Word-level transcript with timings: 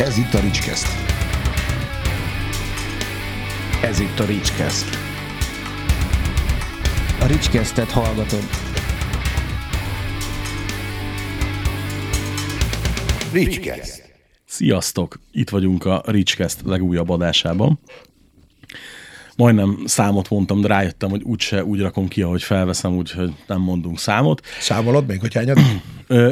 Ez 0.00 0.18
itt 0.18 0.34
a 0.34 0.40
Ricskeszt. 0.40 0.86
Ez 3.82 4.00
itt 4.00 4.18
a 4.18 4.24
Ricskeszt. 4.24 4.88
A 7.20 7.26
Ricskesztet 7.26 7.90
hallgatod. 7.90 8.42
Ricskeszt. 13.32 14.12
Sziasztok! 14.44 15.20
Itt 15.32 15.50
vagyunk 15.50 15.84
a 15.84 16.02
Ricskeszt 16.06 16.60
legújabb 16.64 17.08
adásában. 17.08 17.80
Majdnem 19.40 19.78
számot 19.84 20.30
mondtam, 20.30 20.60
de 20.60 20.68
rájöttem, 20.68 21.10
hogy 21.10 21.22
úgyse 21.22 21.64
úgy 21.64 21.80
rakom 21.80 22.08
ki, 22.08 22.22
ahogy 22.22 22.42
felveszem, 22.42 22.96
úgyhogy 22.96 23.32
nem 23.46 23.60
mondunk 23.60 23.98
számot. 23.98 24.40
Számolod 24.60 25.06
még, 25.06 25.20
hogy 25.20 25.34
hányad? 25.34 25.58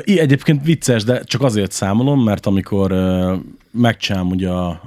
Egyébként 0.05 0.65
vicces, 0.65 1.05
de 1.05 1.25
csak 1.25 1.43
azért 1.43 1.73
számolom, 1.73 2.25
mert 2.25 2.47
amikor 2.47 2.95
megcsinálom 3.71 4.31
ugye 4.31 4.49
a 4.49 4.81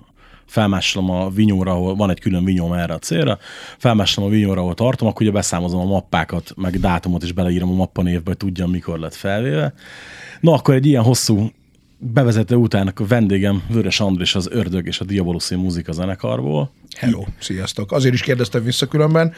felmásolom 0.46 1.10
a 1.10 1.30
vinyóra, 1.30 1.72
ahol 1.72 1.96
van 1.96 2.10
egy 2.10 2.20
külön 2.20 2.44
vinyóm 2.44 2.74
erre 2.74 2.94
a 2.94 3.00
célra, 3.00 3.38
felmásolom 3.78 4.30
a 4.30 4.34
vinyóra, 4.34 4.62
ahol 4.62 4.74
tartom, 4.74 5.08
akkor 5.08 5.22
ugye 5.22 5.32
beszámozom 5.32 5.80
a 5.80 5.86
mappákat, 5.86 6.54
meg 6.56 6.80
dátumot 6.80 7.24
is 7.24 7.32
beleírom 7.32 7.70
a 7.70 7.76
mappanévbe, 7.76 8.22
hogy 8.26 8.38
tudjam, 8.38 8.70
mikor 8.70 9.00
lett 9.00 9.16
felvéve. 9.16 9.74
Na, 10.40 10.54
akkor 10.54 10.74
egy 10.74 10.86
ilyen 10.86 11.04
hosszú 11.04 11.52
bevezető 11.98 12.56
után 12.56 12.88
a 12.96 13.06
vendégem 13.08 13.64
Vörös 13.70 14.00
Andris 14.00 14.36
az 14.36 14.48
Ördög 14.52 14.88
és 14.88 15.00
a 15.00 15.06
Diaboluszi 15.06 15.56
muzika 15.56 15.92
zenekarból. 15.92 16.72
Hello, 16.98 17.26
sziasztok. 17.40 17.92
Azért 17.92 18.14
is 18.14 18.22
kérdeztem 18.22 18.64
vissza 18.64 18.86
különben, 18.86 19.34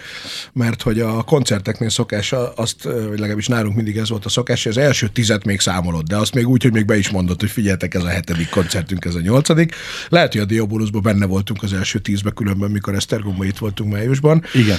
mert 0.54 0.82
hogy 0.82 1.00
a 1.00 1.22
koncerteknél 1.22 1.90
szokás 1.90 2.34
azt, 2.56 2.84
vagy 2.84 3.20
legalábbis 3.20 3.48
nálunk 3.48 3.76
mindig 3.76 3.98
ez 3.98 4.10
volt 4.10 4.26
a 4.26 4.30
szokás, 4.30 4.64
hogy 4.64 4.72
az 4.72 4.78
első 4.78 5.08
tizet 5.08 5.46
még 5.46 5.60
számolod, 5.60 6.08
de 6.08 6.16
azt 6.16 6.34
még 6.34 6.48
úgy, 6.48 6.64
hogy 6.64 6.72
még 6.72 6.86
be 6.86 6.98
is 6.98 7.10
mondod, 7.10 7.40
hogy 7.40 7.50
figyeltek, 7.50 7.94
ez 7.94 8.04
a 8.04 8.08
hetedik 8.08 8.50
koncertünk, 8.50 9.06
ez 9.06 9.16
a 9.16 9.20
nyolcadik. 9.20 9.76
Lehet, 10.10 10.32
hogy 10.32 10.42
a 10.42 10.46
Diabolusban 10.46 11.02
benne 11.02 11.26
voltunk 11.26 11.64
az 11.64 11.74
első 11.74 12.00
tízbe 12.00 12.32
különben, 12.32 12.72
mikor 12.72 12.96
Esztergomban 12.96 13.48
itt 13.48 13.58
voltunk 13.58 13.92
májusban. 13.92 14.44
Igen. 14.54 14.78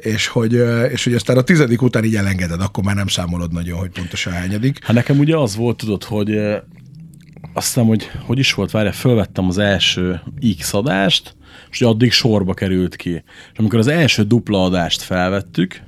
És 0.00 0.26
hogy, 0.26 0.52
és 0.92 1.04
hogy 1.04 1.14
aztán 1.14 1.36
a 1.36 1.42
tizedik 1.42 1.82
után 1.82 2.04
így 2.04 2.16
elengeded, 2.16 2.60
akkor 2.60 2.84
már 2.84 2.94
nem 2.94 3.08
számolod 3.08 3.52
nagyon, 3.52 3.78
hogy 3.78 3.90
pontosan 3.90 4.32
hányadik. 4.32 4.84
Hát 4.84 4.94
nekem 4.94 5.18
ugye 5.18 5.36
az 5.36 5.56
volt, 5.56 5.76
tudod, 5.76 6.04
hogy 6.04 6.36
azt 7.52 7.66
hiszem, 7.66 7.84
hogy 7.84 8.10
hogy 8.26 8.38
is 8.38 8.54
volt, 8.54 8.70
várjál, 8.70 8.92
fölvettem 8.92 9.48
az 9.48 9.58
első 9.58 10.20
X 10.58 10.74
adást, 10.74 11.36
és 11.74 11.82
addig 11.82 12.12
sorba 12.12 12.54
került 12.54 12.96
ki. 12.96 13.10
És 13.52 13.58
amikor 13.58 13.78
az 13.78 13.86
első 13.86 14.22
dupla 14.22 14.64
adást 14.64 15.02
felvettük, 15.02 15.80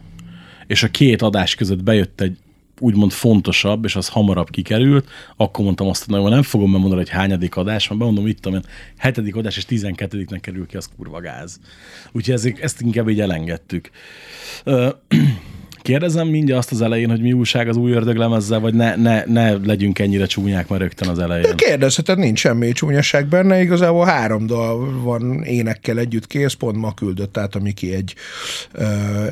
és 0.66 0.82
a 0.82 0.88
két 0.88 1.22
adás 1.22 1.54
között 1.54 1.82
bejött 1.82 2.20
egy 2.20 2.36
úgymond 2.78 3.12
fontosabb, 3.12 3.84
és 3.84 3.96
az 3.96 4.08
hamarabb 4.08 4.50
kikerült, 4.50 5.08
akkor 5.36 5.64
mondtam 5.64 5.88
azt, 5.88 6.10
hogy 6.10 6.30
nem 6.30 6.42
fogom 6.42 6.72
bemondani, 6.72 7.00
hogy 7.00 7.10
hányadik 7.10 7.56
adás, 7.56 7.88
mert 7.88 8.00
bemondom, 8.00 8.26
itt 8.26 8.40
tudom, 8.40 8.60
hetedik 8.96 9.36
adás 9.36 9.56
és 9.56 9.64
tizenkettediknek 9.64 10.40
kerül 10.40 10.66
ki, 10.66 10.76
az 10.76 10.88
kurva 10.96 11.20
gáz. 11.20 11.60
Úgyhogy 12.12 12.34
ezért, 12.34 12.58
ezt 12.58 12.80
inkább 12.80 13.08
így 13.08 13.20
elengedtük. 13.20 13.90
Kérdezem 15.86 16.28
mindjárt 16.28 16.60
azt 16.60 16.72
az 16.72 16.80
elején, 16.80 17.10
hogy 17.10 17.20
mi 17.20 17.32
újság 17.32 17.68
az 17.68 17.76
új 17.76 17.92
ördöglemezzel, 17.92 18.60
vagy 18.60 18.74
ne, 18.74 18.96
ne, 18.96 19.24
ne 19.24 19.50
legyünk 19.50 19.98
ennyire 19.98 20.26
csúnyák 20.26 20.68
már 20.68 20.80
rögtön 20.80 21.08
az 21.08 21.18
elején. 21.18 21.56
Kérdezheted, 21.56 22.18
nincs 22.18 22.38
semmi 22.38 22.72
csúnyaság 22.72 23.26
benne, 23.26 23.60
igazából 23.60 24.04
három 24.04 24.46
dal 24.46 25.02
van 25.02 25.42
énekkel 25.42 25.98
együtt 25.98 26.26
kész, 26.26 26.52
pont 26.52 26.76
ma 26.76 26.94
küldött 26.94 27.36
át 27.36 27.60
Miki 27.60 27.94
egy, 27.94 28.14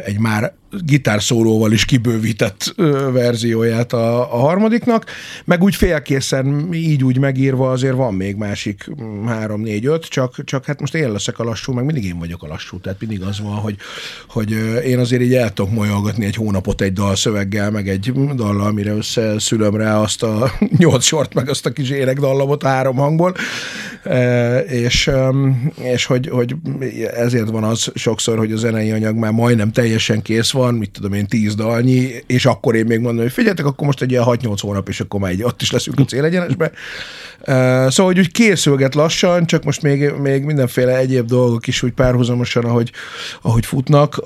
egy 0.04 0.18
már 0.18 0.52
gitárszólóval 0.84 1.72
is 1.72 1.84
kibővített 1.84 2.74
verzióját 3.12 3.92
a, 3.92 4.34
a 4.34 4.36
harmadiknak, 4.36 5.04
meg 5.44 5.62
úgy 5.62 5.74
félkészen, 5.74 6.68
így 6.72 7.04
úgy 7.04 7.18
megírva 7.18 7.70
azért 7.70 7.94
van 7.94 8.14
még 8.14 8.36
másik 8.36 8.86
mm, 9.02 9.26
három, 9.26 9.60
négy, 9.60 9.86
öt, 9.86 10.04
csak, 10.04 10.44
csak 10.44 10.64
hát 10.64 10.80
most 10.80 10.94
én 10.94 11.12
leszek 11.12 11.38
a 11.38 11.44
lassú, 11.44 11.72
meg 11.72 11.84
mindig 11.84 12.04
én 12.04 12.18
vagyok 12.18 12.42
a 12.42 12.46
lassú, 12.46 12.80
tehát 12.80 13.00
mindig 13.00 13.22
az 13.22 13.40
van, 13.40 13.56
hogy, 13.56 13.76
hogy 14.28 14.50
én 14.84 14.98
azért 14.98 15.22
így 15.22 15.34
el 15.34 15.52
tudok 15.52 15.72
molyolgatni 15.72 16.24
egy 16.24 16.36
hónapot 16.36 16.80
egy 16.80 16.92
dalszöveggel, 16.92 17.70
meg 17.70 17.88
egy 17.88 18.12
dallal, 18.34 18.66
amire 18.66 18.92
összeszülöm 18.92 19.76
rá 19.76 20.00
azt 20.00 20.22
a 20.22 20.52
nyolc 20.78 21.04
sort, 21.04 21.34
meg 21.34 21.48
azt 21.48 21.66
a 21.66 21.70
kis 21.70 21.90
énekdallamot 21.90 22.62
három 22.62 22.96
hangból, 22.96 23.34
és, 24.68 25.10
és 25.74 26.04
hogy, 26.04 26.28
hogy 26.28 26.54
ezért 27.16 27.50
van 27.50 27.64
az 27.64 27.90
sokszor, 27.94 28.38
hogy 28.38 28.52
a 28.52 28.56
zenei 28.56 28.90
anyag 28.90 29.16
már 29.16 29.32
majdnem 29.32 29.72
teljesen 29.72 30.22
kész 30.22 30.50
van, 30.50 30.63
mit 30.72 30.90
tudom 30.90 31.12
én, 31.12 31.26
tíz 31.26 31.54
dalnyi, 31.54 32.10
és 32.26 32.46
akkor 32.46 32.74
én 32.74 32.86
még 32.86 33.00
mondom, 33.00 33.22
hogy 33.22 33.32
figyeljetek, 33.32 33.66
akkor 33.66 33.86
most 33.86 34.02
egy 34.02 34.10
ilyen 34.10 34.24
6-8 34.26 34.56
hónap, 34.60 34.88
és 34.88 35.00
akkor 35.00 35.20
már 35.20 35.30
egy, 35.30 35.42
ott 35.42 35.62
is 35.62 35.70
leszünk 35.70 35.98
a 35.98 36.04
célegyenesbe. 36.04 36.72
Szóval, 37.90 38.12
hogy 38.12 38.18
úgy 38.18 38.32
készülget 38.32 38.94
lassan, 38.94 39.46
csak 39.46 39.64
most 39.64 39.82
még, 39.82 40.10
még 40.10 40.44
mindenféle 40.44 40.96
egyéb 40.96 41.26
dolgok 41.26 41.66
is 41.66 41.82
úgy 41.82 41.92
párhuzamosan, 41.92 42.64
ahogy, 42.64 42.92
ahogy 43.42 43.66
futnak, 43.66 44.22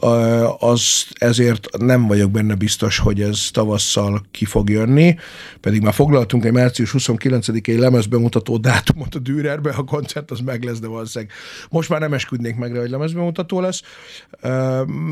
az 0.59 1.05
ezért 1.19 1.79
nem 1.79 2.07
vagyok 2.07 2.31
benne 2.31 2.55
biztos, 2.55 2.99
hogy 2.99 3.21
ez 3.21 3.49
tavasszal 3.53 4.23
ki 4.31 4.45
fog 4.45 4.71
jönni, 4.71 5.17
pedig 5.61 5.83
már 5.83 5.95
foglaltunk 5.95 6.45
egy 6.45 6.53
március 6.53 6.95
29-i 6.99 7.79
lemezbemutató 7.79 8.57
dátumot 8.57 9.15
a 9.15 9.19
Dürerbe, 9.19 9.71
a 9.71 9.85
koncert 9.85 10.31
az 10.31 10.41
meg 10.41 10.63
lesz, 10.63 10.79
de 10.79 10.87
valószínűleg 10.87 11.35
most 11.71 11.89
már 11.89 12.01
nem 12.01 12.13
esküdnék 12.13 12.57
meg 12.57 12.73
rá, 12.73 12.81
hogy 12.81 12.91
lemezbemutató 12.91 13.61
lesz. 13.61 13.83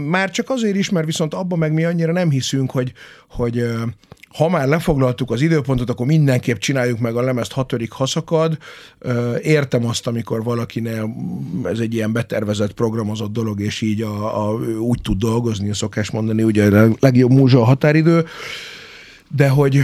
Már 0.09 0.31
csak 0.31 0.51
azért 0.51 0.77
is, 0.77 0.91
mert 0.91 1.06
viszont 1.07 1.35
abban 1.35 1.59
meg 1.59 1.73
mi 1.73 1.85
annyira 1.85 2.13
nem 2.13 2.31
hiszünk, 2.31 2.71
hogy, 2.71 2.93
hogy 3.29 3.65
ha 4.37 4.49
már 4.49 4.69
lefoglaltuk 4.69 5.31
az 5.31 5.41
időpontot, 5.41 5.91
akkor 5.91 6.07
mindenképp 6.07 6.57
csináljuk 6.57 6.99
meg 6.99 7.17
a 7.17 7.23
lemezt 7.23 7.53
hatodik 7.53 7.93
haszakad. 7.93 8.59
Értem 9.43 9.87
azt, 9.87 10.07
amikor 10.07 10.43
valakinek 10.43 11.05
ez 11.65 11.79
egy 11.79 11.95
ilyen 11.95 12.13
betervezett, 12.13 12.73
programozott 12.73 13.33
dolog, 13.33 13.61
és 13.61 13.81
így 13.81 14.03
a, 14.03 14.49
a, 14.49 14.53
úgy 14.79 15.01
tud 15.03 15.19
dolgozni, 15.19 15.75
szokás 15.75 16.11
mondani, 16.11 16.43
ugye 16.43 16.79
a 16.81 16.89
legjobb 17.01 17.31
múzsa 17.31 17.61
a 17.61 17.65
határidő, 17.65 18.25
de 19.37 19.49
hogy, 19.49 19.81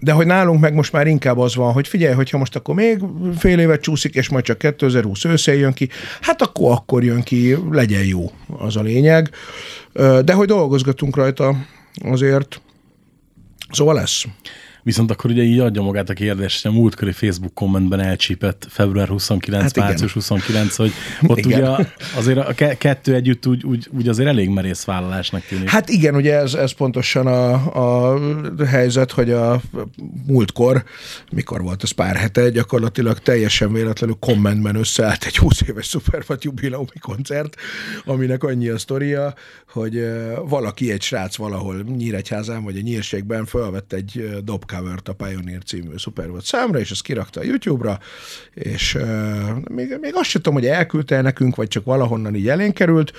de 0.00 0.12
hogy 0.12 0.26
nálunk 0.26 0.60
meg 0.60 0.74
most 0.74 0.92
már 0.92 1.06
inkább 1.06 1.38
az 1.38 1.54
van, 1.54 1.72
hogy 1.72 1.88
figyelj, 1.88 2.14
hogyha 2.14 2.38
most 2.38 2.56
akkor 2.56 2.74
még 2.74 2.98
fél 3.38 3.58
évet 3.58 3.80
csúszik, 3.80 4.14
és 4.14 4.28
majd 4.28 4.44
csak 4.44 4.58
2020 4.58 5.24
őszén 5.24 5.54
jön 5.54 5.72
ki, 5.72 5.88
hát 6.20 6.42
akkor 6.42 6.72
akkor 6.72 7.04
jön 7.04 7.22
ki, 7.22 7.56
legyen 7.70 8.04
jó, 8.04 8.30
az 8.58 8.76
a 8.76 8.82
lényeg. 8.82 9.30
De 9.94 10.32
hogy 10.32 10.46
dolgozgatunk 10.46 11.16
rajta 11.16 11.56
azért, 12.04 12.60
szóval 13.70 13.94
lesz. 13.94 14.24
Viszont 14.82 15.10
akkor 15.10 15.30
ugye 15.30 15.42
így 15.42 15.58
adja 15.58 15.82
magát 15.82 16.08
a 16.08 16.12
kérdést, 16.12 16.66
a 16.66 16.70
múltkori 16.70 17.12
Facebook 17.12 17.54
kommentben 17.54 18.00
elcsípett 18.00 18.66
február 18.70 19.08
29, 19.08 19.62
Hát 19.62 19.76
március 19.76 20.12
29, 20.12 20.76
hogy 20.76 20.92
ott 21.26 21.38
Igen. 21.38 21.62
ugye 21.62 21.86
azért 22.16 22.38
a 22.38 22.52
ke- 22.52 22.78
kettő 22.78 23.14
együtt 23.14 23.46
úgy, 23.46 23.64
úgy, 23.64 23.88
úgy 23.96 24.08
azért 24.08 24.28
elég 24.28 24.48
merész 24.48 24.84
vállalásnak 24.84 25.42
tűnik. 25.42 25.68
Hát 25.68 25.88
igen, 25.88 26.14
ugye 26.14 26.34
ez, 26.34 26.54
ez 26.54 26.72
pontosan 26.72 27.26
a, 27.26 28.12
a 28.12 28.18
helyzet, 28.66 29.12
hogy 29.12 29.30
a 29.30 29.60
múltkor, 30.26 30.84
mikor 31.32 31.62
volt 31.62 31.82
ez 31.82 31.90
pár 31.90 32.16
hete, 32.16 32.50
gyakorlatilag 32.50 33.18
teljesen 33.18 33.72
véletlenül 33.72 34.16
kommentben 34.20 34.76
összeállt 34.76 35.24
egy 35.24 35.36
20 35.36 35.60
éves 35.60 35.88
Superfat 35.88 36.44
jubileumi 36.44 36.98
koncert, 37.00 37.56
aminek 38.04 38.44
annyi 38.44 38.68
a 38.68 38.78
sztoria, 38.78 39.34
hogy 39.68 40.04
valaki, 40.48 40.92
egy 40.92 41.02
srác 41.02 41.36
valahol 41.36 41.82
Nyíregyházán 41.96 42.64
vagy 42.64 42.76
a 42.76 42.80
Nyírségben 42.80 43.44
felvett 43.44 43.92
egy 43.92 44.18
ö, 44.18 44.40
dobcovert 44.72 45.08
a 45.08 45.12
Pioneer 45.12 45.62
című 45.62 45.96
Superfat 45.96 46.44
számra, 46.44 46.78
és 46.78 46.90
ezt 46.90 47.02
kirakta 47.02 47.40
a 47.40 47.44
YouTube-ra, 47.44 47.98
és 48.54 48.94
ö, 48.94 49.40
még, 49.70 49.98
még 50.00 50.14
azt 50.14 50.28
sem 50.28 50.42
tudom, 50.42 50.58
hogy 50.58 50.68
elküldte 50.68 51.14
el 51.14 51.22
nekünk, 51.22 51.56
vagy 51.56 51.68
csak 51.68 51.84
valahonnan 51.84 52.34
így 52.34 52.48
elénk 52.48 52.74
került, 52.74 53.12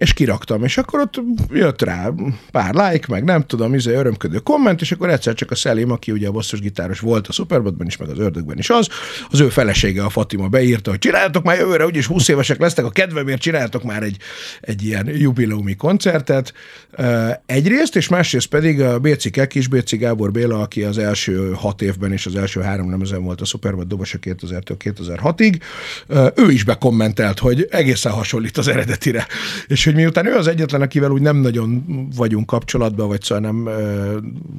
és 0.00 0.12
kiraktam, 0.12 0.64
és 0.64 0.78
akkor 0.78 1.00
ott 1.00 1.20
jött 1.52 1.82
rá 1.82 2.10
pár 2.50 2.74
like, 2.74 3.06
meg 3.08 3.24
nem 3.24 3.46
tudom, 3.46 3.74
izé 3.74 3.94
örömködő 3.94 4.38
komment, 4.38 4.80
és 4.80 4.92
akkor 4.92 5.10
egyszer 5.10 5.34
csak 5.34 5.50
a 5.50 5.54
Szelim, 5.54 5.90
aki 5.90 6.12
ugye 6.12 6.28
a 6.28 6.30
basszusgitáros 6.30 7.00
volt 7.00 7.26
a 7.26 7.32
Superbotban 7.32 7.86
is, 7.86 7.96
meg 7.96 8.08
az 8.08 8.18
Ördögben 8.18 8.58
is 8.58 8.70
az, 8.70 8.88
az 9.30 9.40
ő 9.40 9.48
felesége, 9.48 10.02
a 10.02 10.08
Fatima 10.08 10.48
beírta, 10.48 10.90
hogy 10.90 10.98
csináljátok 10.98 11.44
már 11.44 11.58
jövőre, 11.58 11.86
úgyis 11.86 12.06
20 12.06 12.28
évesek 12.28 12.58
lesznek, 12.58 12.84
a 12.84 12.90
kedvemért 12.90 13.40
csináljátok 13.40 13.82
már 13.82 14.02
egy, 14.02 14.16
egy 14.60 14.84
ilyen 14.84 15.08
jubileumi 15.08 15.76
koncertet. 15.76 16.52
Egyrészt, 17.46 17.96
és 17.96 18.08
másrészt 18.08 18.46
pedig 18.46 18.80
a 18.80 18.98
Béci 18.98 19.30
Kekis, 19.30 19.68
Béci 19.68 19.96
Gábor 19.96 20.30
Béla, 20.30 20.60
aki 20.60 20.82
az 20.82 20.98
első 20.98 21.52
hat 21.52 21.82
évben 21.82 22.12
és 22.12 22.26
az 22.26 22.36
első 22.36 22.60
három 22.60 22.90
lemezen 22.90 23.22
volt 23.22 23.40
a 23.40 23.44
Superbot 23.44 23.86
dobosa 23.86 24.18
2000-től 24.22 24.76
2006-ig, 24.78 25.60
ö, 26.06 26.28
ő 26.36 26.50
is 26.50 26.64
bekommentelt, 26.64 27.38
hogy 27.38 27.66
egészen 27.70 28.12
hasonlít 28.12 28.58
az 28.58 28.68
eredetire, 28.68 29.26
és 29.66 29.88
Úgyhogy 29.90 30.04
miután 30.04 30.26
ő 30.26 30.36
az 30.36 30.46
egyetlen, 30.46 30.80
akivel 30.80 31.10
úgy 31.10 31.20
nem 31.20 31.36
nagyon 31.36 31.84
vagyunk 32.16 32.46
kapcsolatban, 32.46 33.08
vagy 33.08 33.22
szóval 33.22 33.50
nem, 33.52 33.68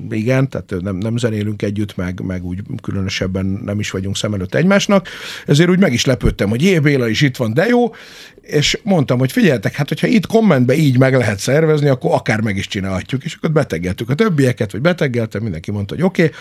igen, 0.10 0.50
tehát 0.50 0.74
nem, 0.82 0.96
nem 0.96 1.18
zenélünk 1.18 1.62
együtt, 1.62 1.96
meg, 1.96 2.22
meg 2.26 2.46
úgy 2.46 2.60
különösebben 2.82 3.46
nem 3.46 3.80
is 3.80 3.92
vagyunk 3.92 4.18
szem 4.18 4.34
előtt 4.34 4.56
egymásnak, 4.56 5.08
ezért 5.46 5.70
úgy 5.70 5.80
meg 5.80 5.94
is 5.94 6.06
lepődtem, 6.06 6.50
hogy 6.50 6.62
jé, 6.62 6.80
Béla 6.80 7.08
is 7.08 7.22
itt 7.22 7.38
van, 7.38 7.54
de 7.54 7.66
jó, 7.66 7.94
és 8.42 8.80
mondtam, 8.84 9.20
hogy 9.20 9.32
figyeljetek, 9.32 9.74
hát 9.74 9.88
hogyha 9.88 10.08
itt 10.08 10.28
kommentbe 10.28 10.76
így 10.76 10.98
meg 10.98 11.14
lehet 11.14 11.40
szervezni, 11.40 11.88
akkor 11.88 12.12
akár 12.14 12.42
meg 12.42 12.58
is 12.58 12.68
csinálhatjuk, 12.68 13.24
és 13.24 13.36
akkor 13.36 13.52
beteggeltük 13.52 14.10
a 14.10 14.14
többieket, 14.16 14.72
vagy 14.72 14.82
beteggeltem, 14.82 15.42
mindenki 15.42 15.72
mondta, 15.72 15.96
hogy 15.96 16.04
oké, 16.04 16.24
okay, 16.24 16.36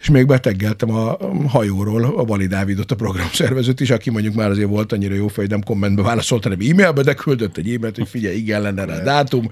és 0.00 0.10
még 0.10 0.26
beteggeltem 0.26 0.90
a 0.90 1.16
hajóról 1.48 2.04
a 2.04 2.24
Vali 2.24 2.46
Dávidot, 2.46 2.90
a 2.90 2.94
programszervezőt 2.94 3.80
is, 3.80 3.90
aki 3.90 4.10
mondjuk 4.10 4.34
már 4.34 4.50
azért 4.50 4.68
volt 4.68 4.92
annyira 4.92 5.14
jó 5.14 5.28
fej, 5.28 5.46
nem 5.48 5.62
kommentbe 5.62 6.02
válaszolt, 6.02 6.42
hanem 6.42 6.58
e-mailbe, 6.70 7.02
de 7.02 7.14
küldött 7.14 7.56
egy 7.56 7.74
e-mailt, 7.74 7.96
hogy 7.96 8.08
figyelj, 8.08 8.36
igen, 8.36 8.62
lenne 8.62 8.84
rá 8.84 8.98
dátum, 8.98 9.48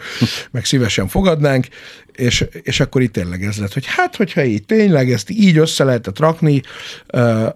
meg 0.50 0.64
szívesen 0.64 1.08
fogadnánk, 1.08 1.66
és, 2.18 2.44
és 2.62 2.80
akkor 2.80 3.02
itt 3.02 3.12
tényleg 3.12 3.42
ez 3.42 3.56
lett, 3.56 3.72
hogy 3.72 3.86
hát, 3.86 4.16
hogyha 4.16 4.44
így 4.44 4.64
tényleg 4.64 5.12
ezt 5.12 5.30
így 5.30 5.56
össze 5.56 5.84
lehetett 5.84 6.18
rakni, 6.18 6.60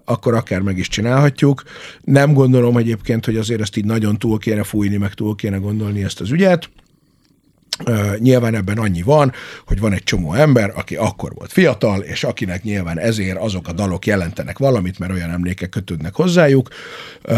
akkor 0.05 0.33
akár 0.33 0.61
meg 0.61 0.77
is 0.77 0.87
csinálhatjuk. 0.87 1.63
Nem 2.01 2.33
gondolom 2.33 2.77
egyébként, 2.77 3.25
hogy 3.25 3.37
azért 3.37 3.61
ezt 3.61 3.77
így 3.77 3.85
nagyon 3.85 4.17
túl 4.23 4.37
kéne 4.37 4.63
fújni, 4.63 4.97
meg 4.97 5.13
túl 5.13 5.35
kéne 5.35 5.57
gondolni 5.57 6.03
ezt 6.03 6.21
az 6.21 6.31
ügyet. 6.31 6.69
Uh, 7.87 8.17
nyilván 8.17 8.55
ebben 8.55 8.77
annyi 8.77 9.01
van, 9.01 9.33
hogy 9.65 9.79
van 9.79 9.93
egy 9.93 10.03
csomó 10.03 10.33
ember, 10.33 10.71
aki 10.75 10.95
akkor 10.95 11.33
volt 11.33 11.51
fiatal, 11.51 12.01
és 12.01 12.23
akinek 12.23 12.63
nyilván 12.63 12.99
ezért 12.99 13.37
azok 13.37 13.67
a 13.67 13.71
dalok 13.71 14.05
jelentenek 14.05 14.57
valamit, 14.57 14.99
mert 14.99 15.11
olyan 15.11 15.29
emlékek 15.29 15.69
kötődnek 15.69 16.15
hozzájuk, 16.15 16.69
uh, 17.23 17.37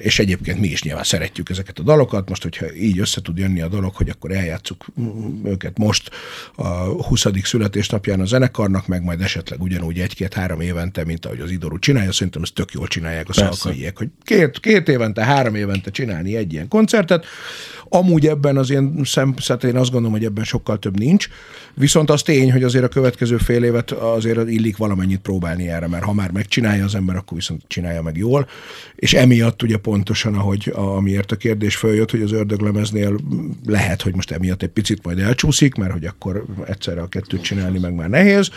és 0.00 0.18
egyébként 0.18 0.60
mi 0.60 0.68
is 0.68 0.82
nyilván 0.82 1.04
szeretjük 1.04 1.50
ezeket 1.50 1.78
a 1.78 1.82
dalokat. 1.82 2.28
Most, 2.28 2.42
hogyha 2.42 2.74
így 2.74 2.98
össze 2.98 3.22
tud 3.22 3.38
jönni 3.38 3.60
a 3.60 3.68
dolog, 3.68 3.94
hogy 3.94 4.08
akkor 4.08 4.30
eljátszuk 4.30 4.84
őket 5.44 5.78
most 5.78 6.10
a 6.54 6.66
20. 6.66 7.26
születésnapján 7.42 8.20
a 8.20 8.24
zenekarnak, 8.24 8.86
meg 8.86 9.02
majd 9.02 9.20
esetleg 9.20 9.60
ugyanúgy 9.62 9.98
egy-két-három 9.98 10.60
évente, 10.60 11.04
mint 11.04 11.26
ahogy 11.26 11.40
az 11.40 11.50
Idorú 11.50 11.78
csinálja, 11.78 12.12
szerintem 12.12 12.42
ezt 12.42 12.54
tök 12.54 12.72
jól 12.72 12.86
csinálják 12.86 13.28
a 13.28 13.32
szalkaiek, 13.32 13.98
hogy 13.98 14.08
két, 14.24 14.60
két 14.60 14.88
évente, 14.88 15.24
három 15.24 15.54
évente 15.54 15.90
csinálni 15.90 16.36
egy 16.36 16.52
ilyen 16.52 16.68
koncertet. 16.68 17.24
Amúgy 17.92 18.26
ebben 18.26 18.56
az 18.56 18.70
én 18.70 19.00
szem, 19.04 19.34
tehát 19.34 19.64
én 19.64 19.76
azt 19.76 19.90
gondolom, 19.90 20.16
hogy 20.16 20.24
ebben 20.24 20.44
sokkal 20.44 20.78
több 20.78 20.98
nincs. 20.98 21.28
Viszont 21.74 22.10
az 22.10 22.22
tény, 22.22 22.52
hogy 22.52 22.62
azért 22.62 22.84
a 22.84 22.88
következő 22.88 23.36
fél 23.36 23.64
évet 23.64 23.90
azért 23.90 24.48
illik 24.48 24.76
valamennyit 24.76 25.20
próbálni 25.20 25.68
erre, 25.68 25.86
mert 25.86 26.04
ha 26.04 26.12
már 26.12 26.30
megcsinálja 26.30 26.84
az 26.84 26.94
ember, 26.94 27.16
akkor 27.16 27.36
viszont 27.36 27.62
csinálja 27.66 28.02
meg 28.02 28.16
jól. 28.16 28.48
És 28.96 29.14
emiatt 29.14 29.62
ugye 29.62 29.76
pontosan, 29.76 30.34
ahogy 30.34 30.72
a, 30.74 30.80
amiért 30.80 31.32
a 31.32 31.36
kérdés 31.36 31.76
följött, 31.76 32.10
hogy 32.10 32.22
az 32.22 32.32
ördöglemeznél 32.32 33.16
lehet, 33.66 34.02
hogy 34.02 34.14
most 34.14 34.30
emiatt 34.30 34.62
egy 34.62 34.68
picit 34.68 35.04
majd 35.04 35.18
elcsúszik, 35.18 35.74
mert 35.74 35.92
hogy 35.92 36.04
akkor 36.04 36.44
egyszerre 36.66 37.00
a 37.00 37.08
kettőt 37.08 37.42
csinálni 37.42 37.78
meg 37.78 37.94
már 37.94 38.08
nehéz 38.08 38.50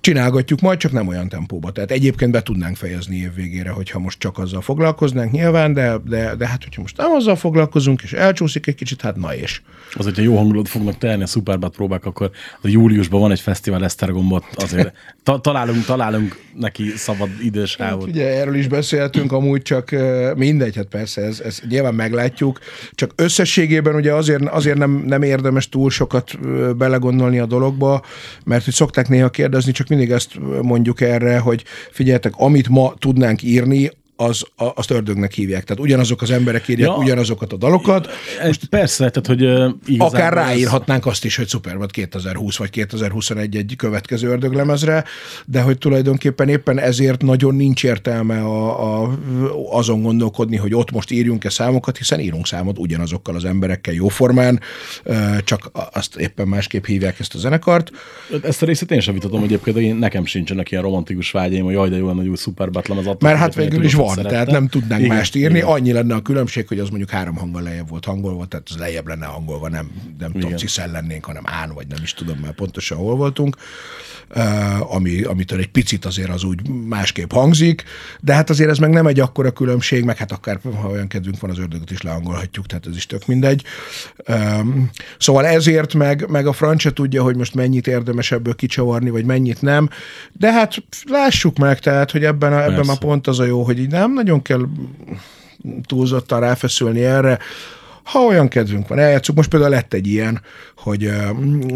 csinálgatjuk 0.00 0.60
majd, 0.60 0.78
csak 0.78 0.92
nem 0.92 1.08
olyan 1.08 1.28
tempóba. 1.28 1.70
Tehát 1.70 1.90
egyébként 1.90 2.32
be 2.32 2.42
tudnánk 2.42 2.76
fejezni 2.76 3.16
év 3.16 3.34
végére, 3.34 3.70
hogyha 3.70 3.98
most 3.98 4.18
csak 4.18 4.38
azzal 4.38 4.60
foglalkoznánk 4.60 5.32
nyilván, 5.32 5.72
de, 5.72 5.96
de, 6.04 6.34
de 6.34 6.46
hát 6.46 6.62
hogyha 6.64 6.80
most 6.80 6.96
nem 6.96 7.12
azzal 7.12 7.36
foglalkozunk, 7.36 8.02
és 8.02 8.12
elcsúszik 8.12 8.66
egy 8.66 8.74
kicsit, 8.74 9.00
hát 9.00 9.16
na 9.16 9.34
és. 9.34 9.62
Az, 9.92 10.04
hogyha 10.04 10.22
jó 10.22 10.36
hangulat 10.36 10.68
fognak 10.68 10.98
tenni 10.98 11.22
a 11.22 11.26
Superbad 11.26 11.72
próbák, 11.74 12.04
akkor 12.04 12.30
a 12.62 12.68
júliusban 12.68 13.20
van 13.20 13.30
egy 13.30 13.40
fesztivál 13.40 13.84
Esztergombot, 13.84 14.44
azért 14.54 14.92
ta- 15.22 15.42
találunk, 15.42 15.84
találunk 15.84 16.42
neki 16.58 16.92
szabad 16.96 17.28
idősávot. 17.42 18.00
Hát 18.00 18.10
ugye 18.10 18.26
erről 18.38 18.54
is 18.54 18.68
beszéltünk, 18.68 19.32
amúgy 19.32 19.62
csak 19.62 19.90
mindegy, 20.36 20.76
hát 20.76 20.86
persze, 20.86 21.22
ez, 21.22 21.40
ez 21.40 21.60
nyilván 21.68 21.94
meglátjuk, 21.94 22.58
csak 22.92 23.12
összességében 23.16 23.94
ugye 23.94 24.12
azért, 24.14 24.48
azért 24.48 24.78
nem, 24.78 25.04
nem 25.06 25.22
érdemes 25.22 25.68
túl 25.68 25.90
sokat 25.90 26.38
belegondolni 26.76 27.38
a 27.38 27.46
dologba, 27.46 28.02
mert 28.44 28.64
hogy 28.64 28.74
szokták 28.74 29.08
néha 29.08 29.30
kérdezni, 29.30 29.72
csak 29.72 29.83
mindig 29.88 30.10
ezt 30.10 30.38
mondjuk 30.62 31.00
erre, 31.00 31.38
hogy 31.38 31.64
figyeljetek, 31.90 32.32
amit 32.36 32.68
ma 32.68 32.94
tudnánk 32.98 33.42
írni, 33.42 33.90
az, 34.16 34.42
azt 34.56 34.90
ördögnek 34.90 35.32
hívják. 35.32 35.64
Tehát 35.64 35.82
ugyanazok 35.82 36.22
az 36.22 36.30
emberek 36.30 36.68
írják 36.68 36.88
ja, 36.88 36.96
ugyanazokat 36.96 37.52
a 37.52 37.56
dalokat. 37.56 38.08
Most 38.44 38.64
persze, 38.64 39.10
tehát, 39.10 39.26
hogy 39.26 39.44
uh, 39.44 40.04
Akár 40.06 40.32
ráírhatnánk 40.32 41.06
azt 41.06 41.24
is, 41.24 41.36
hogy 41.36 41.48
Superbad 41.48 41.90
2020 41.90 42.56
vagy 42.56 42.70
2021 42.70 43.56
egy 43.56 43.74
következő 43.76 44.28
ördöglemezre, 44.28 45.04
de 45.46 45.60
hogy 45.60 45.78
tulajdonképpen 45.78 46.48
éppen 46.48 46.78
ezért 46.78 47.22
nagyon 47.22 47.54
nincs 47.54 47.84
értelme 47.84 48.40
a, 48.40 49.02
a, 49.04 49.18
azon 49.70 50.02
gondolkodni, 50.02 50.56
hogy 50.56 50.74
ott 50.74 50.90
most 50.90 51.10
írjunk-e 51.10 51.48
számokat, 51.48 51.96
hiszen 51.96 52.20
írunk 52.20 52.46
számot 52.46 52.78
ugyanazokkal 52.78 53.34
az 53.34 53.44
emberekkel 53.44 53.94
jóformán, 53.94 54.60
csak 55.44 55.70
azt 55.92 56.16
éppen 56.16 56.48
másképp 56.48 56.84
hívják 56.84 57.20
ezt 57.20 57.34
a 57.34 57.38
zenekart. 57.38 57.90
Ezt 58.42 58.62
a 58.62 58.66
részét 58.66 58.90
én 58.90 59.00
sem 59.00 59.14
vitatom 59.14 59.42
egyébként, 59.42 59.76
hogy 59.76 59.98
nekem 59.98 60.24
sincsenek 60.24 60.70
ilyen 60.70 60.82
romantikus 60.82 61.30
vágyaim, 61.30 61.64
hogy 61.64 61.72
jaj, 61.72 61.88
de 61.88 61.96
jó 61.96 62.06
lenne, 62.06 62.28
hogy 62.28 62.38
Superbad 62.38 62.88
lemez. 62.88 63.06
Mert 63.18 63.38
hát 63.38 63.54
végül 63.54 63.84
is 63.84 63.94
van, 64.06 64.14
szerettem. 64.14 64.32
tehát 64.32 64.52
nem 64.60 64.68
tudnánk 64.68 65.02
igen, 65.02 65.16
mást 65.16 65.34
írni. 65.34 65.56
Igen. 65.56 65.68
Annyi 65.68 65.92
lenne 65.92 66.14
a 66.14 66.22
különbség, 66.22 66.68
hogy 66.68 66.78
az 66.78 66.88
mondjuk 66.88 67.10
három 67.10 67.36
hanggal 67.36 67.62
lejjebb 67.62 67.88
volt 67.88 68.04
hangolva, 68.04 68.46
tehát 68.46 68.68
az 68.70 68.76
lejjebb 68.76 69.06
lenne 69.06 69.26
hangolva, 69.26 69.68
nem, 69.68 69.90
nem 70.18 70.32
tudom, 70.32 70.56
ciszel 70.56 70.90
lennénk, 70.90 71.24
hanem 71.24 71.42
án, 71.46 71.72
vagy 71.74 71.86
nem 71.86 72.02
is 72.02 72.14
tudom 72.14 72.38
már 72.38 72.52
pontosan 72.52 72.98
hol 72.98 73.16
voltunk, 73.16 73.56
ami, 74.80 75.22
amitől 75.22 75.58
egy 75.58 75.70
picit 75.70 76.04
azért 76.04 76.30
az 76.30 76.44
úgy 76.44 76.68
másképp 76.68 77.32
hangzik, 77.32 77.84
de 78.20 78.34
hát 78.34 78.50
azért 78.50 78.70
ez 78.70 78.78
meg 78.78 78.90
nem 78.90 79.06
egy 79.06 79.20
akkora 79.20 79.50
különbség, 79.50 80.04
meg 80.04 80.16
hát 80.16 80.32
akár 80.32 80.60
ha 80.80 80.88
olyan 80.88 81.08
kedvünk 81.08 81.40
van, 81.40 81.50
az 81.50 81.58
ördögöt 81.58 81.90
is 81.90 82.02
leangolhatjuk, 82.02 82.66
tehát 82.66 82.86
ez 82.86 82.96
is 82.96 83.06
tök 83.06 83.26
mindegy. 83.26 83.62
Szóval 85.18 85.46
ezért 85.46 85.94
meg, 85.94 86.28
meg 86.28 86.46
a 86.46 86.52
francia 86.52 86.90
tudja, 86.90 87.22
hogy 87.22 87.36
most 87.36 87.54
mennyit 87.54 87.86
érdemes 87.86 88.32
ebből 88.32 88.54
kicsavarni, 88.54 89.10
vagy 89.10 89.24
mennyit 89.24 89.62
nem, 89.62 89.88
de 90.32 90.52
hát 90.52 90.82
lássuk 91.08 91.58
meg, 91.58 91.78
tehát, 91.78 92.10
hogy 92.10 92.24
ebben, 92.24 92.52
a, 92.52 92.62
ebben 92.62 92.88
a 92.88 92.96
pont 92.96 93.26
az 93.26 93.38
a 93.38 93.44
jó, 93.44 93.62
hogy 93.62 93.78
így 93.78 93.90
nem 93.90 94.12
nagyon 94.12 94.42
kell 94.42 94.66
túlzottan 95.86 96.40
ráfeszülni 96.40 97.04
erre. 97.04 97.38
Ha 98.04 98.18
olyan 98.18 98.48
kedvünk 98.48 98.88
van, 98.88 98.98
eljátszunk. 98.98 99.38
Most 99.38 99.50
például 99.50 99.70
lett 99.70 99.94
egy 99.94 100.06
ilyen, 100.06 100.40
hogy 100.76 101.10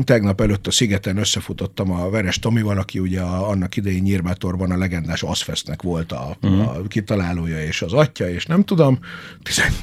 tegnap 0.04 0.40
előtt 0.40 0.66
a 0.66 0.70
Szigeten 0.70 1.16
összefutottam 1.16 1.92
a 1.92 2.10
Veres 2.10 2.38
Tomival, 2.38 2.78
aki 2.78 2.98
ugye 2.98 3.20
a, 3.20 3.48
annak 3.48 3.76
idején 3.76 4.02
Nyírbátorban 4.02 4.70
a 4.70 4.76
legendás 4.76 5.22
Aszfesznek 5.22 5.82
volt 5.82 6.12
a, 6.12 6.36
uh-huh. 6.42 6.68
a 6.68 6.82
kitalálója 6.88 7.62
és 7.62 7.82
az 7.82 7.92
atya, 7.92 8.30
és 8.30 8.46
nem 8.46 8.64
tudom, 8.64 8.98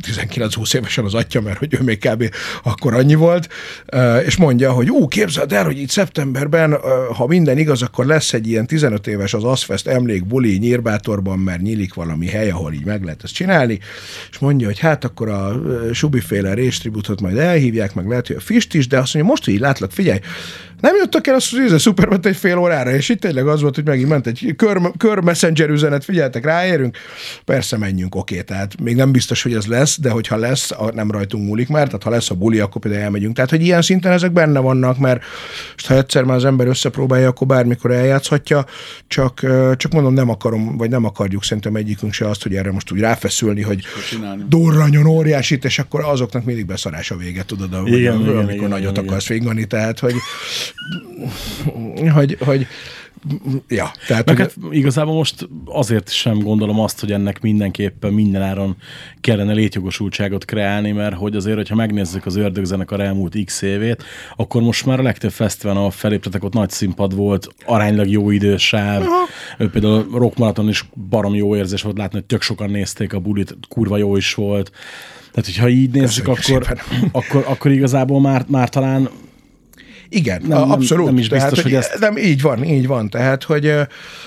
19-20 0.02 0.76
évesen 0.76 1.06
az 1.06 1.14
atya, 1.14 1.42
mert 1.42 1.58
hogy 1.58 1.74
ő 1.80 1.84
még 1.84 2.00
kb. 2.00 2.30
akkor 2.64 2.94
annyi 2.94 3.16
volt, 3.16 3.50
és 4.26 4.36
mondja, 4.36 4.72
hogy 4.72 4.90
ú, 4.90 5.08
képzeld 5.08 5.54
el, 5.54 5.66
hogy 5.66 5.80
itt 5.80 5.90
szeptemberben, 5.90 6.78
ha 7.14 7.28
minden 7.28 7.58
igaz, 7.58 7.82
akkor 7.82 8.06
lesz 8.06 8.34
egy 8.34 8.48
ilyen 8.48 8.68
15 8.68 9.08
éves 9.08 9.34
az 9.34 9.44
Aszfeszt 9.44 9.88
emlék 9.88 10.26
buli 10.26 10.58
Nyírbátorban, 10.58 11.40
mert 11.40 11.62
nyílik 11.62 11.94
valami 11.94 12.28
hely, 12.28 12.50
ahol 12.50 12.74
így 12.74 12.86
meg 12.86 13.04
lehet 13.04 13.24
ezt 13.24 13.34
csinálni, 13.34 13.80
és 14.32 14.38
mondja, 14.40 14.68
hogy 14.68 14.80
hát 14.80 15.04
akkor 15.04 15.30
a 15.30 15.62
Subiféle 16.36 16.54
réstributot 16.54 17.22
majd 17.22 17.38
elhívják, 17.38 17.94
meg 17.94 18.08
lehet, 18.08 18.28
hogy 18.28 18.36
a 18.36 18.40
Fist 18.40 18.74
is, 18.74 18.88
de 18.88 18.98
azt 18.98 19.14
mondja, 19.14 19.32
most, 19.32 19.46
hogy 19.46 19.54
így 19.54 19.60
látlak, 19.60 19.92
figyelj, 19.92 20.20
nem 20.80 20.96
jöttek 20.96 21.28
el 21.28 21.36
azt, 21.36 21.54
ez 21.72 21.82
szuper 21.82 22.20
egy 22.22 22.36
fél 22.36 22.58
órára, 22.58 22.92
és 22.92 23.10
itt 23.10 23.20
tényleg 23.20 23.48
az 23.48 23.62
volt, 23.62 23.76
hogy 23.76 23.86
megint 23.86 24.10
ment 24.10 24.28
egy 24.28 24.54
kör, 24.58 24.82
kör 24.98 25.20
messenger 25.20 25.70
üzenet, 25.70 26.04
figyeltek, 26.04 26.44
ráérünk, 26.44 26.98
persze 27.46 27.78
menjünk, 27.78 28.16
oké, 28.16 28.42
tehát 28.42 28.82
még 28.82 28.96
nem 28.96 29.12
biztos, 29.12 29.44
hogy 29.44 29.54
ez 29.54 29.66
lesz, 29.66 30.00
de 30.00 30.10
hogyha 30.10 30.38
lesz, 30.38 30.72
nem 30.94 31.12
rajtunk 31.12 31.48
múlik 31.48 31.68
már, 31.68 31.86
tehát 31.86 32.04
ha 32.04 32.10
lesz 32.10 32.30
a 32.30 32.36
buli, 32.36 32.60
akkor 32.60 32.82
például 32.82 33.04
elmegyünk. 33.04 33.36
Tehát, 33.36 33.50
hogy 33.50 33.62
ilyen 33.62 33.82
szinten 33.82 34.12
ezek 34.12 34.32
benne 34.32 34.60
vannak, 34.60 34.98
mert 34.98 35.24
ha 35.88 35.96
egyszer 35.96 36.24
már 36.24 36.36
az 36.36 36.46
ember 36.46 36.68
összepróbálja, 36.68 37.28
akkor 37.28 37.48
bármikor 37.48 37.92
eljátszhatja, 37.92 38.66
csak, 39.08 39.46
csak 39.78 39.92
mondom, 39.92 40.14
nem 40.14 40.30
akarom, 40.30 40.78
vagy 40.78 40.90
nem 40.90 41.06
akarjuk 41.06 41.44
szerintem 41.44 41.76
egyikünk 41.76 42.14
se 42.14 42.30
azt, 42.30 42.44
hogy 42.44 42.56
erre 42.56 42.72
most 42.72 42.92
úgy 42.92 43.00
ráfeszülni, 43.00 43.62
hogy 43.62 43.84
durranyon 44.48 45.06
óriásit, 45.06 45.66
és 45.66 45.80
akkor 45.80 46.02
azoknak 46.26 46.44
mindig 46.46 46.66
beszarás 46.66 47.12
a 47.12 47.18
vége, 47.18 47.44
tudod, 47.44 47.88
igen, 47.88 48.20
igen, 48.20 48.38
amikor 48.38 48.54
igen, 48.56 48.70
nagyot 48.70 48.98
igen, 48.98 49.06
akarsz 49.06 49.28
végigani, 49.28 49.66
tehát, 49.66 50.00
hogy 50.00 50.14
hogy, 52.14 52.38
hogy 52.40 52.68
ja. 53.68 53.92
Tehát, 54.08 54.26
Meg 54.26 54.38
hát 54.38 54.56
igazából 54.70 55.14
most 55.14 55.50
azért 55.66 56.12
sem 56.12 56.40
gondolom 56.40 56.80
azt, 56.80 57.00
hogy 57.00 57.12
ennek 57.12 57.42
mindenképpen 57.42 58.14
mindenáron 58.14 58.76
kellene 59.22 59.54
létjogosultságot 59.54 60.46
kreálni, 60.46 60.92
mert 60.92 61.16
hogy 61.16 61.36
azért, 61.36 61.56
hogyha 61.56 61.76
megnézzük 61.76 62.26
az 62.26 62.36
ördögzenekar 62.36 63.00
elmúlt 63.00 63.38
x 63.46 63.62
évét, 63.62 64.04
akkor 64.36 64.62
most 64.62 64.86
már 64.86 65.00
a 65.00 65.04
legtöbb 65.04 65.32
fesztivál, 65.32 65.76
ahol 65.76 65.92
feléptetek, 65.92 66.44
ott 66.44 66.54
nagy 66.54 66.70
színpad 66.70 67.16
volt, 67.16 67.48
aránylag 67.66 68.08
jó 68.08 68.30
idősáv, 68.30 69.02
Aha. 69.02 69.68
például 69.72 70.08
Rock 70.14 70.38
Marathon 70.38 70.70
is 70.70 70.90
barom 71.10 71.36
jó 71.36 71.56
érzés 71.56 71.82
volt 71.82 71.98
látni, 71.98 72.18
hogy 72.18 72.26
tök 72.26 72.42
sokan 72.42 72.70
nézték 72.70 73.14
a 73.14 73.20
bulit, 73.20 73.58
kurva 73.70 73.98
jó 73.98 74.18
is 74.18 74.34
volt. 74.34 74.72
Tehát, 75.32 75.46
hogyha 75.46 75.70
így 75.70 75.92
nézzük, 75.92 76.28
akkor, 76.28 76.78
akkor, 77.12 77.44
akkor 77.48 77.72
igazából 77.72 78.22
már, 78.22 78.46
már 78.48 78.70
talán 78.70 79.10
Igen, 80.10 80.40
Nem- 80.42 80.50
nem, 80.50 80.60
nem- 80.60 80.72
abszolút. 80.72 81.06
nem 81.06 81.18
is 81.18 81.30
biztos, 81.30 81.50
tehát, 81.50 81.64
hogy 81.64 81.74
ezt- 81.74 82.00
Nem, 82.00 82.18
így 82.18 82.42
van, 82.42 82.64
így 82.64 82.88
van. 82.88 83.10
Tehát, 83.10 83.44
hogy, 83.44 83.66
ö, 83.66 83.82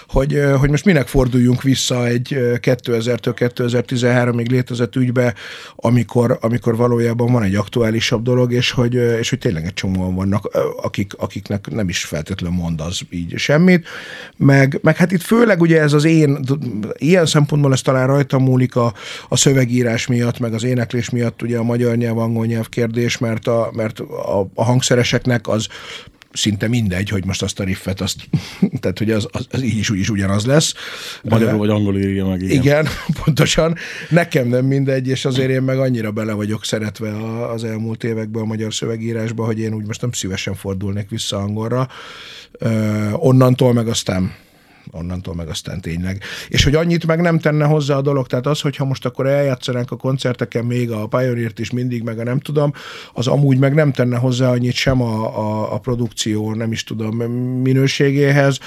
hogy, 0.08 0.34
ö, 0.34 0.56
hogy 0.56 0.70
most 0.70 0.84
minek 0.84 1.06
forduljunk 1.06 1.62
vissza 1.62 2.06
egy 2.06 2.34
ö, 2.34 2.54
2000-től 2.60 3.34
2013-ig 3.38 4.50
létezett 4.50 4.96
ügybe, 4.96 5.34
amikor, 5.76 6.38
amikor 6.40 6.76
valójában 6.76 7.32
van 7.32 7.42
egy 7.42 7.54
aktuálisabb 7.54 8.22
dolog, 8.22 8.52
és 8.52 8.70
hogy, 8.70 8.94
és 8.94 9.28
hogy 9.30 9.38
tényleg 9.38 9.64
egy 9.64 9.74
csomóan 9.74 10.14
vannak, 10.14 10.44
akik, 10.82 11.12
akiknek 11.18 11.70
nem 11.70 11.88
is 11.88 12.04
feltétlenül 12.04 12.58
mond 12.58 12.80
az 12.80 13.00
így 13.10 13.38
semmit. 13.38 13.86
Meg, 14.36 14.78
meg 14.82 14.96
hát 14.96 15.12
itt 15.12 15.22
főleg 15.22 15.60
ugye 15.60 15.80
ez 15.80 15.92
az 15.92 16.04
én, 16.04 16.38
ilyen 16.98 17.26
szempontból 17.26 17.72
ez 17.72 17.80
talán 17.80 18.06
rajta 18.06 18.38
múlik 18.38 18.76
a, 18.76 18.92
a 19.28 19.36
szövegírás 19.36 20.06
miatt, 20.06 20.38
meg 20.38 20.52
az 20.54 20.64
éneklés 20.64 21.10
miatt 21.10 21.42
ugye 21.42 21.58
a 21.58 21.62
magyar 21.62 21.96
nyelv, 21.96 22.18
angol 22.18 22.46
nyelv 22.46 22.68
kérdés, 22.68 23.18
mert 23.18 23.46
a, 23.46 23.70
mert 23.72 23.98
a, 24.00 24.48
a 24.54 24.64
hangszereseknek 24.64 25.48
az 25.48 25.67
szinte 26.32 26.68
mindegy, 26.68 27.08
hogy 27.08 27.24
most 27.24 27.42
azt 27.42 27.60
a 27.60 27.64
riffet, 27.64 28.00
azt, 28.00 28.16
tehát 28.80 28.98
hogy 28.98 29.10
az, 29.10 29.26
az, 29.30 29.46
az 29.50 29.62
így 29.62 29.78
is 29.78 29.90
úgy 29.90 29.98
is 29.98 30.10
ugyanaz 30.10 30.46
lesz. 30.46 30.74
Magyarul 31.22 31.58
vagy 31.58 31.68
angol 31.68 31.98
írja 31.98 32.26
meg, 32.26 32.42
igen. 32.42 32.56
Igen, 32.56 32.86
pontosan. 33.24 33.76
Nekem 34.08 34.48
nem 34.48 34.64
mindegy, 34.64 35.08
és 35.08 35.24
azért 35.24 35.50
én 35.50 35.62
meg 35.62 35.78
annyira 35.78 36.10
bele 36.10 36.32
vagyok 36.32 36.64
szeretve 36.64 37.10
az 37.44 37.64
elmúlt 37.64 38.04
években 38.04 38.42
a 38.42 38.46
magyar 38.46 38.74
szövegírásba, 38.74 39.44
hogy 39.44 39.58
én 39.58 39.74
úgy 39.74 39.86
most 39.86 40.00
nem 40.00 40.12
szívesen 40.12 40.54
fordulnék 40.54 41.10
vissza 41.10 41.36
angolra. 41.36 41.88
Ö, 42.52 43.10
onnantól 43.12 43.72
meg 43.72 43.88
aztán 43.88 44.34
onnantól 44.92 45.34
meg 45.34 45.48
aztán 45.48 45.80
tényleg. 45.80 46.22
És 46.48 46.64
hogy 46.64 46.74
annyit 46.74 47.06
meg 47.06 47.20
nem 47.20 47.38
tenne 47.38 47.64
hozzá 47.64 47.96
a 47.96 48.02
dolog, 48.02 48.26
tehát 48.26 48.46
az, 48.46 48.60
hogyha 48.60 48.84
most 48.84 49.04
akkor 49.04 49.26
eljátszanánk 49.26 49.90
a 49.90 49.96
koncerteken 49.96 50.64
még 50.64 50.90
a 50.90 51.06
Pioneer-t 51.06 51.58
is 51.58 51.70
mindig, 51.70 52.02
meg 52.02 52.18
a 52.18 52.24
nem 52.24 52.40
tudom, 52.40 52.72
az 53.12 53.26
amúgy 53.26 53.58
meg 53.58 53.74
nem 53.74 53.92
tenne 53.92 54.16
hozzá 54.16 54.50
annyit 54.50 54.74
sem 54.74 55.02
a, 55.02 55.38
a, 55.38 55.74
a 55.74 55.78
produkció, 55.78 56.54
nem 56.54 56.72
is 56.72 56.84
tudom, 56.84 57.16
minőségéhez, 57.62 58.58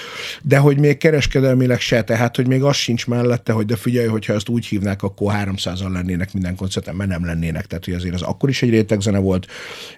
de 0.41 0.57
hogy 0.57 0.79
még 0.79 0.97
kereskedelmileg 0.97 1.79
se, 1.79 2.03
tehát 2.03 2.35
hogy 2.35 2.47
még 2.47 2.63
az 2.63 2.75
sincs 2.75 3.07
mellette, 3.07 3.51
hogy 3.51 3.65
de 3.65 3.75
figyelj, 3.75 4.07
hogyha 4.07 4.33
ezt 4.33 4.49
úgy 4.49 4.65
hívnák, 4.65 5.03
akkor 5.03 5.33
300-an 5.35 5.91
lennének 5.91 6.33
minden 6.33 6.55
koncerten, 6.55 6.95
mert 6.95 7.09
nem 7.09 7.25
lennének, 7.25 7.65
tehát 7.65 7.85
hogy 7.85 7.93
azért 7.93 8.13
az 8.13 8.21
akkor 8.21 8.49
is 8.49 8.61
egy 8.61 8.69
rétegzene 8.69 9.17
volt, 9.17 9.47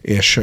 és, 0.01 0.39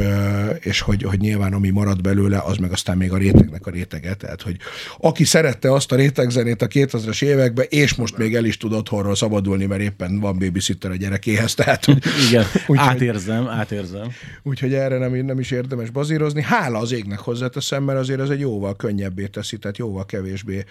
és 0.59 0.79
hogy, 0.81 1.03
hogy 1.03 1.19
nyilván 1.19 1.53
ami 1.53 1.69
marad 1.69 2.01
belőle, 2.01 2.41
az 2.45 2.57
meg 2.57 2.71
aztán 2.71 2.97
még 2.97 3.11
a 3.11 3.17
rétegnek 3.17 3.67
a 3.67 3.71
rétege, 3.71 4.13
tehát 4.13 4.41
hogy 4.41 4.57
aki 4.97 5.23
szerette 5.23 5.70
azt 5.73 5.91
a 5.91 5.95
rétegzenét 5.95 6.61
a 6.61 6.67
2000-es 6.67 7.23
években, 7.23 7.65
és 7.69 7.95
most 7.95 8.17
még 8.17 8.35
el 8.35 8.45
is 8.45 8.57
tud 8.57 8.73
otthonról 8.73 9.15
szabadulni, 9.15 9.65
mert 9.65 9.81
éppen 9.81 10.19
van 10.19 10.37
babysitter 10.39 10.91
a 10.91 10.95
gyerekéhez, 10.95 11.53
tehát 11.53 11.85
hogy, 11.85 12.03
Igen, 12.29 12.45
Úgyhogy- 12.53 12.77
átérzem, 12.77 13.47
átérzem. 13.47 14.07
Úgyhogy 14.43 14.73
erre 14.73 14.97
nem, 14.97 15.25
nem 15.25 15.39
is 15.39 15.51
érdemes 15.51 15.89
bazírozni. 15.89 16.41
Hála 16.41 16.79
az 16.79 16.91
égnek 16.91 17.19
hozzáteszem, 17.19 17.83
mert 17.83 17.99
azért 17.99 18.19
ez 18.19 18.29
egy 18.29 18.39
jóval 18.39 18.75
könnyebbé 18.75 19.25
teszi, 19.25 19.57
tehát 19.57 19.77
jóval 19.77 20.05
kevésbé. 20.05 20.63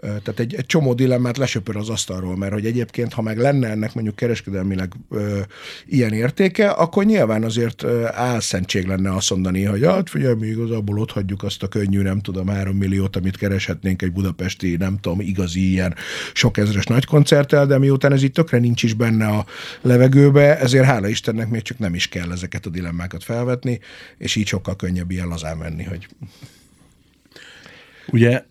Tehát 0.00 0.40
egy, 0.40 0.54
egy 0.54 0.66
csomó 0.66 0.94
dilemmát 0.94 1.36
lesöpör 1.36 1.76
az 1.76 1.88
asztalról, 1.88 2.36
mert 2.36 2.52
hogy 2.52 2.66
egyébként, 2.66 3.12
ha 3.12 3.22
meg 3.22 3.38
lenne 3.38 3.68
ennek 3.68 3.94
mondjuk 3.94 4.16
kereskedelmileg 4.16 4.92
ö, 5.10 5.40
ilyen 5.86 6.12
értéke, 6.12 6.70
akkor 6.70 7.04
nyilván 7.04 7.42
azért 7.44 7.84
álszentség 8.12 8.86
lenne 8.86 9.14
azt 9.14 9.30
mondani, 9.30 9.62
hogy 9.64 9.84
hát 9.84 10.10
figyelj, 10.10 10.34
mi 10.34 10.46
igazából 10.46 10.98
ott 10.98 11.10
hagyjuk 11.10 11.42
azt 11.42 11.62
a 11.62 11.68
könnyű, 11.68 12.02
nem 12.02 12.20
tudom, 12.20 12.48
három 12.48 12.76
milliót, 12.76 13.16
amit 13.16 13.36
kereshetnénk 13.36 14.02
egy 14.02 14.12
budapesti, 14.46 14.76
nem 14.76 14.98
tudom, 15.00 15.20
igazi 15.20 15.70
ilyen 15.70 15.94
sok 16.32 16.56
ezres 16.56 16.84
nagy 16.84 17.04
koncerttel, 17.04 17.66
de 17.66 17.78
miután 17.78 18.12
ez 18.12 18.22
így 18.22 18.32
tökre 18.32 18.58
nincs 18.58 18.82
is 18.82 18.94
benne 18.94 19.26
a 19.26 19.46
levegőbe, 19.80 20.58
ezért 20.58 20.84
hála 20.84 21.08
Istennek 21.08 21.48
még 21.48 21.62
csak 21.62 21.78
nem 21.78 21.94
is 21.94 22.08
kell 22.08 22.32
ezeket 22.32 22.66
a 22.66 22.70
dilemmákat 22.70 23.24
felvetni, 23.24 23.80
és 24.18 24.36
így 24.36 24.46
sokkal 24.46 24.76
könnyebb 24.76 25.10
ilyen 25.10 25.28
lazán 25.28 25.56
menni, 25.56 25.84
hogy 25.84 26.08
Ugye 28.08 28.44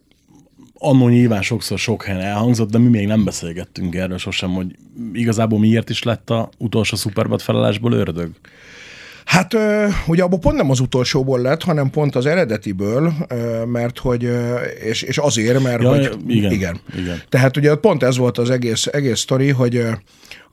annó 0.73 1.07
nyilván 1.07 1.41
sokszor 1.41 1.79
sok 1.79 2.03
helyen 2.03 2.21
elhangzott, 2.21 2.71
de 2.71 2.77
mi 2.77 2.89
még 2.89 3.07
nem 3.07 3.23
beszélgettünk 3.23 3.95
erről 3.95 4.17
sosem, 4.17 4.53
hogy 4.53 4.75
igazából 5.13 5.59
miért 5.59 5.89
is 5.89 6.03
lett 6.03 6.29
a 6.29 6.49
utolsó 6.57 6.95
szuperbad 6.95 7.41
felállásból 7.41 7.91
ördög? 7.91 8.31
Hát 9.25 9.55
ugye 10.07 10.23
abból 10.23 10.39
pont 10.39 10.55
nem 10.57 10.69
az 10.69 10.79
utolsóból 10.79 11.39
lett, 11.39 11.63
hanem 11.63 11.89
pont 11.89 12.15
az 12.15 12.25
eredetiből, 12.25 13.13
mert 13.65 13.99
hogy, 13.99 14.29
és, 14.83 15.01
és 15.01 15.17
azért, 15.17 15.63
mert 15.63 15.81
Ja, 15.81 15.89
hogy, 15.89 16.17
igen, 16.27 16.51
igen. 16.51 16.79
igen. 16.97 17.21
Tehát 17.29 17.57
ugye 17.57 17.75
pont 17.75 18.03
ez 18.03 18.17
volt 18.17 18.37
az 18.37 18.49
egész, 18.49 18.85
egész 18.85 19.19
sztori, 19.19 19.49
hogy 19.49 19.85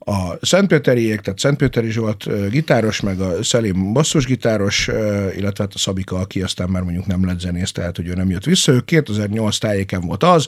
a 0.04 0.38
Szentpéteriek, 0.40 1.20
tehát 1.20 1.38
Szentpéteri 1.38 1.90
Zsolt 1.90 2.48
gitáros, 2.50 3.00
meg 3.00 3.20
a 3.20 3.42
Szelim 3.42 3.92
basszusgitáros, 3.92 4.86
illetve 5.36 5.64
hát 5.64 5.74
a 5.74 5.78
Szabika, 5.78 6.16
aki 6.16 6.42
aztán 6.42 6.68
már 6.68 6.82
mondjuk 6.82 7.06
nem 7.06 7.26
lett 7.26 7.40
zenész, 7.40 7.72
tehát 7.72 7.96
hogy 7.96 8.08
ő 8.08 8.12
nem 8.14 8.30
jött 8.30 8.44
vissza. 8.44 8.72
Ő 8.72 8.80
2008 8.80 9.58
tájéken 9.58 10.00
volt 10.00 10.22
az, 10.22 10.46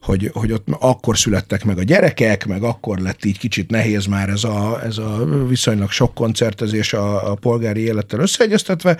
hogy, 0.00 0.30
hogy 0.32 0.52
ott 0.52 0.66
akkor 0.78 1.18
születtek 1.18 1.64
meg 1.64 1.78
a 1.78 1.82
gyerekek, 1.82 2.46
meg 2.46 2.62
akkor 2.62 2.98
lett 2.98 3.24
így 3.24 3.38
kicsit 3.38 3.70
nehéz 3.70 4.06
már 4.06 4.28
ez 4.28 4.44
a, 4.44 4.80
ez 4.84 4.98
a 4.98 5.24
viszonylag 5.48 5.90
sok 5.90 6.14
koncertezés 6.14 6.92
a, 6.92 7.30
a 7.30 7.34
polgári 7.34 7.80
élettel 7.80 8.20
összeegyeztetve, 8.20 8.98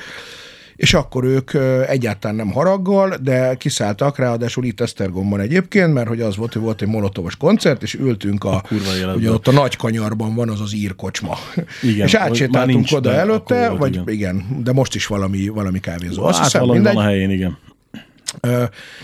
és 0.82 0.94
akkor 0.94 1.24
ők 1.24 1.50
egyáltalán 1.86 2.36
nem 2.36 2.52
haraggal, 2.52 3.14
de 3.22 3.54
kiszálltak, 3.54 4.18
ráadásul 4.18 4.64
itt 4.64 4.80
Esztergomban 4.80 5.40
egyébként, 5.40 5.92
mert 5.92 6.08
hogy 6.08 6.20
az 6.20 6.36
volt, 6.36 6.52
hogy 6.52 6.62
volt 6.62 6.82
egy 6.82 6.88
molotovos 6.88 7.36
koncert, 7.36 7.82
és 7.82 7.94
ültünk 7.94 8.44
a, 8.44 8.62
kurva 8.68 8.94
életben. 8.94 9.14
ugye 9.14 9.30
ott 9.30 9.48
a 9.48 9.52
nagy 9.52 9.76
kanyarban 9.76 10.34
van 10.34 10.48
az 10.48 10.60
az 10.60 10.74
írkocsma. 10.74 11.38
Igen, 11.82 12.06
és 12.06 12.14
átsétáltunk 12.14 12.86
oda 12.90 13.12
előtte, 13.12 13.68
volt, 13.68 13.78
vagy 13.80 13.92
igen. 13.92 14.08
igen. 14.08 14.62
de 14.64 14.72
most 14.72 14.94
is 14.94 15.06
valami, 15.06 15.48
valami 15.48 15.80
kávézó. 15.80 16.24
Azt 16.24 16.36
hát 16.36 16.44
hiszem, 16.44 16.60
valami 16.60 16.78
mindegy. 16.78 16.94
van 16.94 17.04
a 17.04 17.08
helyén, 17.08 17.30
igen. 17.30 17.58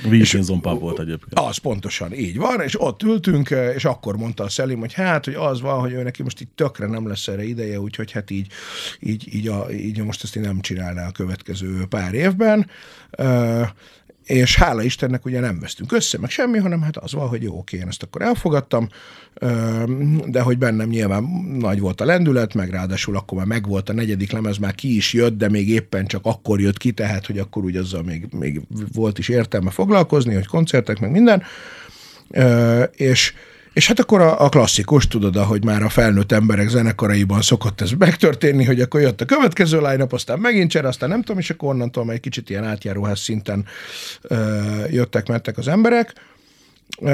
Wilkinson 0.05 0.61
pub 0.61 0.81
volt 0.81 0.99
egyébként. 0.99 1.39
az 1.39 1.57
pontosan 1.57 2.13
így 2.13 2.37
van, 2.37 2.61
és 2.61 2.81
ott 2.81 3.03
ültünk, 3.03 3.51
és 3.51 3.85
akkor 3.85 4.17
mondta 4.17 4.45
a 4.45 4.49
Szelim, 4.49 4.79
hogy 4.79 4.93
hát, 4.93 5.25
hogy 5.25 5.35
az 5.35 5.61
van, 5.61 5.81
hogy 5.81 5.93
ő 5.93 6.03
neki 6.03 6.23
most 6.23 6.41
így 6.41 6.49
tökre 6.55 6.87
nem 6.87 7.09
lesz 7.09 7.29
erre 7.29 7.45
ideje, 7.45 7.81
úgyhogy 7.81 8.13
hát 8.13 8.31
így, 8.31 8.53
így, 9.01 9.35
így, 9.35 9.49
a, 9.49 9.71
így 9.73 9.99
most 9.99 10.23
ezt 10.23 10.37
én 10.37 10.43
nem 10.43 10.61
csinálná 10.61 11.07
a 11.07 11.13
következő 11.13 11.87
pár 11.89 12.15
évben. 12.15 12.71
És 14.29 14.57
hála 14.57 14.83
Istennek 14.83 15.25
ugye 15.25 15.41
nem 15.41 15.61
vesztünk 15.61 15.93
össze, 15.93 16.19
meg 16.19 16.31
semmi, 16.31 16.59
hanem 16.59 16.83
hát 16.83 16.97
az 16.97 17.13
van, 17.13 17.29
hogy 17.29 17.43
jó, 17.43 17.59
oké, 17.59 17.77
én 17.77 17.89
ezt 17.89 18.03
akkor 18.03 18.23
elfogadtam, 18.23 18.89
de 20.27 20.41
hogy 20.41 20.59
bennem 20.59 20.89
nyilván 20.89 21.23
nagy 21.59 21.81
volt 21.81 22.01
a 22.01 22.05
lendület, 22.05 22.55
meg 22.55 22.71
ráadásul 22.71 23.17
akkor 23.17 23.39
már 23.39 23.47
megvolt 23.47 23.89
a 23.89 23.93
negyedik 23.93 24.33
lemez, 24.33 24.59
már 24.59 24.75
ki 24.75 24.97
is 24.97 25.13
jött, 25.13 25.37
de 25.37 25.49
még 25.49 25.69
éppen 25.69 26.07
csak 26.07 26.21
akkor 26.25 26.61
jött 26.61 26.79
ki, 26.79 26.93
tehát 26.93 27.27
hogy 27.27 27.39
akkor 27.39 27.65
úgy 27.65 27.77
azzal 27.77 28.03
még, 28.03 28.27
még 28.31 28.61
volt 28.93 29.19
is 29.19 29.29
értelme 29.29 29.71
foglalkozni, 29.71 30.35
hogy 30.35 30.47
koncertek, 30.47 31.01
meg 31.01 31.11
minden. 31.11 31.43
És, 32.93 33.33
és 33.79 33.87
hát 33.87 33.99
akkor 33.99 34.21
a, 34.21 34.45
a 34.45 34.49
klasszikus, 34.49 35.07
tudod, 35.07 35.37
ahogy 35.37 35.65
már 35.65 35.83
a 35.83 35.89
felnőtt 35.89 36.33
emberek 36.33 36.69
zenekaraiban 36.69 37.43
szokott 37.43 37.81
ez 37.81 37.91
megtörténni, 37.99 38.65
hogy 38.65 38.81
akkor 38.81 39.01
jött 39.01 39.21
a 39.21 39.25
következő 39.25 39.81
line 39.81 40.07
aztán 40.11 40.39
megint 40.39 40.71
csere, 40.71 40.89
aztán 40.89 41.09
nem 41.09 41.23
tudom, 41.23 41.39
és 41.39 41.51
akkor 41.51 41.69
onnantól 41.69 42.05
már 42.05 42.15
egy 42.15 42.21
kicsit 42.21 42.51
ilyen 42.51 42.65
átjáróház 42.65 43.21
szinten 43.21 43.65
ö, 44.23 44.37
jöttek, 44.91 45.29
mentek 45.29 45.59
az 45.59 45.69
emberek. 45.69 46.13
Ö, 47.01 47.13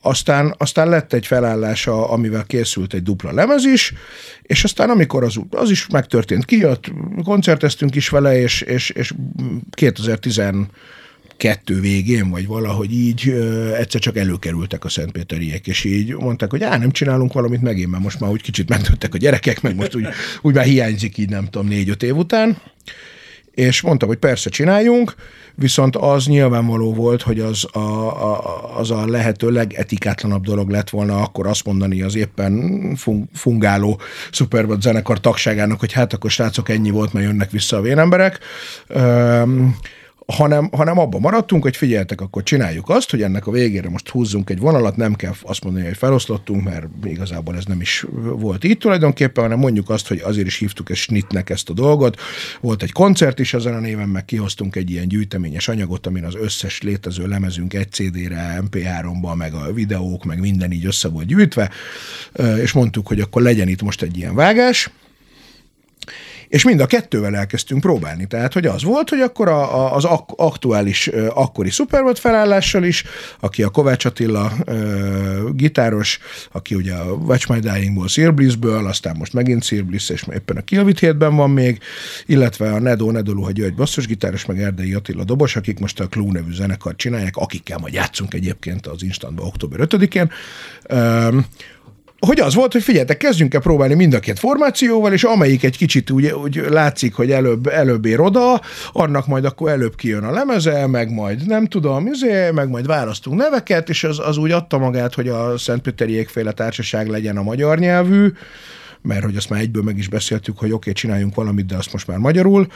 aztán, 0.00 0.54
aztán 0.58 0.88
lett 0.88 1.12
egy 1.12 1.26
felállása, 1.26 2.10
amivel 2.10 2.44
készült 2.44 2.94
egy 2.94 3.02
dupla 3.02 3.32
lemez 3.32 3.64
is, 3.64 3.92
és 4.42 4.64
aztán 4.64 4.90
amikor 4.90 5.24
az, 5.24 5.36
az 5.50 5.70
is 5.70 5.86
megtörtént, 5.86 6.44
kijött, 6.44 6.92
koncerteztünk 7.24 7.94
is 7.94 8.08
vele, 8.08 8.40
és, 8.40 8.60
és, 8.60 8.90
és 8.90 9.14
2010 9.70 10.38
kettő 11.36 11.80
végén, 11.80 12.30
vagy 12.30 12.46
valahogy 12.46 12.92
így 12.92 13.28
egyszer 13.76 14.00
csak 14.00 14.16
előkerültek 14.16 14.84
a 14.84 14.88
Szentpéteriek, 14.88 15.66
és 15.66 15.84
így 15.84 16.14
mondták, 16.14 16.50
hogy 16.50 16.62
á, 16.62 16.78
nem 16.78 16.90
csinálunk 16.90 17.32
valamit 17.32 17.62
megint, 17.62 17.90
mert 17.90 18.02
most 18.02 18.20
már 18.20 18.30
úgy 18.30 18.42
kicsit 18.42 18.68
megtörtek 18.68 19.14
a 19.14 19.18
gyerekek, 19.18 19.62
meg 19.62 19.76
most 19.76 19.94
úgy, 19.94 20.06
úgy 20.42 20.54
már 20.54 20.64
hiányzik 20.64 21.18
így, 21.18 21.28
nem 21.28 21.44
tudom, 21.44 21.68
négy-öt 21.68 22.02
év 22.02 22.16
után. 22.16 22.56
És 23.54 23.80
mondta, 23.80 24.06
hogy 24.06 24.16
persze 24.16 24.50
csináljunk, 24.50 25.14
viszont 25.54 25.96
az 25.96 26.26
nyilvánvaló 26.26 26.94
volt, 26.94 27.22
hogy 27.22 27.40
az 27.40 27.66
a, 27.72 27.78
a, 27.78 28.78
az 28.78 28.90
a 28.90 29.06
lehető 29.06 29.50
legetikátlanabb 29.50 30.44
dolog 30.44 30.70
lett 30.70 30.90
volna 30.90 31.22
akkor 31.22 31.46
azt 31.46 31.64
mondani 31.64 32.02
az 32.02 32.14
éppen 32.14 32.94
fun, 32.96 33.28
fungáló 33.34 34.00
Superbad 34.30 34.82
zenekar 34.82 35.20
tagságának, 35.20 35.80
hogy 35.80 35.92
hát 35.92 36.12
akkor 36.12 36.30
srácok 36.30 36.68
ennyi 36.68 36.90
volt, 36.90 37.12
mert 37.12 37.26
jönnek 37.26 37.50
vissza 37.50 37.76
a 37.76 37.80
vénemberek. 37.80 38.38
Üm, 38.88 39.76
hanem, 40.26 40.68
hanem 40.72 40.98
abban 40.98 41.20
maradtunk, 41.20 41.62
hogy 41.62 41.76
figyeltek, 41.76 42.20
akkor 42.20 42.42
csináljuk 42.42 42.88
azt, 42.88 43.10
hogy 43.10 43.22
ennek 43.22 43.46
a 43.46 43.50
végére 43.50 43.88
most 43.88 44.08
húzzunk 44.08 44.50
egy 44.50 44.58
vonalat, 44.58 44.96
nem 44.96 45.14
kell 45.14 45.32
azt 45.42 45.64
mondani, 45.64 45.84
hogy 45.84 45.96
feloszlottunk, 45.96 46.64
mert 46.64 46.86
igazából 47.04 47.56
ez 47.56 47.64
nem 47.64 47.80
is 47.80 48.06
volt 48.22 48.64
így 48.64 48.78
tulajdonképpen, 48.78 49.42
hanem 49.42 49.58
mondjuk 49.58 49.90
azt, 49.90 50.08
hogy 50.08 50.20
azért 50.24 50.46
is 50.46 50.58
hívtuk 50.58 50.90
ezt 50.90 51.00
snitnek 51.00 51.50
ezt 51.50 51.70
a 51.70 51.72
dolgot. 51.72 52.20
Volt 52.60 52.82
egy 52.82 52.92
koncert 52.92 53.38
is 53.38 53.54
ezen 53.54 53.74
a 53.74 53.80
néven, 53.80 54.08
meg 54.08 54.24
kihoztunk 54.24 54.76
egy 54.76 54.90
ilyen 54.90 55.08
gyűjteményes 55.08 55.68
anyagot, 55.68 56.06
amin 56.06 56.24
az 56.24 56.34
összes 56.34 56.82
létező 56.82 57.26
lemezünk 57.26 57.74
egy 57.74 57.90
CD-re, 57.90 58.62
MP3-ba, 58.70 59.36
meg 59.36 59.54
a 59.54 59.72
videók, 59.72 60.24
meg 60.24 60.40
minden 60.40 60.72
így 60.72 60.86
össze 60.86 61.08
volt 61.08 61.26
gyűjtve, 61.26 61.70
és 62.62 62.72
mondtuk, 62.72 63.06
hogy 63.06 63.20
akkor 63.20 63.42
legyen 63.42 63.68
itt 63.68 63.82
most 63.82 64.02
egy 64.02 64.16
ilyen 64.16 64.34
vágás, 64.34 64.90
és 66.52 66.64
mind 66.64 66.80
a 66.80 66.86
kettővel 66.86 67.36
elkezdtünk 67.36 67.80
próbálni. 67.80 68.26
Tehát, 68.26 68.52
hogy 68.52 68.66
az 68.66 68.82
volt, 68.82 69.08
hogy 69.08 69.20
akkor 69.20 69.48
a, 69.48 69.74
a, 69.74 69.94
az 69.94 70.04
ak- 70.04 70.32
aktuális 70.36 71.10
akkori 71.34 71.70
Superbot 71.70 72.18
felállással 72.18 72.84
is, 72.84 73.04
aki 73.40 73.62
a 73.62 73.68
Kovács 73.68 74.04
Attila 74.04 74.52
ö, 74.64 75.48
gitáros, 75.52 76.18
aki 76.50 76.74
ugye 76.74 76.94
a 76.94 77.12
Watch 77.12 77.50
My 77.50 77.58
Dying-ból, 77.58 78.08
Sir 78.08 78.34
Bliss-ből, 78.34 78.86
aztán 78.86 79.16
most 79.16 79.32
megint 79.32 79.64
Sir 79.64 79.84
Bliss, 79.84 80.08
és 80.08 80.24
éppen 80.32 80.56
a 80.56 80.60
Kill 80.60 80.82
With 80.82 81.00
Hate-ben 81.00 81.36
van 81.36 81.50
még, 81.50 81.78
illetve 82.26 82.72
a 82.72 82.80
Nedo 82.80 83.10
Nedoluha 83.10 83.50
György 83.50 83.74
basszusgitáros, 83.74 84.44
meg 84.44 84.60
Erdei 84.62 84.94
Attila 84.94 85.24
dobos, 85.24 85.56
akik 85.56 85.78
most 85.78 86.00
a 86.00 86.08
Clue 86.08 86.32
nevű 86.32 86.52
zenekart 86.52 86.96
csinálják, 86.96 87.36
akikkel 87.36 87.78
majd 87.78 87.94
játszunk 87.94 88.34
egyébként 88.34 88.86
az 88.86 89.02
Instantban 89.02 89.46
október 89.46 89.80
5-én. 89.82 90.30
Ö, 90.82 91.38
hogy 92.26 92.40
az 92.40 92.54
volt, 92.54 92.72
hogy 92.72 92.82
figyeljetek, 92.82 93.16
kezdjünk 93.16 93.54
el 93.54 93.60
próbálni 93.60 93.94
mind 93.94 94.14
a 94.14 94.20
két 94.20 94.38
formációval, 94.38 95.12
és 95.12 95.24
amelyik 95.24 95.64
egy 95.64 95.76
kicsit 95.76 96.10
úgy, 96.10 96.26
úgy 96.26 96.64
látszik, 96.68 97.14
hogy 97.14 97.30
előbb, 97.30 97.66
előbb 97.66 98.04
ér 98.04 98.20
oda, 98.20 98.60
annak 98.92 99.26
majd 99.26 99.44
akkor 99.44 99.70
előbb 99.70 99.94
kijön 99.94 100.24
a 100.24 100.30
lemeze, 100.30 100.86
meg 100.86 101.10
majd 101.10 101.46
nem 101.46 101.66
tudom, 101.66 102.06
izé, 102.06 102.50
meg 102.50 102.68
majd 102.68 102.86
választunk 102.86 103.36
neveket, 103.36 103.88
és 103.88 104.04
az, 104.04 104.18
az 104.18 104.36
úgy 104.36 104.50
adta 104.50 104.78
magát, 104.78 105.14
hogy 105.14 105.28
a 105.28 105.58
Szentpéteri 105.58 106.12
Égféle 106.12 106.52
Társaság 106.52 107.08
legyen 107.08 107.36
a 107.36 107.42
magyar 107.42 107.78
nyelvű, 107.78 108.32
mert 109.02 109.24
hogy 109.24 109.36
azt 109.36 109.50
már 109.50 109.60
egyből 109.60 109.82
meg 109.82 109.98
is 109.98 110.08
beszéltük, 110.08 110.58
hogy 110.58 110.68
oké, 110.68 110.76
okay, 110.76 110.92
csináljunk 110.92 111.34
valamit, 111.34 111.66
de 111.66 111.76
azt 111.76 111.92
most 111.92 112.06
már 112.06 112.18
magyarul, 112.18 112.66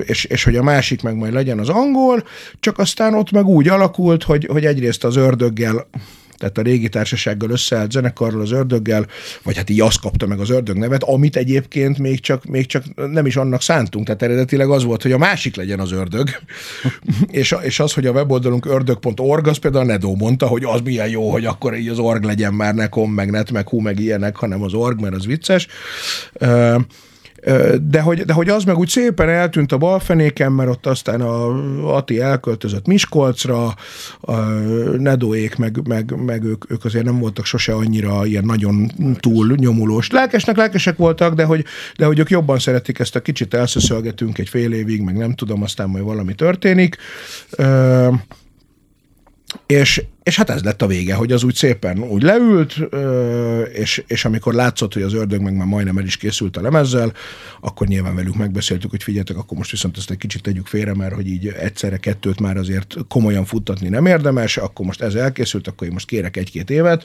és, 0.00 0.24
és 0.24 0.44
hogy 0.44 0.56
a 0.56 0.62
másik 0.62 1.02
meg 1.02 1.16
majd 1.16 1.32
legyen 1.32 1.58
az 1.58 1.68
angol, 1.68 2.24
csak 2.60 2.78
aztán 2.78 3.14
ott 3.14 3.30
meg 3.30 3.46
úgy 3.46 3.68
alakult, 3.68 4.22
hogy, 4.22 4.46
hogy 4.50 4.64
egyrészt 4.64 5.04
az 5.04 5.16
ördöggel 5.16 5.86
tehát 6.38 6.58
a 6.58 6.62
régi 6.62 6.88
társasággal 6.88 7.50
összeállt 7.50 7.90
zenekarral, 7.90 8.40
az 8.40 8.50
ördöggel, 8.50 9.06
vagy 9.42 9.56
hát 9.56 9.70
így 9.70 9.80
azt 9.80 10.00
kapta 10.00 10.26
meg 10.26 10.40
az 10.40 10.50
ördög 10.50 10.76
nevet, 10.76 11.02
amit 11.02 11.36
egyébként 11.36 11.98
még 11.98 12.20
csak, 12.20 12.44
még 12.44 12.66
csak 12.66 12.84
nem 12.94 13.26
is 13.26 13.36
annak 13.36 13.62
szántunk. 13.62 14.06
Tehát 14.06 14.22
eredetileg 14.22 14.70
az 14.70 14.84
volt, 14.84 15.02
hogy 15.02 15.12
a 15.12 15.18
másik 15.18 15.56
legyen 15.56 15.80
az 15.80 15.92
ördög. 15.92 16.28
és, 17.30 17.54
és 17.62 17.80
az, 17.80 17.92
hogy 17.92 18.06
a 18.06 18.12
weboldalunk 18.12 18.66
ördög.org, 18.66 19.46
az 19.46 19.56
például 19.56 19.84
a 19.84 19.86
Nedó 19.86 20.16
mondta, 20.16 20.46
hogy 20.46 20.64
az 20.64 20.80
milyen 20.80 21.08
jó, 21.08 21.30
hogy 21.30 21.44
akkor 21.44 21.76
így 21.76 21.88
az 21.88 21.98
org 21.98 22.24
legyen 22.24 22.54
már 22.54 22.74
ne 22.74 22.86
kom, 22.86 23.12
meg 23.12 23.30
net, 23.30 23.50
meg 23.50 23.68
hú, 23.68 23.80
meg 23.80 23.98
ilyenek, 23.98 24.36
hanem 24.36 24.62
az 24.62 24.74
org, 24.74 25.00
mert 25.00 25.14
az 25.14 25.26
vicces. 25.26 25.66
De 27.82 28.00
hogy, 28.00 28.20
de 28.20 28.32
hogy 28.32 28.48
az 28.48 28.64
meg 28.64 28.78
úgy 28.78 28.88
szépen 28.88 29.28
eltűnt 29.28 29.72
a 29.72 29.78
balfenéken, 29.78 30.52
mert 30.52 30.70
ott 30.70 30.86
aztán 30.86 31.20
a 31.20 31.96
Ati 31.96 32.20
elköltözött 32.20 32.86
Miskolcra, 32.86 33.74
a 34.20 34.36
Nedóék 34.98 35.56
meg, 35.56 35.86
meg, 35.86 36.24
meg 36.24 36.44
ők, 36.44 36.70
ők 36.70 36.84
azért 36.84 37.04
nem 37.04 37.18
voltak 37.18 37.44
sose 37.44 37.74
annyira 37.74 38.26
ilyen 38.26 38.44
nagyon 38.44 38.90
túl 39.20 39.54
nyomulós. 39.56 40.10
Lelkesnek 40.10 40.56
lelkesek 40.56 40.96
voltak, 40.96 41.34
de 41.34 41.44
hogy, 41.44 41.64
de 41.96 42.06
hogy 42.06 42.18
ők 42.18 42.30
jobban 42.30 42.58
szeretik 42.58 42.98
ezt 42.98 43.16
a 43.16 43.20
kicsit 43.20 43.54
elszöszölgetünk 43.54 44.38
egy 44.38 44.48
fél 44.48 44.72
évig, 44.72 45.00
meg 45.00 45.16
nem 45.16 45.34
tudom, 45.34 45.62
aztán 45.62 45.88
majd 45.88 46.04
valami 46.04 46.34
történik. 46.34 46.96
És, 49.66 50.02
és 50.22 50.36
hát 50.36 50.50
ez 50.50 50.62
lett 50.62 50.82
a 50.82 50.86
vége, 50.86 51.14
hogy 51.14 51.32
az 51.32 51.42
úgy 51.42 51.54
szépen 51.54 52.02
úgy 52.02 52.22
leült, 52.22 52.78
és, 53.72 54.02
és 54.06 54.24
amikor 54.24 54.54
látszott, 54.54 54.92
hogy 54.92 55.02
az 55.02 55.12
ördög 55.12 55.40
meg 55.40 55.56
már 55.56 55.66
majdnem 55.66 55.98
el 55.98 56.04
is 56.04 56.16
készült 56.16 56.56
a 56.56 56.60
lemezzel, 56.60 57.12
akkor 57.60 57.86
nyilván 57.86 58.14
velük 58.14 58.36
megbeszéltük, 58.36 58.90
hogy 58.90 59.02
figyeljetek, 59.02 59.36
akkor 59.36 59.56
most 59.56 59.70
viszont 59.70 59.96
ezt 59.96 60.10
egy 60.10 60.16
kicsit 60.16 60.42
tegyük 60.42 60.66
félre, 60.66 60.94
mert 60.94 61.14
hogy 61.14 61.26
így 61.26 61.46
egyszerre 61.46 61.96
kettőt 61.96 62.40
már 62.40 62.56
azért 62.56 62.96
komolyan 63.08 63.44
futtatni 63.44 63.88
nem 63.88 64.06
érdemes, 64.06 64.56
akkor 64.56 64.86
most 64.86 65.02
ez 65.02 65.14
elkészült, 65.14 65.68
akkor 65.68 65.86
én 65.86 65.92
most 65.92 66.06
kérek 66.06 66.36
egy-két 66.36 66.70
évet 66.70 67.04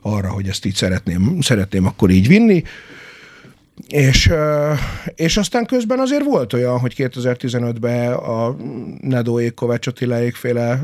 arra, 0.00 0.28
hogy 0.28 0.48
ezt 0.48 0.64
így 0.64 0.74
szeretném, 0.74 1.40
szeretném 1.40 1.86
akkor 1.86 2.10
így 2.10 2.28
vinni. 2.28 2.62
És, 3.88 4.30
és 5.14 5.36
aztán 5.36 5.66
közben 5.66 5.98
azért 5.98 6.24
volt 6.24 6.52
olyan, 6.52 6.78
hogy 6.78 6.94
2015-ben 6.96 8.12
a 8.12 8.56
Nedóék, 9.00 9.54
Kovács 9.54 9.86
Attiláék 9.86 10.34
féle 10.34 10.80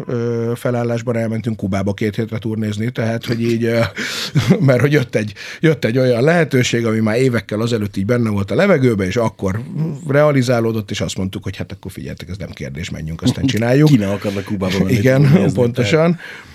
felállásban 0.54 1.16
elmentünk 1.16 1.56
Kubába 1.56 1.92
két 1.92 2.16
hétre 2.16 2.38
turnézni, 2.38 2.90
tehát 2.90 3.26
hogy 3.26 3.42
így, 3.42 3.70
mert 4.66 4.80
hogy 4.80 4.92
jött 4.92 5.14
egy, 5.14 5.32
jött 5.60 5.84
egy 5.84 5.98
olyan 5.98 6.22
lehetőség, 6.22 6.86
ami 6.86 6.98
már 6.98 7.16
évekkel 7.16 7.60
azelőtt 7.60 7.96
így 7.96 8.06
benne 8.06 8.30
volt 8.30 8.50
a 8.50 8.54
levegőbe, 8.54 9.04
és 9.04 9.16
akkor 9.16 9.60
realizálódott, 10.08 10.90
és 10.90 11.00
azt 11.00 11.16
mondtuk, 11.16 11.42
hogy 11.42 11.56
hát 11.56 11.72
akkor 11.72 11.90
figyeljetek, 11.90 12.28
ez 12.28 12.36
nem 12.36 12.50
kérdés, 12.50 12.90
menjünk, 12.90 13.22
aztán 13.22 13.46
csináljuk. 13.46 13.88
Ki 13.88 13.96
ne 13.96 14.10
akarnak 14.10 14.44
Kubába 14.44 14.78
menni? 14.84 14.92
Igen, 14.92 15.52
pontosan. 15.54 16.12
Tehát. 16.16 16.50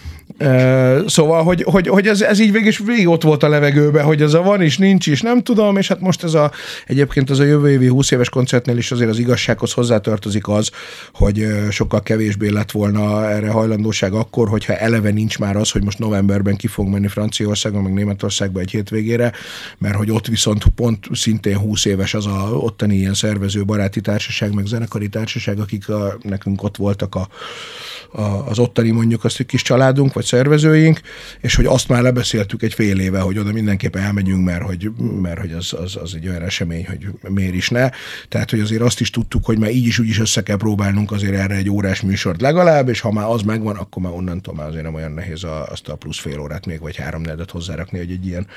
Szóval, 1.05 1.43
hogy, 1.43 1.63
hogy, 1.63 1.87
hogy 1.87 2.07
ez, 2.07 2.21
ez 2.21 2.39
így 2.39 2.51
végig, 2.51 2.77
végig 2.85 3.07
ott 3.07 3.21
volt 3.21 3.43
a 3.43 3.49
levegőben, 3.49 4.03
hogy 4.03 4.21
ez 4.21 4.33
a 4.33 4.41
van 4.41 4.61
is, 4.61 4.77
nincs 4.77 5.07
is, 5.07 5.21
nem 5.21 5.43
tudom, 5.43 5.77
és 5.77 5.87
hát 5.87 5.99
most 5.99 6.23
ez 6.23 6.33
a, 6.33 6.51
egyébként 6.85 7.29
az 7.29 7.39
a 7.39 7.43
jövő 7.43 7.69
évi 7.69 7.87
20 7.87 8.11
éves 8.11 8.29
koncertnél 8.29 8.77
is 8.77 8.91
azért 8.91 9.09
az 9.09 9.19
igazsághoz 9.19 9.73
hozzátartozik 9.73 10.47
az, 10.47 10.71
hogy 11.13 11.47
sokkal 11.69 12.01
kevésbé 12.01 12.49
lett 12.49 12.71
volna 12.71 13.29
erre 13.29 13.49
hajlandóság 13.49 14.13
akkor, 14.13 14.49
hogyha 14.49 14.75
eleve 14.75 15.09
nincs 15.09 15.39
már 15.39 15.55
az, 15.55 15.71
hogy 15.71 15.83
most 15.83 15.99
novemberben 15.99 16.55
ki 16.55 16.67
fog 16.67 16.87
menni 16.87 17.07
Franciaországban, 17.07 17.83
meg 17.83 17.93
Németországba 17.93 18.59
egy 18.59 18.71
hétvégére, 18.71 19.31
mert 19.77 19.95
hogy 19.95 20.11
ott 20.11 20.27
viszont 20.27 20.65
pont 20.75 21.05
szintén 21.11 21.57
20 21.57 21.85
éves 21.85 22.13
az 22.13 22.25
a 22.25 22.49
ottani 22.53 22.95
ilyen 22.95 23.13
szervező 23.13 23.65
baráti 23.65 24.01
társaság, 24.01 24.53
meg 24.53 24.65
zenekari 24.65 25.09
társaság, 25.09 25.59
akik 25.59 25.89
a, 25.89 26.17
nekünk 26.21 26.63
ott 26.63 26.77
voltak 26.77 27.15
a, 27.15 27.27
a, 28.11 28.21
az 28.21 28.59
ottani 28.59 28.91
mondjuk 28.91 29.23
azt, 29.23 29.37
hogy 29.37 29.45
kis 29.45 29.61
családunk, 29.61 30.13
vagy 30.13 30.25
szervezőink, 30.25 31.01
és 31.41 31.55
hogy 31.55 31.65
azt 31.65 31.87
már 31.87 32.01
lebeszéltük 32.01 32.61
egy 32.61 32.73
fél 32.73 32.99
éve, 32.99 33.19
hogy 33.19 33.37
oda 33.37 33.51
mindenképpen 33.51 34.03
elmegyünk, 34.03 34.45
mert 34.45 34.61
hogy, 34.63 34.91
mert 35.21 35.39
hogy 35.39 35.51
az, 35.51 35.73
az, 35.73 35.95
az 35.95 36.13
egy 36.15 36.27
olyan 36.27 36.41
esemény, 36.41 36.87
hogy 36.87 37.07
miért 37.29 37.53
is 37.53 37.69
ne. 37.69 37.89
Tehát, 38.29 38.49
hogy 38.49 38.59
azért 38.59 38.81
azt 38.81 38.99
is 38.99 39.09
tudtuk, 39.09 39.45
hogy 39.45 39.59
már 39.59 39.71
így 39.71 39.85
is 39.85 39.99
úgy 39.99 40.07
is 40.07 40.19
össze 40.19 40.43
kell 40.43 40.57
próbálnunk 40.57 41.11
azért 41.11 41.35
erre 41.35 41.55
egy 41.55 41.69
órás 41.69 42.01
műsort 42.01 42.41
legalább, 42.41 42.89
és 42.89 42.99
ha 42.99 43.11
már 43.11 43.25
az 43.29 43.41
megvan, 43.41 43.75
akkor 43.75 44.03
már 44.03 44.13
onnantól 44.13 44.53
már 44.53 44.67
azért 44.67 44.83
nem 44.83 44.93
olyan 44.93 45.11
nehéz 45.11 45.43
a, 45.43 45.65
azt 45.65 45.87
a 45.87 45.95
plusz 45.95 46.19
fél 46.19 46.39
órát 46.39 46.65
még, 46.65 46.79
vagy 46.79 46.95
három 46.95 47.21
negyedet 47.21 47.51
hozzárakni, 47.51 47.97
hogy 47.97 48.11
egy 48.11 48.25
ilyen 48.25 48.47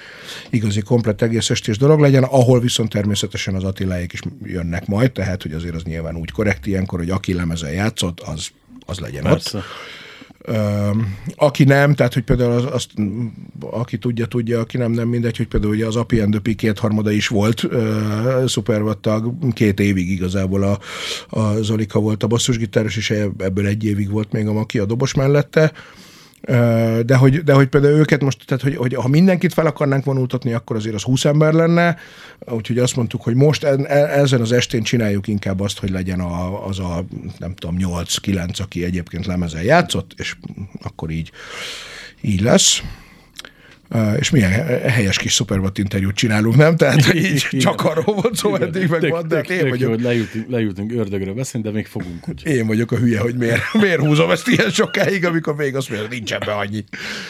igazi 0.50 0.80
komplet 0.80 1.22
egész 1.22 1.50
estés 1.50 1.78
dolog 1.78 2.00
legyen, 2.00 2.22
ahol 2.22 2.60
viszont 2.60 2.90
természetesen 2.90 3.54
az 3.54 3.64
Attiláék 3.64 4.12
is 4.12 4.20
jönnek 4.42 4.86
majd, 4.86 5.12
tehát 5.12 5.42
hogy 5.42 5.52
azért 5.52 5.74
az 5.74 5.82
nyilván 5.82 6.16
úgy 6.16 6.30
korrekt 6.30 6.66
ilyenkor, 6.66 6.98
hogy 6.98 7.10
aki 7.10 7.34
lemezen 7.34 7.72
játszott, 7.72 8.20
az, 8.20 8.50
az 8.86 8.98
legyen 8.98 9.22
Persze. 9.22 9.58
ott 9.58 9.64
aki 11.34 11.64
nem, 11.64 11.94
tehát 11.94 12.14
hogy 12.14 12.22
például 12.22 12.52
az, 12.52 12.64
azt, 12.64 12.90
aki 13.70 13.98
tudja, 13.98 14.26
tudja, 14.26 14.60
aki 14.60 14.76
nem, 14.76 14.92
nem 14.92 15.08
mindegy, 15.08 15.36
hogy 15.36 15.48
például 15.48 15.72
ugye 15.72 15.86
az 15.86 15.96
Api 15.96 16.20
and 16.20 16.40
the 16.42 16.54
kétharmada 16.54 17.10
is 17.10 17.28
volt 17.28 17.62
uh, 17.62 18.46
szupervattag, 18.46 19.52
két 19.52 19.80
évig 19.80 20.10
igazából 20.10 20.62
a, 20.62 20.78
a 21.28 21.62
Zolika 21.62 22.00
volt 22.00 22.22
a 22.22 22.26
basszusgitáros, 22.26 22.96
és 22.96 23.10
ebből 23.38 23.66
egy 23.66 23.84
évig 23.84 24.10
volt 24.10 24.32
még 24.32 24.46
a 24.46 24.52
Maki 24.52 24.78
a 24.78 24.84
dobos 24.84 25.14
mellette, 25.14 25.72
de 27.04 27.16
hogy, 27.16 27.44
de 27.44 27.52
hogy 27.52 27.68
például 27.68 27.98
őket 27.98 28.22
most, 28.22 28.42
tehát 28.46 28.62
hogy, 28.62 28.76
hogy 28.76 28.94
ha 28.94 29.08
mindenkit 29.08 29.52
fel 29.52 29.66
akarnánk 29.66 30.04
vonultatni, 30.04 30.52
akkor 30.52 30.76
azért 30.76 30.94
az 30.94 31.02
20 31.02 31.24
ember 31.24 31.52
lenne, 31.52 31.96
úgyhogy 32.46 32.78
azt 32.78 32.96
mondtuk, 32.96 33.22
hogy 33.22 33.34
most 33.34 33.64
e, 33.64 33.76
ezen 34.20 34.40
az 34.40 34.52
estén 34.52 34.82
csináljuk 34.82 35.28
inkább 35.28 35.60
azt, 35.60 35.78
hogy 35.78 35.90
legyen 35.90 36.20
a, 36.20 36.66
az 36.66 36.78
a, 36.78 37.04
nem 37.38 37.54
tudom, 37.54 37.76
8-9, 37.78 38.60
aki 38.60 38.84
egyébként 38.84 39.26
lemezen 39.26 39.62
játszott, 39.62 40.12
és 40.16 40.36
akkor 40.82 41.10
így, 41.10 41.30
így 42.20 42.40
lesz 42.40 42.82
és 44.18 44.30
milyen 44.30 44.50
helyes 44.88 45.18
kis 45.18 45.32
szuperbot 45.32 45.78
interjút 45.78 46.14
csinálunk, 46.14 46.56
nem? 46.56 46.76
Tehát, 46.76 47.14
így 47.14 47.46
csak 47.58 47.84
arról 47.84 48.14
volt 48.14 48.36
szó 48.36 48.54
eddig, 48.54 48.88
meg 48.88 49.08
van, 49.08 49.28
de 49.28 49.36
hát 49.36 49.50
én 49.50 49.68
vagyok. 49.68 49.90
Hogy 49.90 50.02
lejutunk, 50.02 50.46
lejutunk 50.48 50.92
ördögre 50.92 51.32
beszélni, 51.32 51.66
de 51.66 51.72
még 51.72 51.86
fogunk. 51.86 52.28
Úgy. 52.28 52.46
Én 52.46 52.66
vagyok 52.66 52.92
a 52.92 52.96
hülye, 52.96 53.20
hogy 53.20 53.34
miért, 53.34 53.62
miért 53.82 54.00
húzom 54.00 54.30
ezt 54.30 54.48
ilyen 54.48 54.70
sokáig, 54.70 55.24
amikor 55.24 55.54
még 55.54 55.76
azt 55.76 55.90
mondja, 55.90 56.08
nincs 56.08 56.32
ebben 56.32 56.56
annyi. 56.56 56.84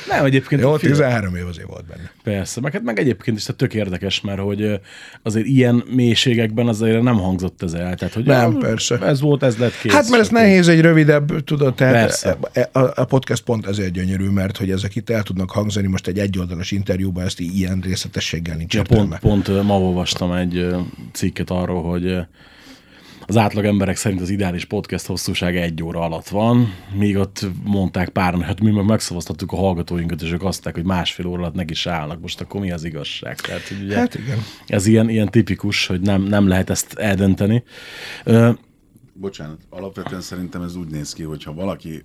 Nem, 0.09 0.25
egyébként. 0.25 0.61
Jó, 0.61 0.77
13 0.77 1.35
év 1.35 1.47
azért 1.47 1.67
volt 1.67 1.85
benne. 1.85 2.11
Persze, 2.23 2.61
meg, 2.61 2.73
hát 2.73 2.83
meg 2.83 2.99
egyébként 2.99 3.37
is 3.37 3.47
tök 3.57 3.75
érdekes, 3.75 4.21
mert 4.21 4.41
hogy 4.41 4.81
azért 5.23 5.47
ilyen 5.47 5.85
mélységekben 5.95 6.69
azért 6.69 7.03
nem 7.03 7.17
hangzott 7.17 7.63
ez 7.63 7.73
el. 7.73 7.95
Tehát, 7.95 8.15
hogy 8.15 8.25
nem, 8.25 8.53
ja, 8.53 8.59
persze. 8.59 8.99
Ez 8.99 9.21
volt, 9.21 9.43
ez 9.43 9.57
lett 9.57 9.79
kész. 9.81 9.93
Hát 9.93 10.09
mert 10.09 10.23
ez 10.23 10.29
nehéz 10.29 10.69
egy 10.69 10.81
rövidebb, 10.81 11.45
tudod, 11.45 11.75
tehát 11.75 11.95
persze. 11.95 12.39
A, 12.73 13.01
a, 13.01 13.05
podcast 13.05 13.43
pont 13.43 13.67
ezért 13.67 13.93
gyönyörű, 13.93 14.29
mert 14.29 14.57
hogy 14.57 14.71
ezek 14.71 14.97
itt 14.97 15.11
el 15.11 15.23
tudnak 15.23 15.51
hangzani 15.51 15.87
most 15.87 16.07
egy 16.07 16.19
egy 16.19 16.31
oldalas 16.51 16.71
interjúban 16.71 17.25
ezt 17.25 17.41
ilyen 17.41 17.81
részletességgel 17.81 18.57
nincs 18.57 18.75
ja, 18.75 18.83
pont, 18.83 19.19
pont 19.19 19.63
ma 19.63 19.81
olvastam 19.81 20.33
egy 20.33 20.67
cikket 21.13 21.51
arról, 21.51 21.83
hogy 21.83 22.19
az 23.27 23.37
átlag 23.37 23.65
emberek 23.65 23.97
szerint 23.97 24.21
az 24.21 24.31
ideális 24.31 24.65
podcast 24.65 25.07
hosszúsága 25.07 25.59
egy 25.59 25.83
óra 25.83 26.01
alatt 26.01 26.29
van, 26.29 26.75
míg 26.95 27.17
ott 27.17 27.47
mondták 27.65 28.09
páran, 28.09 28.43
hát 28.43 28.61
mi 28.61 28.71
meg 28.71 28.85
megszavaztattuk 28.85 29.53
a 29.53 29.57
hallgatóinkat, 29.57 30.23
és 30.23 30.33
ők 30.33 30.43
azt 30.43 30.71
hogy 30.75 30.85
másfél 30.85 31.27
óra 31.27 31.41
alatt 31.41 31.55
meg 31.55 31.71
is 31.71 31.87
állnak. 31.87 32.21
Most 32.21 32.41
akkor 32.41 32.61
mi 32.61 32.71
az 32.71 32.85
igazság? 32.85 33.41
Tehát, 33.41 33.73
ugye 33.83 33.97
hát 33.97 34.15
igen. 34.15 34.39
Ez 34.67 34.87
ilyen, 34.87 35.09
ilyen 35.09 35.29
tipikus, 35.29 35.87
hogy 35.87 36.01
nem, 36.01 36.23
nem 36.23 36.49
lehet 36.49 36.71
ezt 36.71 36.93
eldönteni 36.93 37.63
bocsánat, 39.21 39.59
alapvetően 39.69 40.21
szerintem 40.21 40.63
ez 40.63 40.77
úgy 40.77 40.89
néz 40.89 41.13
ki, 41.13 41.23
hogy 41.23 41.45
ha 41.45 41.55
valaki, 41.55 42.05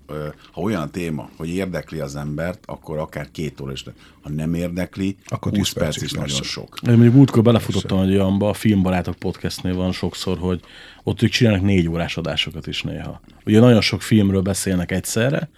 ha 0.52 0.62
olyan 0.62 0.82
a 0.82 0.90
téma, 0.90 1.30
hogy 1.38 1.50
érdekli 1.50 2.00
az 2.00 2.16
embert, 2.16 2.60
akkor 2.66 2.98
akár 2.98 3.32
két 3.32 3.62
óra 3.62 3.72
is 3.72 3.84
le. 3.84 3.94
Ha 4.22 4.30
nem 4.30 4.54
érdekli, 4.54 5.16
Akkor 5.26 5.38
akkor 5.38 5.52
10 5.52 5.60
20 5.60 5.72
perc 5.72 5.86
perc 5.86 5.96
is 5.96 6.04
is 6.04 6.12
nagyon 6.12 6.42
sok. 6.42 6.78
Én 6.88 6.94
mondjuk 6.94 7.14
múltkor 7.14 7.44
belefutottam 7.44 8.00
egy 8.00 8.10
olyanba, 8.10 8.50
a 8.50 8.54
Filmbarátok 8.54 9.16
podcastnél 9.16 9.76
van 9.76 9.92
sokszor, 9.92 10.38
hogy 10.38 10.60
ott 11.04 11.22
ők 11.22 11.30
csinálnak 11.30 11.62
négy 11.62 11.88
órás 11.88 12.18
adásokat 12.18 12.68
is 12.68 12.82
néha. 12.82 13.22
Ugye 13.46 13.60
nagyon 13.60 13.82
sok 13.82 14.02
filmről 14.02 14.42
beszélnek 14.42 14.92
egyszerre, 14.92 15.50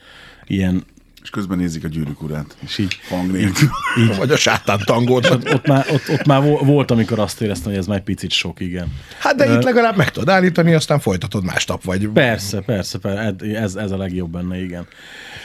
ilyen, 0.46 0.84
És 1.24 1.30
közben 1.30 1.58
nézik 1.58 1.84
a 1.84 1.88
gyűrűk 1.88 2.22
urát. 2.22 2.58
és 2.66 2.78
így, 2.78 3.00
Hang 3.10 3.32
nélkül. 3.32 3.70
Vagy 4.18 4.32
a 4.32 4.36
sátán 4.38 4.80
tangót. 4.86 5.30
ott 5.30 5.68
már, 5.68 5.86
ott, 5.92 6.10
ott 6.10 6.26
már 6.26 6.42
vo- 6.42 6.66
volt, 6.66 6.92
amikor 6.92 7.20
azt 7.20 7.42
éreztem, 7.42 7.70
hogy 7.72 7.80
ez 7.80 7.88
már 7.88 7.98
egy 7.98 8.04
picit 8.04 8.32
sok, 8.32 8.60
igen. 8.60 8.88
Hát 9.20 9.36
de 9.36 9.54
itt 9.54 9.64
legalább 9.64 9.96
meg 9.98 10.12
tudod 10.12 10.30
állítani, 10.30 10.74
aztán 10.74 11.00
folytatod 11.00 11.44
másnap, 11.44 11.84
vagy 11.84 12.08
Persze, 12.08 12.60
persze, 12.62 12.98
persze 12.98 13.36
ez, 13.54 13.76
ez 13.76 13.92
a 13.92 13.98
legjobb 13.98 14.32
benne, 14.32 14.62
igen. 14.64 14.88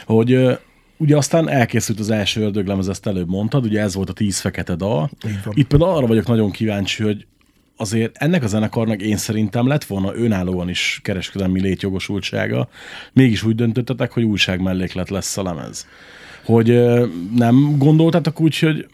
Hogy 0.06 0.32
ö, 0.32 0.52
ugye 0.96 1.16
aztán 1.16 1.48
elkészült 1.48 2.00
az 2.00 2.10
első 2.10 2.40
ördöglemez, 2.42 2.88
ezt 2.88 3.06
előbb 3.06 3.28
mondtad, 3.28 3.64
ugye 3.64 3.80
ez 3.80 3.94
volt 3.94 4.10
a 4.10 4.12
tíz 4.12 4.38
fekete 4.40 4.74
dal. 4.74 5.10
Így. 5.26 5.38
Itt 5.50 5.66
például 5.66 5.90
arra 5.96 6.06
vagyok 6.06 6.26
nagyon 6.26 6.50
kíváncsi, 6.50 7.02
hogy 7.02 7.26
azért 7.82 8.16
ennek 8.16 8.42
a 8.42 8.46
zenekarnak 8.46 9.02
én 9.02 9.16
szerintem 9.16 9.66
lett 9.66 9.84
volna 9.84 10.14
önállóan 10.14 10.68
is 10.68 11.00
kereskedelmi 11.02 11.60
létjogosultsága, 11.60 12.68
mégis 13.12 13.42
úgy 13.42 13.54
döntöttetek, 13.54 14.12
hogy 14.12 14.22
újság 14.22 14.60
melléklet 14.60 15.10
lesz 15.10 15.36
a 15.36 15.42
lemez. 15.42 15.86
Hogy 16.44 16.82
nem 17.34 17.78
gondoltatok 17.78 18.40
úgy, 18.40 18.58
hogy 18.58 18.86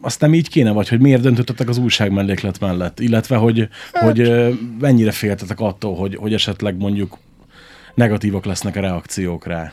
azt 0.00 0.20
nem 0.20 0.34
így 0.34 0.48
kéne, 0.48 0.70
vagy 0.70 0.88
hogy 0.88 1.00
miért 1.00 1.22
döntöttetek 1.22 1.68
az 1.68 1.78
újság 1.78 2.12
melléklet 2.12 2.60
mellett, 2.60 3.00
illetve 3.00 3.36
hogy, 3.36 3.68
hát. 3.92 4.02
hogy 4.04 4.48
mennyire 4.80 5.10
féltetek 5.10 5.60
attól, 5.60 5.96
hogy, 5.96 6.16
hogy 6.16 6.34
esetleg 6.34 6.76
mondjuk 6.76 7.18
negatívak 7.94 8.44
lesznek 8.44 8.76
a 8.76 8.80
reakciók 8.80 9.46
rá. 9.46 9.72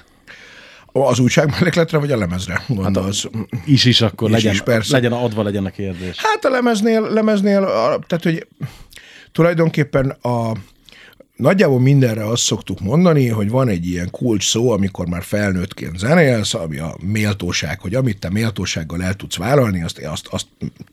Az 1.05 1.19
újság 1.19 1.49
mellékletre, 1.49 1.97
vagy 1.97 2.11
a 2.11 2.17
lemezre 2.17 2.61
gondolsz? 2.67 3.25
Is 3.65 3.85
is 3.85 4.01
akkor 4.01 4.29
Is 4.29 4.35
legyen, 4.35 4.53
is, 4.53 4.61
persze. 4.61 4.93
legyen 4.93 5.11
adva 5.11 5.43
legyen 5.43 5.65
a 5.65 5.69
kérdés. 5.69 6.15
Hát 6.17 6.45
a 6.45 6.49
lemeznél, 6.49 7.01
lemeznél 7.01 7.63
a- 7.63 7.99
tehát 8.07 8.23
hogy 8.23 8.47
tulajdonképpen 9.31 10.09
a 10.09 10.51
Nagyjából 11.37 11.79
mindenre 11.79 12.25
azt 12.27 12.43
szoktuk 12.43 12.79
mondani, 12.79 13.27
hogy 13.27 13.49
van 13.49 13.67
egy 13.67 13.87
ilyen 13.87 14.09
kulcs 14.11 14.49
szó, 14.49 14.71
amikor 14.71 15.07
már 15.07 15.23
felnőttként 15.23 15.97
zenélsz, 15.97 16.53
ami 16.53 16.77
a 16.77 16.97
méltóság, 17.05 17.79
hogy 17.79 17.95
amit 17.95 18.19
te 18.19 18.29
méltósággal 18.29 19.03
el 19.03 19.13
tudsz 19.13 19.37
vállalni, 19.37 19.83
azt, 19.83 19.97
azt, 19.99 20.27
azt 20.27 20.45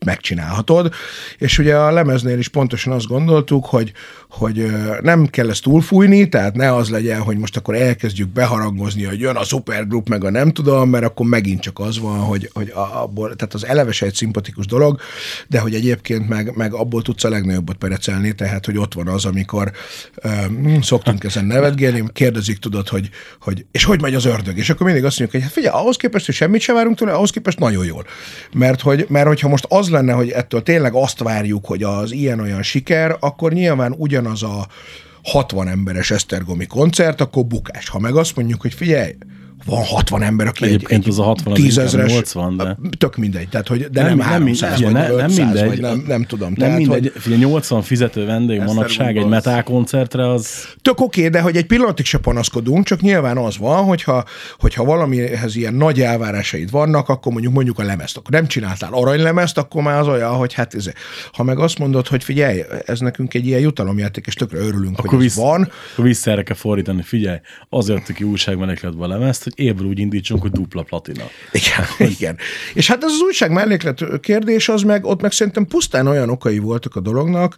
megcsinálhatod. 0.04 0.92
És 1.38 1.58
ugye 1.58 1.76
a 1.76 1.90
lemeznél 1.90 2.38
is 2.38 2.48
pontosan 2.48 2.92
azt 2.92 3.06
gondoltuk, 3.06 3.64
hogy, 3.66 3.92
hogy 4.38 4.66
nem 5.03 5.27
kell 5.27 5.51
ezt 5.51 5.62
túlfújni, 5.62 6.29
tehát 6.29 6.55
ne 6.55 6.75
az 6.75 6.90
legyen, 6.90 7.20
hogy 7.20 7.37
most 7.37 7.57
akkor 7.57 7.75
elkezdjük 7.75 8.29
beharangozni, 8.29 9.03
hogy 9.03 9.20
jön 9.20 9.37
a 9.37 9.44
supergroup, 9.44 10.09
meg 10.09 10.25
a 10.25 10.31
nem 10.31 10.53
tudom, 10.53 10.90
mert 10.90 11.05
akkor 11.05 11.27
megint 11.27 11.61
csak 11.61 11.79
az 11.79 11.99
van, 11.99 12.18
hogy, 12.18 12.51
hogy 12.53 12.73
abból, 12.75 13.37
tehát 13.37 13.55
az 13.55 13.66
eleve 13.66 13.92
se 13.92 14.07
egy 14.07 14.14
szimpatikus 14.14 14.66
dolog, 14.66 15.01
de 15.49 15.59
hogy 15.59 15.75
egyébként 15.75 16.29
meg, 16.29 16.57
meg 16.57 16.73
abból 16.73 17.03
tudsz 17.03 17.25
a 17.25 17.29
legnagyobbat 17.29 17.77
perecelni, 17.77 18.35
tehát 18.35 18.64
hogy 18.64 18.79
ott 18.79 18.94
van 18.94 19.09
az, 19.09 19.25
amikor 19.25 19.73
hm, 20.23 20.81
szoktunk 20.81 21.25
ezen 21.25 21.44
nevetgélni, 21.44 22.05
kérdezik, 22.12 22.59
tudod, 22.59 22.88
hogy, 22.88 23.11
hogy 23.40 23.66
és 23.70 23.85
hogy 23.85 24.01
megy 24.01 24.14
az 24.14 24.25
ördög, 24.25 24.59
és 24.59 24.70
akkor 24.70 24.87
mindig 24.87 25.05
azt 25.05 25.18
mondjuk, 25.18 25.42
hogy 25.42 25.51
hát 25.51 25.59
figyelj, 25.59 25.83
ahhoz 25.83 25.97
képest, 25.97 26.27
hogy 26.27 26.35
semmit 26.35 26.61
sem 26.61 26.75
várunk 26.75 26.97
tőle, 26.97 27.12
ahhoz 27.12 27.31
képest 27.31 27.59
nagyon 27.59 27.85
jól. 27.85 28.05
Mert, 28.53 28.81
hogy, 28.81 29.07
mert 29.09 29.27
hogyha 29.27 29.49
most 29.49 29.66
az 29.68 29.88
lenne, 29.88 30.12
hogy 30.12 30.31
ettől 30.31 30.62
tényleg 30.62 30.94
azt 30.94 31.18
várjuk, 31.18 31.66
hogy 31.66 31.83
az 31.83 32.12
ilyen-olyan 32.12 32.62
siker, 32.62 33.16
akkor 33.20 33.53
nyilván 33.53 33.94
ugyanaz 34.24 34.42
a 34.42 34.66
60 35.22 35.68
emberes 35.68 36.10
Esztergomi 36.10 36.66
koncert, 36.66 37.20
akkor 37.20 37.44
bukás. 37.46 37.88
Ha 37.88 37.98
meg 37.98 38.16
azt 38.16 38.37
mondjuk, 38.37 38.60
hogy 38.60 38.74
figyelj, 38.74 39.16
van 39.64 39.84
60 39.84 40.22
ember, 40.22 40.46
aki 40.46 40.64
Egyébként 40.64 41.04
egy, 41.04 41.08
az 41.08 41.18
a 41.18 41.22
60 41.22 41.52
az 41.52 41.58
inkább 41.58 41.74
tízezres, 41.74 42.12
80, 42.12 42.56
de- 42.56 42.76
tök 42.98 43.16
mindegy, 43.16 43.48
tehát 43.48 43.68
hogy, 43.68 43.88
de 43.90 44.02
nem, 44.02 44.16
Nem- 44.16 44.18
nem 44.18 44.28
nem 44.28 44.40
300 44.40 44.80
mindegy, 44.80 44.92
vagy 44.92 44.92
ne- 44.92 45.16
nem 45.16 45.30
500, 45.30 45.36
mindegy. 45.36 45.66
vagy 45.66 45.80
nem, 45.80 46.04
nem 46.06 46.24
tudom. 46.24 46.48
Nem 46.48 46.58
tehát, 46.58 46.78
mindegy, 46.78 47.10
Hogy, 47.12 47.22
figyelj, 47.22 47.42
80 47.42 47.82
fizető 47.82 48.26
vendég 48.26 48.60
manapság 48.60 49.16
egy 49.16 49.26
metal 49.26 49.62
koncertre, 49.62 50.30
az 50.30 50.48
Tök 50.82 51.00
oké, 51.00 51.18
okay, 51.20 51.30
de 51.30 51.40
hogy 51.40 51.56
egy 51.56 51.66
pillanatig 51.66 52.04
se 52.04 52.18
panaszkodunk, 52.18 52.84
csak 52.84 53.00
nyilván 53.00 53.36
az 53.36 53.58
van, 53.58 53.84
hogyha, 53.84 54.24
hogyha 54.58 54.84
valamihez 54.84 55.56
ilyen 55.56 55.74
nagy 55.74 56.00
elvárásaid 56.00 56.70
vannak, 56.70 57.08
akkor 57.08 57.32
mondjuk 57.32 57.52
mondjuk 57.52 57.78
a 57.78 57.82
lemezt. 57.82 58.16
Akkor 58.16 58.30
nem 58.30 58.46
csináltál 58.46 58.92
aranylemezt, 58.92 59.58
akkor 59.58 59.82
már 59.82 59.98
az 59.98 60.08
olyan, 60.08 60.34
hogy 60.34 60.52
hát 60.52 60.74
ez, 60.74 60.86
ha 61.32 61.42
meg 61.42 61.58
azt 61.58 61.78
mondod, 61.78 62.06
hogy 62.06 62.24
figyelj, 62.24 62.62
ez 62.86 63.00
nekünk 63.00 63.34
egy 63.34 63.46
ilyen 63.46 63.60
jutalomjáték, 63.60 64.26
és 64.26 64.34
tökre 64.34 64.58
örülünk, 64.58 64.98
akkor, 64.98 65.10
hogy 65.10 65.18
ez 65.18 65.24
vissz, 65.24 65.36
van. 65.36 65.70
akkor 65.92 66.04
vissza 66.04 66.30
erre 66.30 66.42
kell 66.42 66.56
fordítani. 66.56 67.02
Figyelj, 67.02 67.38
azért 67.68 68.12
ki 68.12 68.24
újságmenekletbe 68.24 69.04
a 69.04 69.08
lemezt, 69.08 69.42
hogy 69.44 69.52
évről 69.57 69.88
úgy 69.88 69.98
indítsunk, 69.98 70.42
hogy 70.42 70.50
dupla 70.50 70.83
platina. 70.83 71.24
Igen, 71.52 71.85
igen. 72.18 72.37
És 72.74 72.87
hát 72.87 73.04
ez 73.04 73.11
az 73.11 73.20
újság 73.20 73.50
melléklet 73.50 74.20
kérdés, 74.20 74.68
az 74.68 74.83
meg, 74.83 75.04
ott 75.04 75.20
meg 75.20 75.33
szerintem 75.33 75.66
pusztán 75.66 76.07
olyan 76.07 76.30
okai 76.30 76.59
voltak 76.59 76.96
a 76.96 77.00
dolognak, 77.00 77.57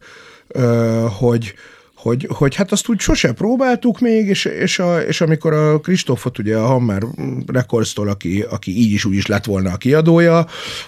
hogy, 1.18 1.54
hogy, 1.94 2.28
hogy 2.30 2.54
hát 2.54 2.72
azt 2.72 2.88
úgy 2.88 3.00
sose 3.00 3.32
próbáltuk 3.32 4.00
még, 4.00 4.26
és, 4.26 4.44
és, 4.44 4.78
a, 4.78 5.00
és 5.00 5.20
amikor 5.20 5.52
a 5.52 5.80
Kristófot, 5.80 6.38
ugye 6.38 6.56
a 6.56 6.66
Hammer 6.66 7.02
Records-tól, 7.46 8.08
aki, 8.08 8.44
aki 8.50 8.78
így 8.78 8.92
is 8.92 9.04
úgy 9.04 9.14
is 9.14 9.26
lett 9.26 9.44
volna 9.44 9.72
a 9.72 9.76
kiadója, 9.76 10.34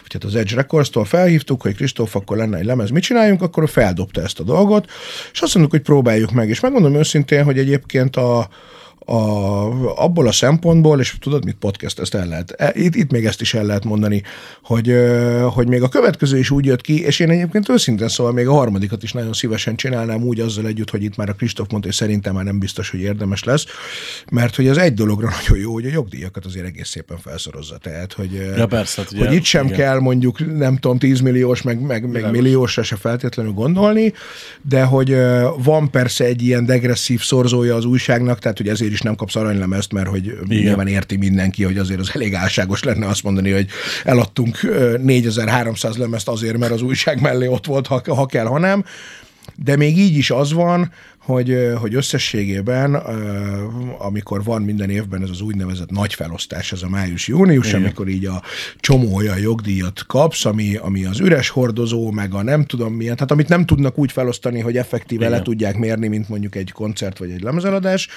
vagy 0.01 0.13
hát 0.13 0.25
az 0.25 0.35
Edge 0.35 0.55
Records-tól 0.55 1.05
felhívtuk, 1.05 1.63
hogy 1.63 1.75
Kristóf, 1.75 2.17
akkor 2.17 2.37
lenne 2.37 2.59
egy 2.59 2.65
lemez, 2.65 2.91
mit 2.91 3.03
csináljunk, 3.03 3.43
akkor 3.43 3.69
feldobta 3.69 4.23
ezt 4.23 4.41
a 4.41 4.43
dolgot, 4.43 4.91
és 5.33 5.41
azt 5.41 5.55
mondjuk, 5.55 5.75
hogy 5.75 5.85
próbáljuk 5.95 6.33
meg. 6.33 6.49
És 6.49 6.61
megmondom 6.61 6.95
őszintén, 6.95 7.45
hogy 7.45 7.59
egyébként 7.59 8.17
a, 8.17 8.49
a, 9.09 10.05
abból 10.05 10.27
a 10.27 10.33
szempontból, 10.33 11.01
és 11.01 11.17
tudod, 11.21 11.45
mit 11.45 11.57
podcast, 11.61 11.99
ezt 11.99 12.15
el 12.15 12.27
lehet, 12.27 12.51
e- 12.51 12.73
itt, 12.75 12.95
itt 12.95 13.11
még 13.11 13.25
ezt 13.25 13.41
is 13.41 13.55
el 13.55 13.65
lehet 13.65 13.85
mondani, 13.85 14.23
hogy, 14.63 14.95
hogy 15.55 15.69
még 15.69 15.83
a 15.83 15.89
következő 15.89 16.39
is 16.39 16.51
úgy 16.51 16.65
jött 16.65 16.81
ki, 16.81 17.05
és 17.05 17.21
én 17.21 17.31
egyébként 17.31 17.69
őszintén 17.69 18.09
szóval 18.09 18.33
még 18.33 18.47
a 18.47 18.53
harmadikat 18.53 19.03
is 19.03 19.13
nagyon 19.13 19.33
szívesen 19.33 19.77
csinálnám 19.77 20.23
úgy 20.23 20.41
azzal 20.41 20.67
együtt, 20.67 20.91
hogy 20.91 21.03
itt 21.03 21.17
már 21.17 21.29
a 21.29 21.33
Kristóf 21.33 21.69
mondta, 21.71 21.89
hogy 21.89 21.97
szerintem 21.97 22.35
már 22.35 22.45
nem 22.45 22.59
biztos, 22.59 22.91
hogy 22.91 23.01
érdemes 23.01 23.45
lesz, 23.45 23.67
mert 24.31 24.57
hogy 24.57 24.69
az 24.69 24.79
egy 24.79 24.95
dologra 24.95 25.29
nagyon 25.41 25.63
jó, 25.63 25.73
hogy 25.73 25.87
a 25.87 25.91
jogdíjakat 25.91 26.45
azért 26.45 26.67
egész 26.67 26.89
szépen 26.89 27.19
felszorozza. 27.19 27.77
Tehát, 27.77 28.13
hogy, 28.13 28.33
Ja, 28.57 28.67
persze, 28.67 29.03
hát 29.03 29.13
ugye, 29.13 29.27
hogy 29.27 29.37
itt 29.37 29.45
sem 29.45 29.65
igen. 29.65 29.79
kell 29.79 29.99
mondjuk 29.99 30.57
nem 30.57 30.77
tudom, 30.77 30.99
10 30.99 31.21
milliós, 31.21 31.63
meg, 31.63 31.81
meg, 31.81 32.09
meg 32.09 32.31
milliósra 32.31 32.83
se 32.83 32.97
feltétlenül 32.97 33.53
gondolni, 33.53 34.13
de 34.63 34.83
hogy 34.83 35.17
van 35.57 35.91
persze 35.91 36.25
egy 36.25 36.43
ilyen 36.43 36.67
degresszív 36.67 37.23
szorzója 37.23 37.75
az 37.75 37.85
újságnak, 37.85 38.39
tehát 38.39 38.57
hogy 38.57 38.69
ezért 38.69 38.93
is 38.93 38.98
nem 39.01 39.15
kapsz 39.15 39.37
aranylemezt, 39.37 39.93
mert 39.93 40.09
hogy 40.09 40.25
Igen. 40.27 40.45
nyilván 40.47 40.87
érti 40.87 41.17
mindenki, 41.17 41.65
hogy 41.65 41.79
azért 41.79 42.01
az 42.01 42.11
elég 42.15 42.35
álságos 42.35 42.83
lenne 42.83 43.07
azt 43.07 43.23
mondani, 43.23 43.51
hogy 43.51 43.67
eladtunk 44.05 44.63
ö, 44.63 44.97
4300 45.03 45.97
lemezt 45.97 46.29
azért, 46.29 46.59
mert 46.59 46.73
az 46.73 46.83
újság 46.83 47.21
mellé 47.21 47.47
ott 47.47 47.67
volt, 47.67 47.87
ha, 47.87 48.03
ha 48.07 48.27
kell, 48.27 48.47
ha 48.47 48.59
nem. 48.59 48.85
De 49.57 49.77
még 49.77 49.99
így 49.99 50.17
is 50.17 50.31
az 50.31 50.53
van, 50.53 50.93
hogy, 51.29 51.73
hogy 51.81 51.95
összességében, 51.95 52.95
amikor 53.99 54.45
van 54.45 54.63
minden 54.63 54.91
évben 54.91 55.23
ez 55.23 55.31
az 55.31 55.41
úgynevezett 55.41 55.91
nagy 55.91 56.15
felosztás, 56.15 56.73
ez 56.73 56.83
a 56.83 56.89
május-június, 56.89 57.73
amikor 57.73 58.09
így 58.09 58.27
a 58.27 58.43
csomó 58.81 59.15
olyan 59.15 59.39
jogdíjat 59.39 60.05
kapsz, 60.07 60.45
ami, 60.45 60.77
ami 60.77 61.05
az 61.05 61.21
üres 61.21 61.49
hordozó, 61.49 62.11
meg 62.11 62.35
a 62.35 62.43
nem 62.43 62.65
tudom 62.65 62.93
milyen, 62.95 63.15
tehát 63.15 63.31
amit 63.31 63.49
nem 63.49 63.67
tudnak 63.67 63.99
úgy 63.99 64.13
felosztani, 64.13 64.61
hogy 64.61 64.77
effektíve 64.77 65.25
le 65.25 65.31
Igen. 65.31 65.43
tudják 65.43 65.77
mérni, 65.77 66.09
mint 66.09 66.29
mondjuk 66.29 66.55
egy 66.55 66.73
koncert 66.73 67.19
vagy 67.19 67.31
egy 67.31 67.43
lemezeladás, 67.43 68.09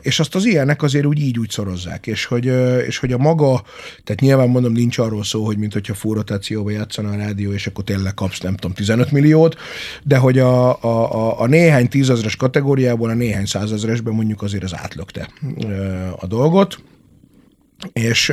és 0.00 0.20
azt 0.20 0.34
az 0.34 0.44
ilyenek 0.44 0.82
azért 0.82 1.06
úgy 1.06 1.20
így 1.20 1.38
úgy 1.38 1.50
szorozzák, 1.50 2.06
és 2.06 2.24
hogy, 2.24 2.52
és 2.86 2.98
hogy 2.98 3.12
a 3.12 3.18
maga, 3.18 3.62
tehát 4.04 4.20
nyilván 4.20 4.48
mondom, 4.48 4.72
nincs 4.72 4.98
arról 4.98 5.24
szó, 5.24 5.44
hogy 5.44 5.56
mint 5.56 5.72
hogyha 5.72 5.94
fúrotációba 5.94 6.70
játszana 6.70 7.10
a 7.10 7.16
rádió, 7.16 7.52
és 7.52 7.66
akkor 7.66 7.84
tényleg 7.84 8.14
kapsz, 8.14 8.40
nem 8.40 8.54
tudom, 8.54 8.72
15 8.72 9.10
milliót, 9.10 9.56
de 10.02 10.16
hogy 10.16 10.38
a, 10.38 10.82
a, 10.82 11.14
a, 11.14 11.40
a 11.40 11.46
néhány 11.46 11.88
tízezres 12.02 12.36
kategóriából 12.36 13.10
a 13.10 13.14
néhány 13.14 13.44
százezresben 13.46 14.14
mondjuk 14.14 14.42
azért 14.42 14.62
az 14.62 14.74
átlökte 14.76 15.28
a 16.16 16.26
dolgot, 16.26 16.78
és, 17.92 18.32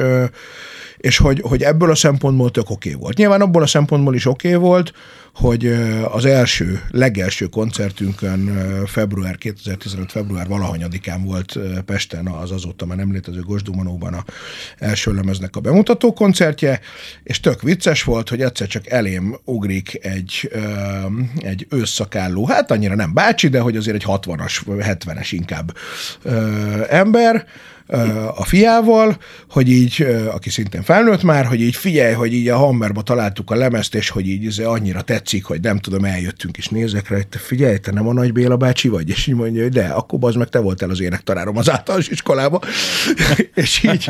és 0.97 1.17
hogy, 1.17 1.41
hogy 1.41 1.63
ebből 1.63 1.89
a 1.89 1.95
szempontból 1.95 2.51
tök 2.51 2.69
oké 2.69 2.89
okay 2.89 3.01
volt. 3.01 3.17
Nyilván 3.17 3.41
abból 3.41 3.61
a 3.61 3.67
szempontból 3.67 4.15
is 4.15 4.25
oké 4.25 4.55
okay 4.55 4.67
volt, 4.67 4.93
hogy 5.33 5.67
az 6.11 6.25
első, 6.25 6.81
legelső 6.91 7.45
koncertünkön 7.45 8.57
február 8.85 9.37
2015. 9.37 10.11
február 10.11 10.47
valahanyadikán 10.47 11.23
volt 11.23 11.59
Pesten 11.85 12.27
az 12.27 12.51
azóta 12.51 12.85
már 12.85 12.97
nem 12.97 13.11
létező 13.11 13.41
Gosdumanóban 13.41 14.13
a 14.13 14.23
első 14.77 15.13
lemeznek 15.13 15.55
a 15.55 15.59
bemutató 15.59 16.13
koncertje, 16.13 16.79
és 17.23 17.39
tök 17.39 17.61
vicces 17.61 18.03
volt, 18.03 18.29
hogy 18.29 18.41
egyszer 18.41 18.67
csak 18.67 18.87
elém 18.87 19.37
ugrik 19.45 20.05
egy, 20.05 20.51
egy 21.37 21.67
ősszakálló, 21.69 22.45
hát 22.45 22.71
annyira 22.71 22.95
nem 22.95 23.13
bácsi, 23.13 23.47
de 23.47 23.59
hogy 23.59 23.77
azért 23.77 23.95
egy 23.95 24.05
60-as, 24.07 24.61
70-es 24.67 25.27
inkább 25.31 25.75
ember, 26.89 27.45
a 28.35 28.45
fiával, 28.45 29.17
hogy 29.49 29.69
így, 29.69 30.07
aki 30.31 30.49
szintén 30.49 30.81
felnőtt 30.81 31.23
már, 31.23 31.45
hogy 31.45 31.61
így 31.61 31.75
figyelj, 31.75 32.13
hogy 32.13 32.33
így 32.33 32.47
a 32.47 32.57
Hammerba 32.57 33.01
találtuk 33.01 33.51
a 33.51 33.55
lemezt, 33.55 33.95
és 33.95 34.09
hogy 34.09 34.27
így 34.27 34.45
ez 34.45 34.57
annyira 34.57 35.01
tetszik, 35.19 35.45
hogy 35.45 35.61
nem 35.61 35.77
tudom, 35.77 36.05
eljöttünk 36.05 36.57
és 36.57 36.67
nézek 36.67 37.09
rá, 37.09 37.15
hogy 37.15 37.27
te 37.27 37.37
figyelj, 37.37 37.77
te 37.77 37.91
nem 37.91 38.07
a 38.07 38.13
Nagy 38.13 38.33
Béla 38.33 38.57
bácsi 38.57 38.87
vagy? 38.87 39.09
És 39.09 39.27
így 39.27 39.35
mondja, 39.35 39.61
hogy 39.61 39.71
de, 39.71 39.85
akkor 39.85 40.19
az 40.21 40.35
meg 40.35 40.47
te 40.47 40.59
voltál 40.59 40.89
az 40.89 41.01
énektanárom 41.01 41.57
az 41.57 41.69
általános 41.69 42.07
iskolába. 42.07 42.59
és 43.53 43.83
így 43.83 44.09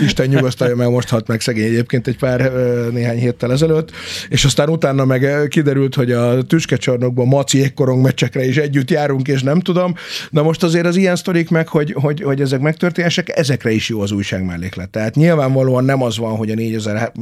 Isten 0.00 0.28
nyugosztalja, 0.28 0.76
meg 0.76 0.88
most 0.88 1.08
halt 1.08 1.26
meg 1.26 1.40
szegény 1.40 1.64
egyébként 1.64 2.06
egy 2.06 2.16
pár 2.16 2.52
néhány 2.92 3.18
héttel 3.18 3.52
ezelőtt, 3.52 3.90
és 4.28 4.44
aztán 4.44 4.68
utána 4.68 5.04
meg 5.04 5.46
kiderült, 5.48 5.94
hogy 5.94 6.12
a 6.12 6.42
tüskecsarnokban 6.42 7.26
maci 7.26 7.58
ékkorong 7.58 8.02
meccsekre 8.02 8.44
is 8.44 8.56
együtt 8.56 8.90
járunk, 8.90 9.28
és 9.28 9.42
nem 9.42 9.60
tudom. 9.60 9.94
Na 10.30 10.42
most 10.42 10.62
azért 10.62 10.86
az 10.86 10.96
ilyen 10.96 11.16
sztorik 11.16 11.50
meg, 11.50 11.68
hogy, 11.68 11.92
hogy, 11.92 12.22
hogy 12.22 12.40
ezek 12.40 12.60
megtörténések, 12.60 13.38
ezekre 13.38 13.70
is 13.70 13.88
jó 13.88 14.00
az 14.00 14.10
újság 14.10 14.44
melléklet. 14.44 14.90
Tehát 14.90 15.14
nyilvánvalóan 15.14 15.84
nem 15.84 16.02
az 16.02 16.18
van, 16.18 16.36
hogy 16.36 16.50
a 16.50 16.54
4000, 16.54 17.12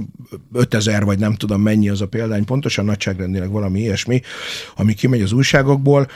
5000 0.52 1.04
vagy 1.04 1.18
nem 1.18 1.34
tudom 1.34 1.62
mennyi 1.62 1.88
az 1.88 2.00
a 2.00 2.06
példány, 2.06 2.44
pontosan 2.44 2.84
nagyságrendileg 3.00 3.50
valami 3.50 3.80
ilyesmi, 3.80 4.20
ami 4.76 4.94
kimegy 4.94 5.22
az 5.22 5.32
újságokból. 5.32 6.08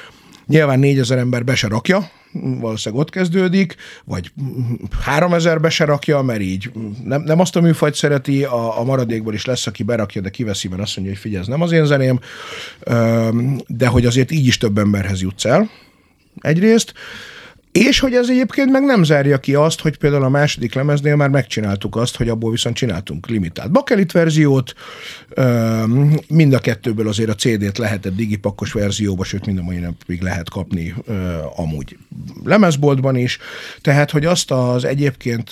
Nyilván 0.46 0.78
4000 0.78 1.18
ember 1.18 1.44
be 1.44 1.54
se 1.54 1.68
rakja, 1.68 2.10
valószínűleg 2.60 3.04
ott 3.04 3.10
kezdődik, 3.10 3.76
vagy 4.04 4.32
3000 5.00 5.60
be 5.60 5.70
se 5.70 5.84
rakja, 5.84 6.22
mert 6.22 6.40
így 6.40 6.70
nem, 7.04 7.22
nem 7.22 7.40
azt 7.40 7.56
a 7.56 7.60
műfajt 7.60 7.94
szereti, 7.94 8.44
a, 8.44 8.80
a 8.80 8.84
maradékból 8.84 9.34
is 9.34 9.44
lesz, 9.44 9.66
aki 9.66 9.82
berakja, 9.82 10.20
de 10.20 10.30
kiveszi, 10.30 10.68
mert 10.68 10.82
azt 10.82 10.96
mondja, 10.96 11.14
hogy 11.14 11.22
figyelj, 11.22 11.42
ez 11.42 11.48
nem 11.48 11.62
az 11.62 11.72
én 11.72 11.86
zeném, 11.86 12.18
de 13.66 13.86
hogy 13.86 14.06
azért 14.06 14.30
így 14.30 14.46
is 14.46 14.58
több 14.58 14.78
emberhez 14.78 15.22
jutsz 15.22 15.44
el, 15.44 15.70
egyrészt. 16.40 16.92
És 17.78 17.98
hogy 17.98 18.14
ez 18.14 18.28
egyébként 18.28 18.70
meg 18.70 18.84
nem 18.84 19.02
zárja 19.02 19.38
ki 19.38 19.54
azt, 19.54 19.80
hogy 19.80 19.96
például 19.96 20.24
a 20.24 20.28
második 20.28 20.74
lemeznél 20.74 21.16
már 21.16 21.28
megcsináltuk 21.28 21.96
azt, 21.96 22.16
hogy 22.16 22.28
abból 22.28 22.50
viszont 22.50 22.76
csináltunk 22.76 23.26
limitált 23.26 23.70
bakelit 23.70 24.12
verziót, 24.12 24.74
mind 26.28 26.52
a 26.52 26.58
kettőből 26.58 27.08
azért 27.08 27.28
a 27.28 27.34
CD-t 27.34 27.78
lehetett 27.78 28.16
digipakkos 28.16 28.72
verzióba, 28.72 29.24
sőt 29.24 29.46
mind 29.46 29.58
a 29.58 29.62
mai 29.62 29.78
napig 29.78 30.22
lehet 30.22 30.50
kapni 30.50 30.94
amúgy 31.56 31.96
lemezboltban 32.44 33.16
is, 33.16 33.38
tehát 33.80 34.10
hogy 34.10 34.24
azt 34.24 34.50
az 34.50 34.84
egyébként 34.84 35.50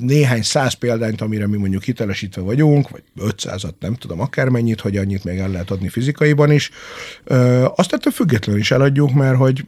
néhány 0.00 0.42
száz 0.42 0.72
példányt, 0.72 1.20
amire 1.20 1.46
mi 1.46 1.56
mondjuk 1.56 1.82
hitelesítve 1.82 2.42
vagyunk, 2.42 2.88
vagy 2.88 3.02
500-at, 3.20 3.74
nem 3.80 3.94
tudom 3.94 4.20
akármennyit, 4.20 4.80
hogy 4.80 4.96
annyit 4.96 5.24
még 5.24 5.38
el 5.38 5.50
lehet 5.50 5.70
adni 5.70 5.88
fizikaiban 5.88 6.50
is, 6.52 6.70
azt 7.74 7.92
ettől 7.92 8.12
függetlenül 8.12 8.60
is 8.60 8.70
eladjuk, 8.70 9.12
mert 9.12 9.36
hogy 9.36 9.64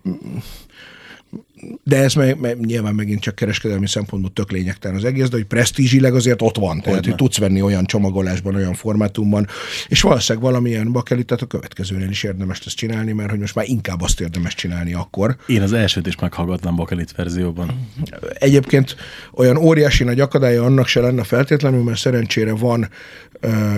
de 1.83 1.97
ez 1.97 2.15
meg, 2.15 2.41
meg, 2.41 2.61
nyilván 2.61 2.95
megint 2.95 3.21
csak 3.21 3.35
kereskedelmi 3.35 3.89
szempontból 3.89 4.33
tök 4.33 4.51
lényegtelen 4.51 4.97
az 4.97 5.05
egész, 5.05 5.29
de 5.29 5.37
hogy 5.37 5.45
presztízsileg 5.45 6.15
azért 6.15 6.43
ott 6.43 6.57
van. 6.57 6.81
Tehát, 6.81 7.05
hogy 7.05 7.15
tudsz 7.15 7.39
venni 7.39 7.63
olyan 7.63 7.85
csomagolásban, 7.85 8.55
olyan 8.55 8.75
formátumban, 8.75 9.47
és 9.89 10.01
valószínűleg 10.01 10.49
valamilyen 10.49 10.93
bakelitát 10.93 11.43
a 11.43 11.47
következőnél 11.47 12.11
is 12.11 12.23
érdemes 12.23 12.61
ezt 12.67 12.77
csinálni, 12.77 13.13
mert 13.13 13.31
hogy 13.31 13.39
most 13.39 13.55
már 13.55 13.69
inkább 13.69 14.01
azt 14.01 14.21
érdemes 14.21 14.55
csinálni 14.55 14.93
akkor. 14.93 15.37
Én 15.47 15.63
az 15.63 15.73
elsőt 15.73 16.07
is 16.07 16.17
meghallgatnám 16.17 16.77
bakelit 16.77 17.13
verzióban. 17.17 17.89
Egyébként 18.35 18.97
olyan 19.35 19.57
óriási 19.57 20.05
nagy 20.05 20.21
akadálya 20.21 20.65
annak 20.65 20.87
se 20.87 21.01
lenne 21.01 21.25
feltétlenül, 21.25 21.83
mert 21.83 21.99
szerencsére 21.99 22.53
van 22.53 22.89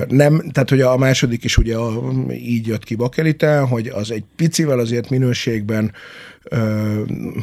nem, 0.09 0.51
tehát 0.53 0.69
hogy 0.69 0.81
a 0.81 0.97
második 0.97 1.45
is 1.45 1.57
ugye 1.57 1.77
a, 1.77 2.13
így 2.31 2.67
jött 2.67 2.85
ki 2.85 2.95
bakeliten, 2.95 3.67
hogy 3.67 3.89
az 3.89 4.11
egy 4.11 4.25
picivel 4.37 4.79
azért 4.79 5.11
minőségben 5.11 5.93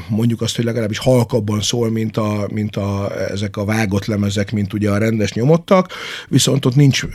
mondjuk 0.10 0.42
azt, 0.42 0.56
hogy 0.56 0.66
legalábbis 0.66 0.98
halkabban 0.98 1.62
szól, 1.62 1.92
mint, 1.92 2.18
a, 2.18 2.48
mint 2.54 2.76
a, 2.76 3.12
ezek 3.30 3.58
a 3.58 3.66
vágott 3.66 4.06
lemezek, 4.06 4.52
mint 4.52 4.74
ugye 4.74 4.90
a 4.90 4.98
rendes 4.98 5.34
nyomottak, 5.34 5.92
viszont 6.28 6.66
ott 6.66 6.76
nincs 6.76 7.08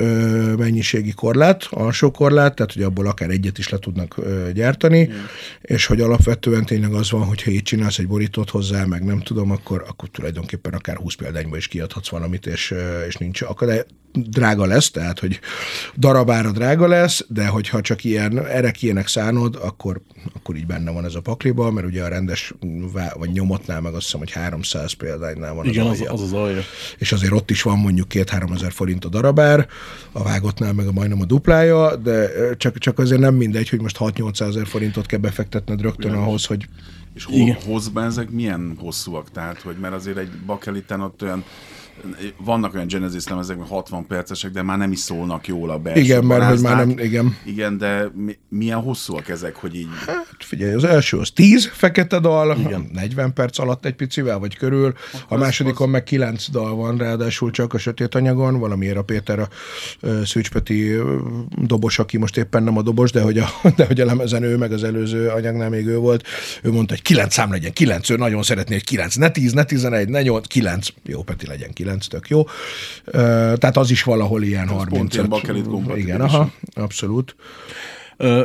mennyiségi 0.58 1.12
korlát, 1.12 1.66
alsó 1.70 2.10
korlát, 2.10 2.54
tehát 2.54 2.72
hogy 2.72 2.82
abból 2.82 3.06
akár 3.06 3.30
egyet 3.30 3.58
is 3.58 3.68
le 3.68 3.78
tudnak 3.78 4.20
gyártani, 4.54 5.08
mm. 5.12 5.14
és 5.60 5.86
hogy 5.86 6.00
alapvetően 6.00 6.64
tényleg 6.64 6.92
az 6.92 7.10
van, 7.10 7.24
hogyha 7.24 7.50
így 7.50 7.62
csinálsz 7.62 7.98
egy 7.98 8.08
borítót 8.08 8.50
hozzá, 8.50 8.84
meg 8.84 9.04
nem 9.04 9.20
tudom, 9.20 9.50
akkor, 9.50 9.84
akkor 9.88 10.08
tulajdonképpen 10.08 10.72
akár 10.72 10.96
20 10.96 11.14
példányba 11.14 11.56
is 11.56 11.68
kiadhatsz 11.68 12.08
valamit, 12.08 12.46
és, 12.46 12.74
és 13.08 13.16
nincs 13.16 13.42
akadály 13.42 13.84
drága 14.12 14.66
lesz, 14.66 14.90
tehát 14.90 15.18
hogy 15.18 15.40
darabára 15.96 16.50
drága 16.50 16.86
lesz, 16.86 17.24
de 17.28 17.46
hogyha 17.46 17.80
csak 17.80 18.04
ilyen 18.04 18.46
erre 18.46 18.72
ilyenek 18.80 19.08
szánod, 19.08 19.58
akkor, 19.62 20.00
akkor 20.34 20.56
így 20.56 20.66
benne 20.66 20.90
van 20.90 21.04
ez 21.04 21.14
a 21.14 21.20
pakliba, 21.20 21.70
mert 21.76 21.86
ugye 21.86 22.04
a 22.04 22.08
rendes 22.08 22.54
vagy 23.14 23.30
nyomotnál 23.30 23.80
meg 23.80 23.94
azt 23.94 24.04
hiszem, 24.04 24.18
hogy 24.18 24.30
300 24.30 24.92
példánynál 24.92 25.54
van 25.54 25.66
Igen, 25.66 25.86
az, 25.86 26.00
az, 26.00 26.06
az 26.08 26.20
az 26.20 26.32
alja. 26.32 26.60
És 26.98 27.12
azért 27.12 27.32
ott 27.32 27.50
is 27.50 27.62
van 27.62 27.78
mondjuk 27.78 28.08
két-három 28.08 28.52
ezer 28.52 28.72
forint 28.72 29.04
a 29.04 29.08
darabár, 29.08 29.68
a 30.12 30.22
vágottnál 30.22 30.72
meg 30.72 30.86
a 30.86 30.92
majdnem 30.92 31.20
a 31.20 31.24
duplája, 31.24 31.96
de 31.96 32.30
csak, 32.56 32.78
csak 32.78 32.98
azért 32.98 33.20
nem 33.20 33.34
mindegy, 33.34 33.68
hogy 33.68 33.80
most 33.80 33.96
6-800 34.00 34.40
ezer 34.40 34.66
forintot 34.66 35.06
kell 35.06 35.18
befektetned 35.18 35.80
rögtön 35.80 36.10
Igen. 36.10 36.22
ahhoz, 36.22 36.44
hogy 36.44 36.68
és 37.14 37.24
hol, 37.24 37.56
hozban 37.64 38.04
ezek 38.04 38.30
milyen 38.30 38.76
hosszúak? 38.78 39.30
Tehát, 39.30 39.60
hogy 39.60 39.76
mert 39.80 39.94
azért 39.94 40.16
egy 40.16 40.30
bakeliten 40.46 41.00
ott 41.00 41.22
olyan 41.22 41.44
vannak 42.36 42.74
olyan 42.74 42.86
Genesis 42.86 43.28
lemezek, 43.28 43.56
60 43.68 44.06
percesek, 44.06 44.50
de 44.50 44.62
már 44.62 44.78
nem 44.78 44.92
is 44.92 44.98
szólnak 44.98 45.46
jól 45.46 45.70
a 45.70 45.78
belső 45.78 46.00
Igen, 46.00 46.24
mert 46.24 46.44
hogy 46.44 46.60
már 46.60 46.86
nem, 46.86 46.98
igen. 46.98 47.36
Igen, 47.44 47.78
de 47.78 48.10
mi, 48.14 48.38
milyen 48.48 48.80
hosszúak 48.80 49.28
ezek, 49.28 49.56
hogy 49.56 49.74
így... 49.74 49.88
Hát 50.06 50.36
figyelj, 50.38 50.74
az 50.74 50.84
első 50.84 51.18
az 51.18 51.30
10 51.30 51.70
fekete 51.72 52.18
dal, 52.18 52.56
igen. 52.58 52.90
40 52.92 53.32
perc 53.32 53.58
alatt 53.58 53.84
egy 53.84 53.94
picivel 53.94 54.38
vagy 54.38 54.56
körül, 54.56 54.94
Akkor 55.12 55.36
a 55.36 55.40
másodikon 55.40 55.86
az... 55.86 55.92
meg 55.92 56.04
9 56.04 56.50
dal 56.50 56.74
van, 56.74 56.96
ráadásul 56.96 57.50
csak 57.50 57.74
a 57.74 57.78
sötét 57.78 58.14
anyagon, 58.14 58.58
valamiért 58.58 58.96
a 58.96 59.02
Péter 59.02 59.38
a 59.38 59.48
Szűcspeti 60.24 60.96
dobos, 61.62 61.98
aki 61.98 62.16
most 62.16 62.36
éppen 62.36 62.62
nem 62.62 62.76
a 62.76 62.82
dobos, 62.82 63.10
de 63.10 63.20
hogy 63.20 63.38
a, 63.38 63.48
de 63.76 63.86
hogy 63.86 64.00
a 64.00 64.04
lemezen 64.04 64.42
ő, 64.42 64.56
meg 64.56 64.72
az 64.72 64.84
előző 64.84 65.28
anyagnál 65.28 65.68
még 65.68 65.86
ő 65.86 65.96
volt, 65.96 66.26
ő 66.62 66.72
mondta, 66.72 66.94
hogy 66.94 67.02
9 67.02 67.34
szám 67.34 67.50
legyen, 67.50 67.72
9, 67.72 68.10
ő 68.10 68.16
nagyon 68.16 68.42
szeretné, 68.42 68.74
hogy 68.74 68.84
9, 68.84 69.14
ne 69.14 69.28
10, 69.28 69.52
ne 69.52 69.64
11, 69.64 70.08
ne 70.08 70.22
8, 70.22 70.46
9, 70.46 70.88
jó, 71.04 71.22
Peti 71.22 71.46
legyen 71.46 71.72
9 71.72 71.85
9, 71.86 72.06
tök 72.06 72.28
jó. 72.28 72.44
Tehát 73.12 73.76
az 73.76 73.90
is 73.90 74.02
valahol 74.02 74.42
ilyen 74.42 74.68
35. 74.68 75.96
Igen, 75.96 76.20
aha, 76.20 76.50
abszolút. 76.72 77.36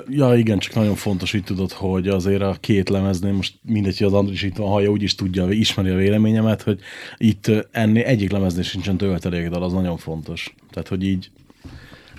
Ja, 0.07 0.35
igen, 0.35 0.59
csak 0.59 0.73
nagyon 0.73 0.95
fontos, 0.95 1.31
hogy 1.31 1.43
tudod, 1.43 1.71
hogy 1.71 2.07
azért 2.07 2.41
a 2.41 2.55
két 2.59 2.89
lemeznél, 2.89 3.31
most 3.31 3.59
mindegy, 3.65 3.97
hogy 3.97 4.07
az 4.07 4.13
Andris 4.13 4.43
itt 4.43 4.55
van, 4.55 4.69
hallja, 4.69 4.89
úgyis 4.89 5.15
tudja, 5.15 5.49
ismeri 5.49 5.89
a 5.89 5.95
véleményemet, 5.95 6.61
hogy 6.61 6.79
itt 7.17 7.51
ennél 7.71 8.05
egyik 8.05 8.31
lemeznél 8.31 8.63
sincsen 8.63 8.97
töltelékdal, 8.97 9.63
az 9.63 9.73
nagyon 9.73 9.97
fontos. 9.97 10.53
Tehát, 10.71 10.87
hogy 10.87 11.03
így 11.03 11.31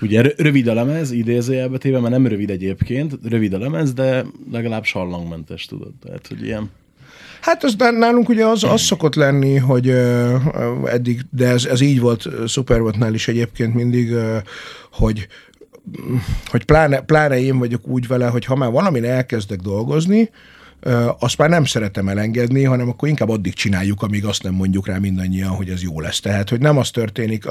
Ugye 0.03 0.23
rövid 0.37 0.67
a 0.67 0.75
lemez, 0.75 1.11
idézőjelbetéve, 1.11 1.99
mert 2.01 2.13
nem 2.13 2.27
rövid 2.27 2.51
egyébként, 2.51 3.19
rövid 3.23 3.53
a 3.53 3.59
lemez, 3.59 3.93
de 3.93 4.25
legalább 4.53 4.85
sallangmentes, 4.85 5.67
tudod. 5.67 5.93
Tehát, 6.05 6.27
hogy 6.27 6.43
ilyen... 6.43 6.71
Hát 7.43 7.65
az 7.65 7.77
nálunk 7.79 8.29
ugye 8.29 8.47
az, 8.47 8.65
az 8.65 8.81
szokott 8.81 9.15
lenni, 9.15 9.57
hogy 9.57 9.89
eddig, 10.85 11.21
de 11.31 11.49
ez, 11.49 11.65
ez 11.65 11.81
így 11.81 12.01
volt 12.01 12.29
Superbotnál 12.47 13.15
is 13.15 13.29
egyébként 13.29 13.75
mindig, 13.75 14.15
hogy 14.93 15.29
hogy 16.47 16.65
pláne, 16.65 17.01
pláne 17.01 17.41
én 17.41 17.59
vagyok 17.59 17.87
úgy 17.87 18.07
vele, 18.07 18.27
hogy 18.27 18.45
ha 18.45 18.57
már 18.57 18.71
valamin 18.71 19.05
elkezdek 19.05 19.59
dolgozni, 19.61 20.31
azt 21.19 21.39
már 21.39 21.49
nem 21.49 21.65
szeretem 21.65 22.09
elengedni, 22.09 22.65
hanem 22.65 22.89
akkor 22.89 23.09
inkább 23.09 23.29
addig 23.29 23.55
csináljuk, 23.55 24.03
amíg 24.03 24.25
azt 24.25 24.43
nem 24.43 24.55
mondjuk 24.55 24.87
rá 24.87 24.99
mindannyian, 24.99 25.51
hogy 25.51 25.69
ez 25.69 25.83
jó 25.83 26.01
lesz. 26.01 26.21
Tehát, 26.21 26.49
hogy 26.49 26.61
nem 26.61 26.79
az 26.79 26.91
történik, 26.91 27.45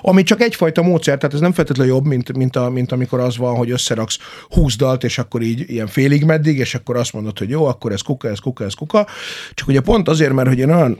ami 0.00 0.22
csak 0.22 0.40
egyfajta 0.40 0.82
módszer, 0.82 1.16
tehát 1.16 1.34
ez 1.34 1.40
nem 1.40 1.52
feltétlenül 1.52 1.94
jobb, 1.94 2.04
mint, 2.04 2.36
mint, 2.36 2.56
a, 2.56 2.70
mint 2.70 2.92
amikor 2.92 3.20
az 3.20 3.36
van, 3.36 3.56
hogy 3.56 3.70
összeraksz 3.70 4.18
20 4.48 4.76
dalt, 4.76 5.04
és 5.04 5.18
akkor 5.18 5.42
így 5.42 5.70
ilyen 5.70 5.86
félig 5.86 6.24
meddig, 6.24 6.58
és 6.58 6.74
akkor 6.74 6.96
azt 6.96 7.12
mondod, 7.12 7.38
hogy 7.38 7.50
jó, 7.50 7.64
akkor 7.64 7.92
ez 7.92 8.02
kuka, 8.02 8.28
ez 8.28 8.38
kuka, 8.38 8.64
ez 8.64 8.74
kuka. 8.74 9.06
Csak 9.54 9.68
ugye 9.68 9.80
pont 9.80 10.08
azért, 10.08 10.32
mert 10.32 10.48
hogy 10.48 10.58
én 10.58 10.70
olyan 10.70 10.98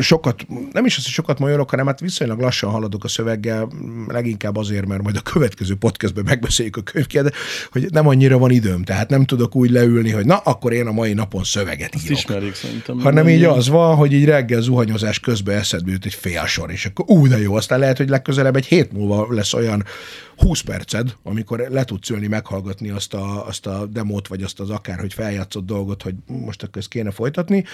sokat, 0.00 0.46
nem 0.72 0.84
is 0.84 0.96
az, 0.96 1.02
hogy 1.02 1.12
sokat 1.12 1.38
magyarok, 1.38 1.70
hanem 1.70 1.86
hát 1.86 2.00
viszonylag 2.00 2.40
lassan 2.40 2.70
haladok 2.70 3.04
a 3.04 3.08
szöveggel, 3.08 3.68
leginkább 4.08 4.56
azért, 4.56 4.86
mert 4.86 5.02
majd 5.02 5.16
a 5.16 5.20
következő 5.20 5.74
podcastben 5.74 6.24
megbeszéljük 6.24 6.76
a 6.76 6.82
könyvket, 6.82 7.34
hogy 7.70 7.86
nem 7.90 8.08
annyira 8.08 8.38
van 8.38 8.50
időm, 8.50 8.82
tehát 8.82 9.08
nem 9.08 9.24
tudok 9.24 9.56
úgy 9.56 9.70
leülni, 9.70 10.10
hogy 10.10 10.26
na, 10.26 10.36
akkor 10.36 10.72
én 10.72 10.86
a 10.86 10.92
mai 10.92 11.12
napon 11.12 11.44
szöveget 11.44 11.94
Azt 11.94 12.04
írok. 12.04 12.18
ismerik 12.18 12.54
szerintem. 12.54 13.00
Hanem 13.00 13.28
így 13.28 13.44
az 13.44 13.68
van, 13.68 13.96
hogy 13.96 14.12
így 14.12 14.24
reggel 14.24 14.60
zuhanyozás 14.60 15.20
közben 15.20 15.58
eszedbe 15.58 15.90
jut 15.90 16.04
egy 16.04 16.14
fél 16.14 16.46
sor, 16.46 16.70
és 16.70 16.86
akkor 16.86 17.04
ú, 17.08 17.28
de 17.28 17.38
jó, 17.38 17.54
aztán 17.54 17.78
lehet, 17.78 17.96
hogy 17.96 18.08
legközelebb 18.08 18.56
egy 18.56 18.66
hét 18.66 18.92
múlva 18.92 19.26
lesz 19.30 19.52
olyan, 19.54 19.84
20 20.36 20.60
perced, 20.60 21.14
amikor 21.22 21.66
le 21.70 21.84
tudsz 21.84 22.10
ülni, 22.10 22.26
meghallgatni 22.26 22.90
azt 22.90 23.14
a, 23.14 23.46
azt 23.46 23.66
a 23.66 23.86
demót, 23.86 24.28
vagy 24.28 24.42
azt 24.42 24.60
az 24.60 24.70
akár, 24.70 24.98
hogy 25.00 25.14
feljátszott 25.14 25.66
dolgot, 25.66 26.02
hogy 26.02 26.14
most 26.26 26.62
akkor 26.62 26.78
ezt 26.78 26.88
kéne 26.88 27.10
folytatni, 27.10 27.64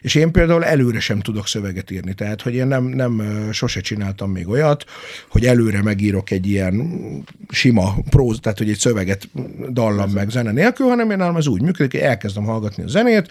és 0.00 0.14
én 0.14 0.30
például 0.32 0.64
előre 0.64 1.00
sem 1.00 1.20
tudok 1.20 1.46
szöveget 1.46 1.90
írni, 1.90 2.14
tehát, 2.14 2.42
hogy 2.42 2.54
én 2.54 2.66
nem, 2.66 2.84
nem 2.84 3.22
sose 3.52 3.80
csináltam 3.80 4.30
még 4.30 4.48
olyat, 4.48 4.84
hogy 5.28 5.46
előre 5.46 5.82
megírok 5.82 6.30
egy 6.30 6.46
ilyen 6.46 7.00
sima 7.48 7.94
próz, 8.10 8.38
tehát, 8.40 8.58
hogy 8.58 8.70
egy 8.70 8.78
szöveget 8.78 9.28
dallam 9.70 10.10
meg 10.10 10.30
zene 10.30 10.52
nélkül, 10.52 10.86
hanem 10.86 11.10
én 11.10 11.16
nálam 11.16 11.36
ez 11.36 11.46
úgy 11.46 11.62
működik, 11.62 11.90
hogy 11.90 12.00
elkezdem 12.00 12.44
hallgatni 12.44 12.82
a 12.82 12.88
zenét, 12.88 13.28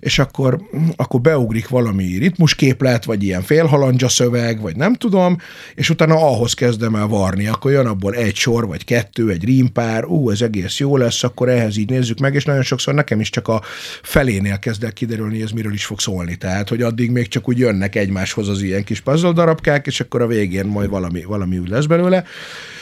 és 0.00 0.18
akkor, 0.18 0.62
akkor 0.96 1.20
beugrik 1.20 1.68
valami 1.68 2.04
ritmusképlet, 2.04 3.04
vagy 3.04 3.22
ilyen 3.22 3.42
félhalandzsa 3.42 4.08
szöveg, 4.08 4.60
vagy 4.60 4.76
nem 4.76 4.94
tudom, 4.94 5.36
és 5.74 5.90
utána 5.90 6.14
ahhoz 6.14 6.54
kezdem 6.54 6.94
el 6.94 7.06
varni, 7.06 7.46
akkor 7.46 7.70
jön 7.70 7.86
abból 7.86 8.14
egy 8.20 8.34
sor, 8.34 8.66
vagy 8.66 8.84
kettő, 8.84 9.30
egy 9.30 9.44
rímpár, 9.44 10.04
ú, 10.04 10.30
ez 10.30 10.40
egész 10.40 10.78
jó 10.78 10.96
lesz, 10.96 11.22
akkor 11.22 11.48
ehhez 11.48 11.76
így 11.76 11.90
nézzük 11.90 12.18
meg, 12.18 12.34
és 12.34 12.44
nagyon 12.44 12.62
sokszor 12.62 12.94
nekem 12.94 13.20
is 13.20 13.30
csak 13.30 13.48
a 13.48 13.62
felénél 14.02 14.58
kezd 14.58 14.84
el 14.84 14.92
kiderülni, 14.92 15.34
hogy 15.34 15.42
ez 15.42 15.50
miről 15.50 15.72
is 15.72 15.84
fog 15.84 16.00
szólni. 16.00 16.36
Tehát, 16.36 16.68
hogy 16.68 16.82
addig 16.82 17.10
még 17.10 17.28
csak 17.28 17.48
úgy 17.48 17.58
jönnek 17.58 17.96
egymáshoz 17.96 18.48
az 18.48 18.62
ilyen 18.62 18.84
kis 18.84 19.00
puzzle 19.00 19.32
darabkák, 19.32 19.86
és 19.86 20.00
akkor 20.00 20.22
a 20.22 20.26
végén 20.26 20.66
majd 20.66 20.90
valami, 20.90 21.24
valami 21.24 21.58
úgy 21.58 21.68
lesz 21.68 21.86
belőle. 21.86 22.24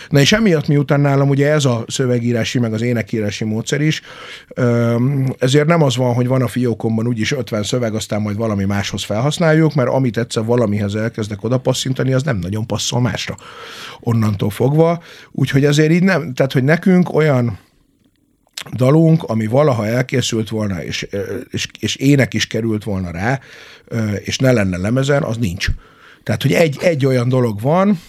Na 0.08 0.20
és 0.20 0.32
emiatt 0.32 0.66
miután 0.66 1.00
nálam 1.00 1.28
ugye 1.28 1.50
ez 1.50 1.64
a 1.64 1.84
szövegírási, 1.86 2.58
meg 2.58 2.72
az 2.72 2.82
énekírási 2.82 3.44
módszer 3.44 3.80
is, 3.80 4.02
ezért 5.38 5.66
nem 5.66 5.82
az 5.82 5.96
van, 5.96 6.14
hogy 6.14 6.26
van 6.26 6.42
a 6.42 6.48
fiókomban 6.48 7.06
úgyis 7.06 7.32
50 7.32 7.62
szöveg, 7.62 7.94
aztán 7.94 8.22
majd 8.22 8.36
valami 8.36 8.64
máshoz 8.64 9.04
felhasználjuk, 9.04 9.74
mert 9.74 9.88
amit 9.88 10.18
egyszer 10.18 10.44
valamihez 10.44 10.94
elkezdek 10.94 11.44
oda 11.44 11.58
passzintani, 11.58 12.12
az 12.12 12.22
nem 12.22 12.36
nagyon 12.36 12.66
passzol 12.66 13.00
másra 13.00 13.36
onnantól 14.00 14.50
fogva. 14.50 15.02
Úgyhogy 15.30 15.64
azért 15.64 15.90
így 15.90 16.02
nem, 16.02 16.34
tehát 16.34 16.52
hogy 16.52 16.64
nekünk 16.64 17.14
olyan 17.14 17.58
dalunk, 18.72 19.22
ami 19.22 19.46
valaha 19.46 19.86
elkészült 19.86 20.48
volna, 20.48 20.82
és, 20.84 21.08
és, 21.50 21.68
és 21.78 21.96
ének 21.96 22.34
is 22.34 22.46
került 22.46 22.84
volna 22.84 23.10
rá, 23.10 23.40
és 24.24 24.38
ne 24.38 24.52
lenne 24.52 24.76
lemezen, 24.76 25.22
az 25.22 25.36
nincs. 25.36 25.66
Tehát, 26.22 26.42
hogy 26.42 26.52
egy, 26.52 26.78
egy 26.80 27.06
olyan 27.06 27.28
dolog 27.28 27.60
van, 27.60 28.00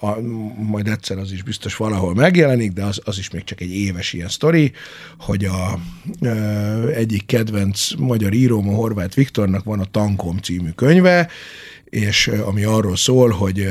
a, 0.00 0.20
majd 0.56 0.88
egyszer 0.88 1.18
az 1.18 1.32
is 1.32 1.42
biztos 1.42 1.76
valahol 1.76 2.14
megjelenik, 2.14 2.72
de 2.72 2.84
az, 2.84 3.00
az 3.04 3.18
is 3.18 3.30
még 3.30 3.44
csak 3.44 3.60
egy 3.60 3.74
éves 3.74 4.12
ilyen 4.12 4.28
sztori, 4.28 4.72
hogy 5.18 5.44
a 5.44 5.78
ö, 6.20 6.88
egyik 6.88 7.26
kedvenc 7.26 7.90
magyar 7.98 8.32
íróm, 8.32 8.68
a 8.68 8.74
Horváth 8.74 9.16
Viktornak 9.16 9.64
van 9.64 9.80
a 9.80 9.84
Tankom 9.84 10.36
című 10.36 10.70
könyve, 10.70 11.28
és 11.84 12.26
ami 12.26 12.64
arról 12.64 12.96
szól, 12.96 13.30
hogy, 13.30 13.68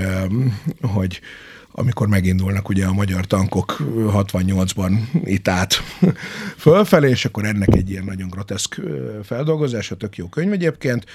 hogy 0.82 1.22
amikor 1.76 2.08
megindulnak 2.08 2.70
ugye 2.70 2.86
a 2.86 2.94
magyar 2.94 3.26
tankok 3.26 3.78
68-ban 3.96 4.98
itt 5.24 5.48
át 5.48 5.74
fölfelé, 6.58 7.10
és 7.10 7.26
akkor 7.26 7.46
ennek 7.46 7.76
egy 7.76 7.90
ilyen 7.90 8.04
nagyon 8.04 8.30
groteszk 8.30 8.82
feldolgozása, 9.24 9.96
tök 9.96 10.18
jó 10.18 10.28
könyv 10.28 10.52
egyébként, 10.52 11.06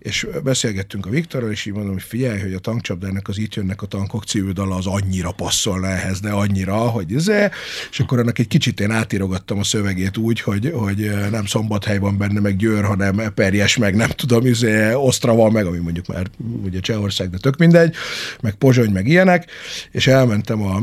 és 0.00 0.26
beszélgettünk 0.44 1.06
a 1.06 1.10
Viktorral, 1.10 1.50
és 1.50 1.66
így 1.66 1.72
mondom, 1.72 1.92
hogy 1.92 2.02
figyelj, 2.02 2.40
hogy 2.40 2.52
a 2.52 2.58
tankcsapdának 2.58 3.28
az 3.28 3.38
itt 3.38 3.54
jönnek 3.54 3.82
a 3.82 3.86
tankok 3.86 4.24
című 4.24 4.50
dala 4.50 4.76
az 4.76 4.86
annyira 4.86 5.30
passzolna 5.30 5.86
ehhez, 5.86 6.20
de 6.20 6.30
annyira, 6.30 6.74
hogy 6.74 7.14
ez, 7.14 7.28
és 7.90 8.00
akkor 8.00 8.18
annak 8.18 8.38
egy 8.38 8.48
kicsit 8.48 8.80
én 8.80 8.90
átírogattam 8.90 9.58
a 9.58 9.64
szövegét 9.64 10.16
úgy, 10.16 10.40
hogy, 10.40 10.72
hogy 10.74 11.10
nem 11.30 11.46
Szombathely 11.46 11.98
van 11.98 12.18
benne, 12.18 12.40
meg 12.40 12.56
Győr, 12.56 12.84
hanem 12.84 13.34
Perjes, 13.34 13.76
meg 13.76 13.94
nem 13.94 14.08
tudom, 14.08 14.46
izé, 14.46 14.92
Osztrava, 14.92 15.50
meg 15.50 15.66
ami 15.66 15.78
mondjuk 15.78 16.06
már 16.06 16.26
ugye 16.64 16.80
Csehország, 16.80 17.30
de 17.30 17.38
tök 17.38 17.56
mindegy, 17.56 17.94
meg 18.40 18.54
Pozsony, 18.54 18.90
meg 18.90 19.06
ilyenek, 19.06 19.50
és 20.00 20.06
elmentem 20.06 20.62
a 20.62 20.80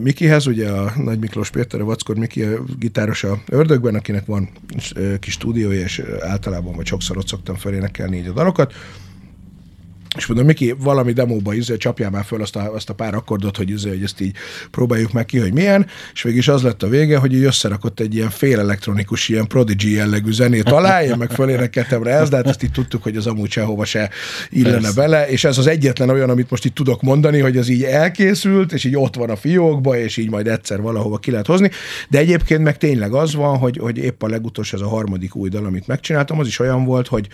Mikihez, 0.00 0.46
ugye 0.46 0.70
a 0.70 0.92
Nagy 0.96 1.18
Miklós 1.18 1.50
Péter, 1.50 1.80
a 1.80 1.84
Vackor 1.84 2.16
Miki 2.16 2.42
a 2.42 2.62
gitáros 2.78 3.24
a 3.24 3.38
Ördögben, 3.48 3.94
akinek 3.94 4.26
van 4.26 4.48
kis 5.20 5.32
stúdiója, 5.32 5.80
és 5.80 6.02
általában 6.20 6.74
vagy 6.76 6.86
sokszor 6.86 7.16
ott 7.16 7.26
szoktam 7.26 7.54
felénekelni 7.54 8.16
így 8.16 8.26
a 8.26 8.32
dalokat, 8.32 8.72
és 10.16 10.26
mondom, 10.26 10.46
Miki, 10.46 10.74
valami 10.78 11.12
demóba 11.12 11.54
izé, 11.54 11.76
csapjál 11.76 12.10
már 12.10 12.24
föl 12.24 12.42
azt 12.42 12.56
a, 12.56 12.74
azt 12.74 12.90
a 12.90 12.94
pár 12.94 13.14
akkordot, 13.14 13.56
hogy, 13.56 13.70
izé, 13.70 13.88
hogy 13.88 14.02
ezt 14.02 14.20
így 14.20 14.36
próbáljuk 14.70 15.12
meg 15.12 15.24
ki, 15.24 15.38
hogy 15.38 15.52
milyen, 15.52 15.86
és 16.12 16.22
végig 16.22 16.38
is 16.38 16.48
az 16.48 16.62
lett 16.62 16.82
a 16.82 16.88
vége, 16.88 17.16
hogy 17.16 17.32
így 17.32 17.44
összerakott 17.44 18.00
egy 18.00 18.14
ilyen 18.14 18.30
fél 18.30 18.58
elektronikus, 18.58 19.28
ilyen 19.28 19.46
prodigy 19.46 19.92
jellegű 19.92 20.32
zenét 20.32 20.68
alá, 20.68 21.04
én 21.04 21.14
meg 21.16 21.30
fölénekeltem 21.30 22.02
rá 22.02 22.20
ezt, 22.20 22.30
de 22.30 22.36
hát 22.36 22.46
ezt 22.46 22.62
így 22.62 22.70
tudtuk, 22.70 23.02
hogy 23.02 23.16
az 23.16 23.26
amúgy 23.26 23.50
sehova 23.50 23.84
se 23.84 24.10
illene 24.50 24.80
Persze. 24.80 25.00
bele, 25.00 25.28
és 25.28 25.44
ez 25.44 25.58
az 25.58 25.66
egyetlen 25.66 26.10
olyan, 26.10 26.30
amit 26.30 26.50
most 26.50 26.64
itt 26.64 26.74
tudok 26.74 27.02
mondani, 27.02 27.38
hogy 27.38 27.56
az 27.56 27.68
így 27.68 27.82
elkészült, 27.82 28.72
és 28.72 28.84
így 28.84 28.96
ott 28.96 29.14
van 29.14 29.30
a 29.30 29.36
fiókba, 29.36 29.98
és 29.98 30.16
így 30.16 30.30
majd 30.30 30.46
egyszer 30.46 30.80
valahova 30.80 31.18
ki 31.18 31.30
lehet 31.30 31.46
hozni, 31.46 31.70
de 32.08 32.18
egyébként 32.18 32.62
meg 32.62 32.78
tényleg 32.78 33.12
az 33.12 33.34
van, 33.34 33.58
hogy, 33.58 33.76
hogy 33.76 33.98
épp 33.98 34.22
a 34.22 34.28
legutolsó, 34.28 34.76
ez 34.76 34.82
a 34.82 34.88
harmadik 34.88 35.34
új 35.34 35.48
dal, 35.48 35.64
amit 35.64 35.86
megcsináltam, 35.86 36.38
az 36.38 36.46
is 36.46 36.58
olyan 36.58 36.84
volt, 36.84 37.06
hogy, 37.06 37.28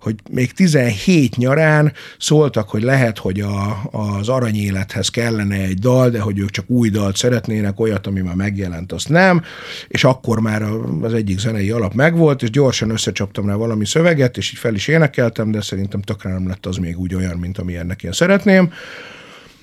hogy 0.00 0.14
még 0.30 0.52
17 0.52 1.36
nyarán 1.36 1.92
szóltak, 2.26 2.68
hogy 2.68 2.82
lehet, 2.82 3.18
hogy 3.18 3.40
a, 3.40 3.88
az 3.90 4.28
aranyélethez 4.28 5.08
kellene 5.08 5.54
egy 5.54 5.78
dal, 5.78 6.10
de 6.10 6.20
hogy 6.20 6.38
ők 6.38 6.50
csak 6.50 6.70
új 6.70 6.88
dalt 6.88 7.16
szeretnének, 7.16 7.80
olyat, 7.80 8.06
ami 8.06 8.20
már 8.20 8.34
megjelent, 8.34 8.92
azt 8.92 9.08
nem, 9.08 9.42
és 9.88 10.04
akkor 10.04 10.40
már 10.40 10.62
az 11.02 11.14
egyik 11.14 11.38
zenei 11.38 11.70
alap 11.70 11.94
megvolt, 11.94 12.42
és 12.42 12.50
gyorsan 12.50 12.90
összecsaptam 12.90 13.46
rá 13.46 13.54
valami 13.54 13.86
szöveget, 13.86 14.36
és 14.36 14.52
így 14.52 14.58
fel 14.58 14.74
is 14.74 14.88
énekeltem, 14.88 15.50
de 15.50 15.60
szerintem 15.60 16.00
tökre 16.00 16.30
nem 16.30 16.48
lett 16.48 16.66
az 16.66 16.76
még 16.76 16.98
úgy 16.98 17.14
olyan, 17.14 17.36
mint 17.36 17.58
amilyennek 17.58 18.02
én 18.02 18.12
szeretném. 18.12 18.72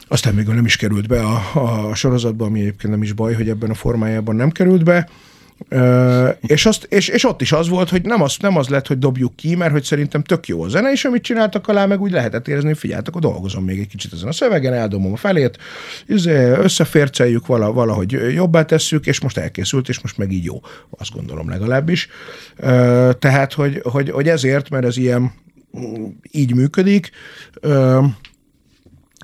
Aztán 0.08 0.34
még 0.34 0.48
nem 0.48 0.66
is 0.66 0.76
került 0.76 1.08
be 1.08 1.22
a, 1.22 1.90
a 1.90 1.96
sorozatba, 1.96 2.46
ami 2.46 2.60
egyébként 2.60 2.94
nem 2.94 3.04
is 3.04 3.12
baj, 3.12 3.34
hogy 3.34 3.50
ebben 3.50 3.70
a 3.70 3.74
formájában 3.74 4.36
nem 4.36 4.50
került 4.50 4.84
be, 4.84 5.10
És, 6.42 6.66
azt, 6.66 6.84
és, 6.84 7.08
és, 7.08 7.26
ott 7.26 7.42
is 7.42 7.52
az 7.52 7.70
volt, 7.70 7.90
hogy 7.90 8.02
nem 8.02 8.22
az, 8.22 8.38
nem 8.40 8.58
az 8.58 8.68
lett, 8.68 8.88
hogy 8.88 9.00
dobjuk 9.00 9.36
ki, 9.36 9.56
mert 9.56 9.72
hogy 9.72 9.84
szerintem 9.84 10.24
tök 10.24 10.48
jó 10.48 10.64
a 10.64 10.70
zene, 10.70 10.92
és 10.92 11.06
amit 11.06 11.24
csináltak 11.24 11.68
alá, 11.68 11.86
meg 11.86 12.02
úgy 12.02 12.12
lehetett 12.12 12.48
érezni, 12.48 12.68
hogy 12.68 12.78
figyeltek, 12.78 13.08
akkor 13.08 13.22
dolgozom 13.22 13.64
még 13.64 13.80
egy 13.80 13.88
kicsit 13.88 14.14
ezen 14.14 14.28
a 14.28 14.32
szövegen, 14.32 14.74
eldobom 14.74 15.14
a 15.14 15.16
felét, 15.16 15.58
izé, 16.06 16.50
összeférceljük, 16.50 17.46
valahogy 17.48 18.12
jobbá 18.34 18.66
tesszük, 18.66 19.06
és 19.06 19.22
most 19.22 19.38
elkészült, 19.38 19.90
és 19.90 20.02
most 20.02 20.18
meg 20.18 20.32
így 20.32 20.44
jó. 20.44 20.62
Azt 20.90 21.14
gondolom 21.14 21.50
legalábbis. 21.50 22.08
Uh, 22.58 23.12
tehát, 23.12 23.54
hogy, 23.54 23.82
hogy, 23.84 24.10
hogy 24.10 24.28
ezért, 24.28 24.70
mert 24.70 24.86
ez 24.86 24.98
ilyen 24.98 25.32
így 26.32 26.56
működik, 26.56 27.12
uh, 27.62 28.06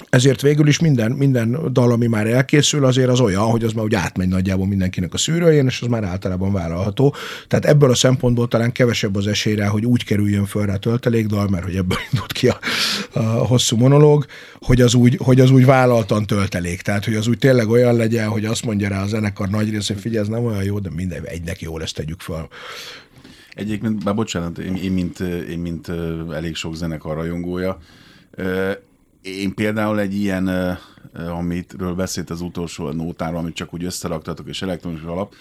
ezért 0.09 0.41
végül 0.41 0.67
is 0.67 0.79
minden, 0.79 1.11
minden 1.11 1.73
dal, 1.73 1.91
ami 1.91 2.07
már 2.07 2.27
elkészül, 2.27 2.85
azért 2.85 3.09
az 3.09 3.19
olyan, 3.19 3.43
hogy 3.43 3.63
az 3.63 3.73
már 3.73 3.85
úgy 3.85 3.95
átmegy 3.95 4.27
nagyjából 4.27 4.67
mindenkinek 4.67 5.13
a 5.13 5.17
szűrőjén, 5.17 5.65
és 5.65 5.81
az 5.81 5.87
már 5.87 6.03
általában 6.03 6.51
vállalható. 6.53 7.15
Tehát 7.47 7.65
ebből 7.65 7.89
a 7.89 7.95
szempontból 7.95 8.47
talán 8.47 8.71
kevesebb 8.71 9.15
az 9.15 9.27
esélyre, 9.27 9.67
hogy 9.67 9.85
úgy 9.85 10.03
kerüljön 10.03 10.45
föl 10.45 10.65
rá 10.65 10.75
töltelékdal, 10.75 11.47
mert 11.47 11.63
hogy 11.63 11.75
ebből 11.75 11.97
indult 12.11 12.31
ki 12.31 12.47
a, 12.47 12.59
a 13.13 13.21
hosszú 13.21 13.77
monológ, 13.77 14.25
hogy 14.59 14.81
az, 14.81 14.93
úgy, 14.93 15.17
hogy 15.23 15.39
az 15.39 15.51
úgy 15.51 15.65
vállaltan 15.65 16.25
töltelék. 16.25 16.81
Tehát, 16.81 17.05
hogy 17.05 17.15
az 17.15 17.27
úgy 17.27 17.37
tényleg 17.37 17.69
olyan 17.69 17.95
legyen, 17.95 18.27
hogy 18.27 18.45
azt 18.45 18.65
mondja 18.65 18.89
rá 18.89 19.01
a 19.01 19.07
zenekar 19.07 19.49
nagy 19.49 19.69
része, 19.69 19.93
hogy 19.93 20.01
figyelj, 20.01 20.21
ez 20.21 20.27
nem 20.27 20.45
olyan 20.45 20.63
jó, 20.63 20.79
de 20.79 20.89
minden 20.95 21.23
egynek 21.23 21.61
jó 21.61 21.77
lesz, 21.77 21.93
tegyük 21.93 22.21
fel. 22.21 22.47
Egyébként, 23.53 24.03
bár 24.03 24.15
bocsánat, 24.15 24.57
én, 24.57 24.75
én, 24.75 24.91
mint, 24.91 25.19
én 25.49 25.59
mint 25.59 25.91
elég 26.33 26.55
sok 26.55 26.75
zenekar 26.75 27.15
rajongója, 27.15 27.79
én 29.21 29.53
például 29.53 29.99
egy 29.99 30.15
ilyen, 30.15 30.77
amitről 31.13 31.93
beszélt 31.95 32.29
az 32.29 32.41
utolsó 32.41 32.89
nótáról, 32.89 33.39
amit 33.39 33.55
csak 33.55 33.73
úgy 33.73 33.83
összeraktatok, 33.83 34.47
és 34.47 34.61
elektronikus 34.61 35.05
alap, 35.05 35.33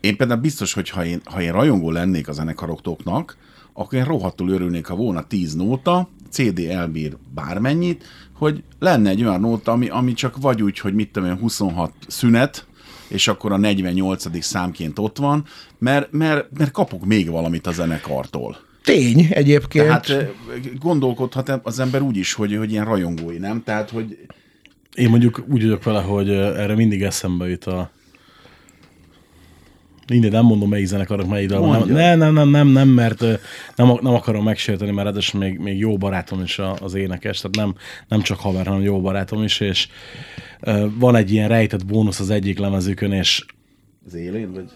én 0.00 0.16
például 0.16 0.40
biztos, 0.40 0.72
hogy 0.72 0.90
ha 0.90 1.04
én, 1.04 1.20
ha 1.24 1.42
én 1.42 1.52
rajongó 1.52 1.90
lennék 1.90 2.28
a 2.28 2.32
zenekaroktoknak, 2.32 3.36
akkor 3.72 3.98
én 3.98 4.04
rohadtul 4.04 4.48
örülnék, 4.48 4.86
ha 4.86 4.94
volna 4.94 5.26
10 5.26 5.54
nóta, 5.54 6.08
CD 6.30 6.58
elbír 6.58 7.16
bármennyit, 7.34 8.04
hogy 8.32 8.62
lenne 8.78 9.10
egy 9.10 9.22
olyan 9.22 9.40
nóta, 9.40 9.72
ami, 9.72 9.88
ami 9.88 10.12
csak 10.12 10.36
vagy 10.36 10.62
úgy, 10.62 10.78
hogy 10.78 10.94
mit 10.94 11.12
tudom 11.12 11.28
én, 11.28 11.38
26 11.38 11.92
szünet, 12.06 12.66
és 13.08 13.28
akkor 13.28 13.52
a 13.52 13.56
48. 13.56 14.42
számként 14.44 14.98
ott 14.98 15.18
van, 15.18 15.44
mert, 15.78 16.12
mert, 16.12 16.58
mert 16.58 16.70
kapok 16.70 17.04
még 17.04 17.30
valamit 17.30 17.66
a 17.66 17.72
zenekartól. 17.72 18.56
Tény 18.84 19.26
egyébként. 19.30 19.86
Tehát 19.86 20.32
gondolkodhat 20.78 21.60
az 21.62 21.78
ember 21.78 22.02
úgy 22.02 22.16
is, 22.16 22.32
hogy, 22.32 22.56
hogy 22.56 22.70
ilyen 22.70 22.84
rajongói, 22.84 23.38
nem? 23.38 23.62
Tehát, 23.62 23.90
hogy... 23.90 24.18
Én 24.94 25.08
mondjuk 25.08 25.44
úgy 25.48 25.62
vagyok 25.62 25.82
vele, 25.82 26.00
hogy 26.00 26.30
erre 26.30 26.74
mindig 26.74 27.02
eszembe 27.02 27.48
jut 27.48 27.64
a 27.64 27.90
minden, 30.08 30.30
nem 30.30 30.44
mondom 30.44 30.68
melyik 30.68 30.86
zenekarok, 30.86 31.28
melyik 31.28 31.48
dal. 31.48 31.84
Nem, 31.84 31.86
nem, 31.86 32.18
nem, 32.18 32.34
nem, 32.34 32.48
nem, 32.48 32.68
nem, 32.68 32.88
mert 32.88 33.20
nem, 33.76 33.98
nem 34.00 34.14
akarom 34.14 34.44
megsérteni, 34.44 34.90
mert 34.90 35.06
ráadásul 35.06 35.40
még, 35.40 35.58
még 35.58 35.78
jó 35.78 35.96
barátom 35.96 36.42
is 36.42 36.60
az 36.80 36.94
énekes, 36.94 37.40
tehát 37.40 37.56
nem, 37.56 37.74
nem 38.08 38.20
csak 38.20 38.38
haver, 38.38 38.66
hanem 38.66 38.82
jó 38.82 39.00
barátom 39.00 39.42
is, 39.42 39.60
és 39.60 39.88
uh, 40.60 40.84
van 40.98 41.16
egy 41.16 41.32
ilyen 41.32 41.48
rejtett 41.48 41.86
bónusz 41.86 42.20
az 42.20 42.30
egyik 42.30 42.58
lemezükön, 42.58 43.12
és 43.12 43.44
az 44.06 44.14
élén, 44.14 44.52
vagy? 44.52 44.70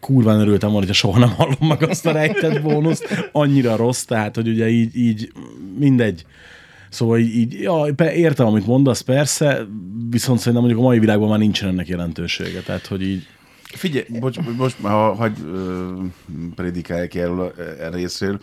Kurván 0.00 0.40
örültem 0.40 0.70
volna, 0.70 0.86
hogyha 0.86 1.06
soha 1.06 1.18
nem 1.18 1.34
hallom 1.34 1.68
meg 1.68 1.82
azt 1.82 2.06
a 2.06 2.12
rejtett 2.12 2.62
bónuszt. 2.62 3.28
Annyira 3.32 3.76
rossz, 3.76 4.02
tehát, 4.02 4.34
hogy 4.34 4.48
ugye 4.48 4.68
így, 4.68 4.96
így 4.96 5.32
mindegy. 5.78 6.24
Szóval 6.90 7.18
így, 7.18 7.34
így 7.34 7.60
ja, 7.60 7.86
értem, 7.98 8.46
amit 8.46 8.66
mondasz, 8.66 9.00
persze, 9.00 9.66
viszont 10.10 10.38
szerintem 10.38 10.62
mondjuk 10.62 10.82
a 10.84 10.88
mai 10.88 10.98
világban 10.98 11.28
már 11.28 11.38
nincsen 11.38 11.68
ennek 11.68 11.88
jelentősége. 11.88 12.60
Tehát, 12.60 12.86
hogy 12.86 13.02
így 13.02 13.26
Figyelj, 13.74 14.04
bocs, 14.18 14.40
bocs 14.56 14.74
ha, 14.82 15.14
hagy 15.14 15.38
ö, 15.46 15.90
prédikálják 16.54 17.14
erről 17.14 17.40
a, 17.40 17.84
a 17.86 17.90
részről. 17.90 18.40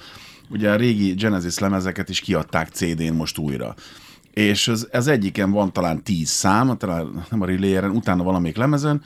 Ugye 0.49 0.69
a 0.69 0.75
régi 0.75 1.13
Genesis 1.13 1.59
lemezeket 1.59 2.09
is 2.09 2.19
kiadták 2.19 2.67
CD-n 2.67 3.13
most 3.13 3.37
újra. 3.37 3.75
És 4.33 4.67
az, 4.67 4.87
az 4.91 5.07
egyiken 5.07 5.51
van 5.51 5.73
talán 5.73 6.03
tíz 6.03 6.29
szám, 6.29 6.77
talán 6.77 7.25
nem 7.29 7.41
a 7.41 7.45
relayeren, 7.45 7.89
utána 7.89 8.23
valamelyik 8.23 8.57
lemezen, 8.57 9.01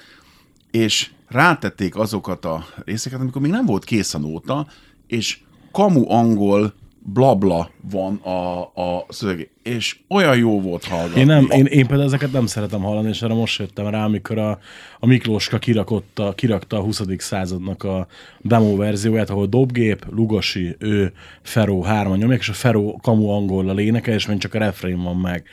és 0.74 1.10
rátették 1.28 1.96
azokat 1.96 2.46
a 2.46 2.66
részeket, 2.86 3.20
amikor 3.20 3.42
még 3.42 3.52
nem 3.52 3.66
volt 3.66 3.84
kész 3.84 4.14
a 4.14 4.20
nóta, 4.20 4.68
és 5.08 5.40
kamu 5.72 6.10
angol 6.12 6.74
blabla 7.06 7.70
van 7.92 8.16
a, 8.16 8.62
a 8.62 9.06
szöveg, 9.10 9.50
és 9.64 10.00
olyan 10.10 10.38
jó 10.38 10.62
volt 10.62 10.84
hallgatni. 10.84 11.20
Én, 11.20 11.26
nem, 11.26 11.48
én, 11.50 11.66
én 11.66 11.88
például 11.88 12.08
ezeket 12.08 12.32
nem 12.32 12.46
szeretem 12.46 12.82
hallani, 12.82 13.10
és 13.10 13.22
erre 13.22 13.34
most 13.34 13.60
jöttem 13.60 13.88
rá, 13.88 14.04
amikor 14.04 14.38
a, 14.38 14.60
a 15.00 15.06
Miklóska 15.06 15.58
kirakotta, 15.60 16.34
kirakta 16.36 16.78
a 16.78 16.82
20. 16.82 17.02
századnak 17.18 17.84
a 17.84 18.08
demo 18.42 18.76
verzióját, 18.76 19.30
ahol 19.30 19.46
Dobgép, 19.46 20.06
Lugosi, 20.10 20.76
ő, 20.80 21.14
Feró 21.42 21.84
hárman 21.84 22.18
nyomják, 22.18 22.40
és 22.40 22.50
a 22.50 22.54
Feró 22.54 23.00
kamu 23.02 23.30
angol 23.30 23.74
lénekel, 23.74 24.14
és 24.14 24.28
még 24.28 24.38
csak 24.38 24.54
a 24.54 24.60
refrén 24.60 25.04
van 25.04 25.18
meg. 25.18 25.44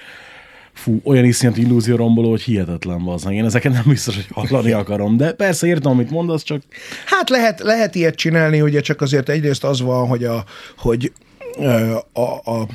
Fú, 0.72 1.00
olyan 1.04 1.24
iszonyat 1.24 1.56
illúzió 1.56 1.96
romboló, 1.96 2.30
hogy 2.30 2.42
hihetetlen 2.42 3.00
az. 3.06 3.26
Én 3.30 3.44
ezeket 3.44 3.72
nem 3.72 3.84
biztos, 3.86 4.14
hogy 4.14 4.26
hallani 4.30 4.72
akarom, 4.72 5.16
de 5.16 5.32
persze 5.32 5.66
értem, 5.66 5.92
amit 5.92 6.10
mondasz, 6.10 6.42
csak 6.42 6.62
Hát 7.06 7.30
lehet, 7.30 7.60
lehet 7.60 7.94
ilyet 7.94 8.14
csinálni, 8.14 8.60
ugye 8.60 8.80
csak 8.80 9.00
azért 9.00 9.28
egyrészt 9.28 9.64
az 9.64 9.80
van, 9.80 10.08
hogy 10.08 10.24
a, 10.24 10.44
hogy 10.76 11.12
ö, 11.58 11.96
a, 12.12 12.50
a 12.50 12.66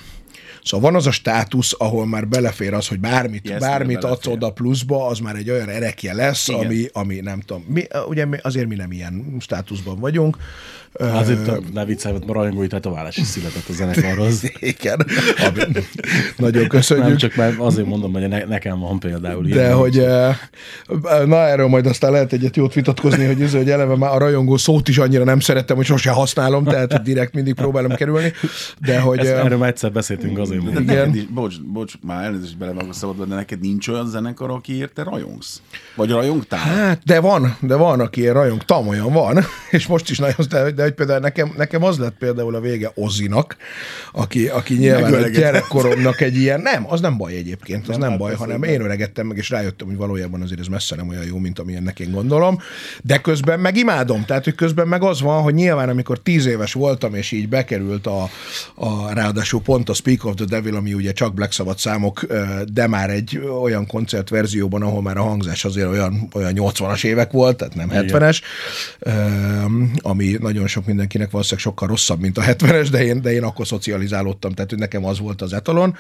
Szóval 0.66 0.92
van 0.92 1.00
az 1.00 1.08
a 1.08 1.12
státusz, 1.12 1.76
ahol 1.78 2.06
már 2.06 2.28
belefér 2.28 2.74
az, 2.74 2.88
hogy 2.88 3.00
bármit, 3.00 3.50
Yes, 3.50 3.60
bármit 3.60 4.04
adsz 4.04 4.28
oda 4.28 4.52
pluszba, 4.52 5.08
az 5.08 5.20
már 5.20 5.36
egy 5.36 5.50
olyan 5.50 5.70
erekje 5.70 6.14
lesz, 6.14 6.48
Igen. 6.48 6.66
ami, 6.66 6.86
ami 6.94 7.20
nem 7.20 7.40
tudom. 7.40 7.66
Mi, 7.68 7.84
ugye 8.08 8.26
mi, 8.26 8.38
azért 8.42 8.68
mi 8.68 8.76
nem 8.76 8.92
ilyen 8.92 9.36
státuszban 9.40 10.00
vagyunk. 10.00 10.38
Azért 11.00 11.48
a, 11.48 11.60
ne 11.74 11.86
viccelj, 11.86 12.14
mert 12.14 12.32
rajongói 12.32 12.68
tetoválás 12.68 13.18
is 13.18 13.26
született 13.28 13.70
a 13.70 13.74
zenekarhoz. 13.74 14.52
Igen. 14.60 15.06
Ami, 15.48 15.84
nagyon 16.38 16.68
köszönjük. 16.68 17.08
Nem 17.08 17.18
csak 17.18 17.36
mert 17.36 17.60
azért 17.60 17.88
mondom, 17.88 18.14
hogy 18.14 18.28
ne, 18.28 18.44
nekem 18.44 18.80
van 18.80 19.00
például 19.00 19.44
De 19.44 19.72
hogy, 19.72 19.98
eh, 19.98 20.38
na 21.26 21.36
erről 21.36 21.68
majd 21.68 21.86
aztán 21.86 22.12
lehet 22.12 22.34
egyet 22.34 22.56
jót 22.56 22.74
vitatkozni, 22.74 23.26
hogy, 23.26 23.42
ez, 23.42 23.54
hogy 23.54 23.70
eleve 23.70 23.96
már 23.96 24.12
a 24.12 24.18
rajongó 24.18 24.58
szót 24.58 24.88
is 24.88 24.98
annyira 24.98 25.24
nem 25.24 25.40
szerettem, 25.40 25.76
hogy 25.76 25.86
sose 25.86 26.12
használom, 26.12 26.64
tehát 26.64 26.92
hogy 26.92 27.02
direkt 27.02 27.34
mindig 27.34 27.54
próbálom 27.54 27.96
kerülni, 27.96 28.34
de 28.80 29.00
hogy... 29.00 29.20
Ezt, 29.20 29.30
erről 29.30 29.58
már 29.58 29.70
egyszer 29.70 29.92
beszéltünk 29.92 30.38
azért 30.38 30.62
mondom. 30.62 30.84
Igen. 30.84 31.16
is, 31.16 31.26
bocs, 31.26 31.62
bocs, 31.62 31.94
már 32.02 32.24
elnézést 32.24 32.58
belevágok 32.58 32.94
szabadba, 32.94 33.26
de 33.26 33.36
neked 33.36 33.60
nincs 33.60 33.88
olyan 33.88 34.08
zenekar, 34.08 34.50
akiért 34.50 34.94
te 34.94 35.04
rajongsz? 35.04 35.62
Vagy 35.96 36.10
rajongtál? 36.10 36.60
Hát, 36.60 37.02
de 37.04 37.20
van, 37.20 37.58
de 37.60 37.76
van, 37.76 38.00
aki 38.00 38.22
ilyen 38.22 38.34
rajongtam, 38.34 38.88
olyan 38.88 39.14
van, 39.14 39.40
és 39.72 39.88
most 39.88 40.10
is 40.10 40.20
nagyon, 40.20 40.46
de, 40.50 40.72
de 40.72 40.85
hogy 40.86 40.94
például 40.94 41.20
nekem, 41.20 41.54
nekem 41.58 41.84
az 41.84 41.98
lett 41.98 42.18
például 42.18 42.56
a 42.56 42.60
vége 42.60 42.92
Ozinak, 42.96 43.58
aki, 44.12 44.48
aki 44.48 44.74
nyilván 44.74 45.14
a 45.14 45.28
gyerekkoromnak 45.28 46.22
egy 46.22 46.36
ilyen, 46.36 46.62
nem, 46.62 46.86
az 46.92 47.02
nem 47.02 47.18
baj 47.18 47.34
egyébként, 47.36 47.90
az 47.90 47.98
nem, 47.98 48.10
nem 48.10 48.18
baj, 48.18 48.34
hanem 48.36 48.64
én 48.64 48.82
öregettem 48.82 49.28
meg, 49.28 49.38
és 49.38 49.50
rájöttem, 49.50 49.88
hogy 49.88 49.98
valójában 49.98 50.42
azért 50.42 50.60
ez 50.60 50.68
messze 50.68 50.96
nem 50.96 51.08
olyan 51.08 51.26
jó, 51.26 51.38
mint 51.38 51.60
amilyennek 51.60 52.00
én 52.00 52.12
gondolom, 52.12 52.60
de 53.02 53.18
közben 53.18 53.60
meg 53.60 53.78
imádom, 53.78 54.26
tehát 54.26 54.44
hogy 54.44 54.56
közben 54.56 54.88
meg 54.88 55.04
az 55.04 55.22
van, 55.22 55.42
hogy 55.42 55.54
nyilván 55.54 55.90
amikor 55.90 56.20
tíz 56.20 56.46
éves 56.46 56.74
voltam, 56.74 57.16
és 57.16 57.32
így 57.32 57.50
bekerült 57.50 58.08
a, 58.08 58.30
a 58.76 59.14
ráadásul 59.14 59.62
pont 59.62 59.90
a 59.90 59.94
Speak 59.94 60.26
of 60.26 60.34
the 60.36 60.46
Devil, 60.46 60.76
ami 60.76 60.94
ugye 60.94 61.12
csak 61.12 61.34
Black 61.34 61.52
Sabbath 61.52 61.80
számok, 61.80 62.26
de 62.74 62.88
már 62.88 63.10
egy 63.10 63.40
olyan 63.62 63.88
koncertverzióban, 63.88 64.82
ahol 64.82 65.02
már 65.02 65.18
a 65.18 65.22
hangzás 65.22 65.66
azért 65.66 65.88
olyan, 65.88 66.28
olyan 66.34 66.54
80-as 66.56 67.04
évek 67.04 67.32
volt, 67.32 67.58
tehát 67.58 67.76
nem 67.76 67.90
70-es, 67.92 68.42
ö, 69.00 69.12
ami 70.02 70.38
nagyon 70.40 70.68
sok 70.76 70.86
mindenkinek 70.86 71.32
valószínűleg 71.32 71.66
sokkal 71.66 71.88
rosszabb, 71.88 72.20
mint 72.20 72.38
a 72.38 72.42
70-es, 72.42 72.88
de 72.92 73.04
én, 73.04 73.22
de 73.22 73.32
én 73.32 73.44
akkor 73.44 73.68
szocializálódtam, 73.68 74.52
tehát 74.52 74.70
hogy 74.70 74.80
nekem 74.80 75.06
az 75.06 75.20
volt 75.20 75.42
az 75.42 75.54
etalon 75.54 75.96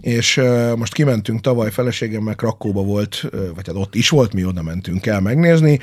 és 0.00 0.40
most 0.76 0.92
kimentünk 0.92 1.40
tavaly, 1.40 1.70
feleségemmel 1.70 2.34
Krakóba 2.34 2.82
volt, 2.82 3.24
vagy 3.30 3.66
hát 3.66 3.76
ott 3.76 3.94
is 3.94 4.08
volt, 4.08 4.32
mi 4.32 4.44
oda 4.44 4.62
mentünk 4.62 5.06
el 5.06 5.20
megnézni. 5.20 5.78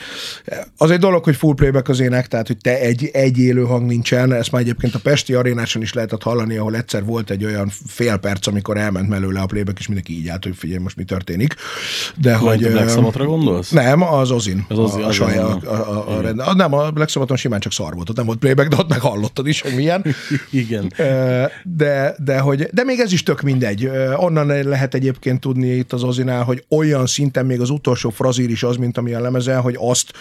Az 0.78 0.91
egy 0.91 0.99
dolog, 0.99 1.24
hogy 1.24 1.36
full 1.36 1.53
playback 1.53 1.89
az 1.89 1.99
ének, 1.99 2.28
tehát 2.28 2.47
hogy 2.47 2.57
te 2.57 2.80
egy, 2.80 3.09
egy 3.14 3.38
élő 3.38 3.64
hang 3.64 3.86
nincsen, 3.86 4.34
ezt 4.34 4.51
már 4.51 4.61
egyébként 4.61 4.95
a 4.95 4.99
Pesti 4.99 5.34
arénáson 5.34 5.82
is 5.82 5.93
lehetett 5.93 6.24
hallani, 6.24 6.57
ahol 6.57 6.76
egyszer 6.76 7.05
volt 7.05 7.30
egy 7.30 7.45
olyan 7.45 7.72
fél 7.88 8.18
perc, 8.18 8.47
amikor 8.47 8.78
elment 8.78 9.09
mellőle 9.09 9.39
a 9.39 9.45
playback, 9.45 9.80
és 9.80 9.88
mindenki 9.88 10.18
így 10.18 10.28
állt, 10.28 10.43
hogy 10.43 10.55
figyelj, 10.55 10.82
most 10.82 10.95
mi 10.95 11.03
történik. 11.03 11.55
De 12.16 12.36
hogy... 12.36 12.64
a 12.64 12.70
Black 12.70 12.89
Sabbathra 12.89 13.26
gondolsz? 13.26 13.70
nem, 13.70 14.01
az 14.01 14.32
Ozin. 14.32 14.66
Az 14.70 14.78
Ozzy, 14.78 15.01
a, 15.01 15.05
a, 15.05 15.07
az 15.07 15.16
saját, 15.16 15.41
van. 15.41 15.61
a, 15.61 15.91
a, 15.91 16.18
a, 16.18 16.22
rend, 16.22 16.39
a, 16.39 16.53
nem, 16.53 16.74
a 16.74 16.91
Black 16.91 17.09
Sabbathon 17.09 17.38
simán 17.38 17.59
csak 17.59 17.72
szar 17.72 17.93
volt, 17.93 18.09
ott 18.09 18.16
nem 18.16 18.26
volt 18.26 18.38
playback, 18.39 18.70
de 18.70 18.76
ott 18.76 18.89
meg 18.89 18.99
hallottad 18.99 19.47
is, 19.47 19.61
hogy 19.61 19.76
milyen. 19.76 20.05
Igen. 20.51 20.93
De, 21.64 22.16
de, 22.24 22.39
hogy, 22.39 22.68
de 22.72 22.84
még 22.84 22.99
ez 22.99 23.11
is 23.11 23.24
tök 23.24 23.41
mindegy. 23.41 23.89
Onnan 24.16 24.47
lehet 24.47 24.93
egyébként 24.93 25.39
tudni 25.39 25.68
itt 25.68 25.93
az 25.93 26.04
Ozinál, 26.04 26.43
hogy 26.43 26.66
olyan 26.70 27.06
szinten 27.06 27.45
még 27.45 27.62
az 27.62 27.70
utolsó 27.70 28.10
frazír 28.10 28.49
is 28.49 28.64
az, 28.64 28.76
mint 28.76 28.97
ami 28.97 29.14
a 29.14 29.20
lemezen, 29.20 29.62
hogy 29.62 29.76
azt 29.80 30.12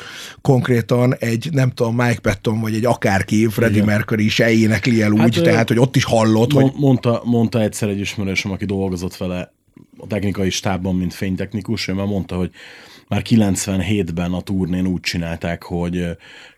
konkrétan 0.40 1.14
egy, 1.18 1.48
nem 1.52 1.70
tudom, 1.70 1.94
Mike 1.94 2.20
Patton 2.20 2.60
vagy 2.60 2.74
egy 2.74 2.84
akárki, 2.84 3.46
Freddie 3.46 3.76
Igen. 3.76 3.86
Mercury 3.86 4.28
se 4.28 4.50
énekli 4.50 5.02
el 5.02 5.12
úgy, 5.12 5.20
Hát, 5.20 5.42
tehát, 5.42 5.68
hogy 5.68 5.78
ott 5.78 5.96
is 5.96 6.04
hallott, 6.04 6.52
hogy 6.52 6.62
Mon- 6.62 6.78
mondta, 6.78 7.22
mondta 7.24 7.60
egyszer 7.60 7.88
egy 7.88 8.00
ismerősöm, 8.00 8.50
aki 8.50 8.64
dolgozott 8.64 9.16
vele 9.16 9.52
a 9.96 10.06
technikai 10.06 10.50
stábban, 10.50 10.96
mint 10.96 11.14
fénytechnikus, 11.14 11.88
ő 11.88 11.92
már 11.92 12.06
mondta, 12.06 12.36
hogy 12.36 12.50
már 13.08 13.22
97-ben 13.28 14.32
a 14.32 14.40
turnén 14.40 14.86
úgy 14.86 15.00
csinálták, 15.00 15.62
hogy 15.62 16.06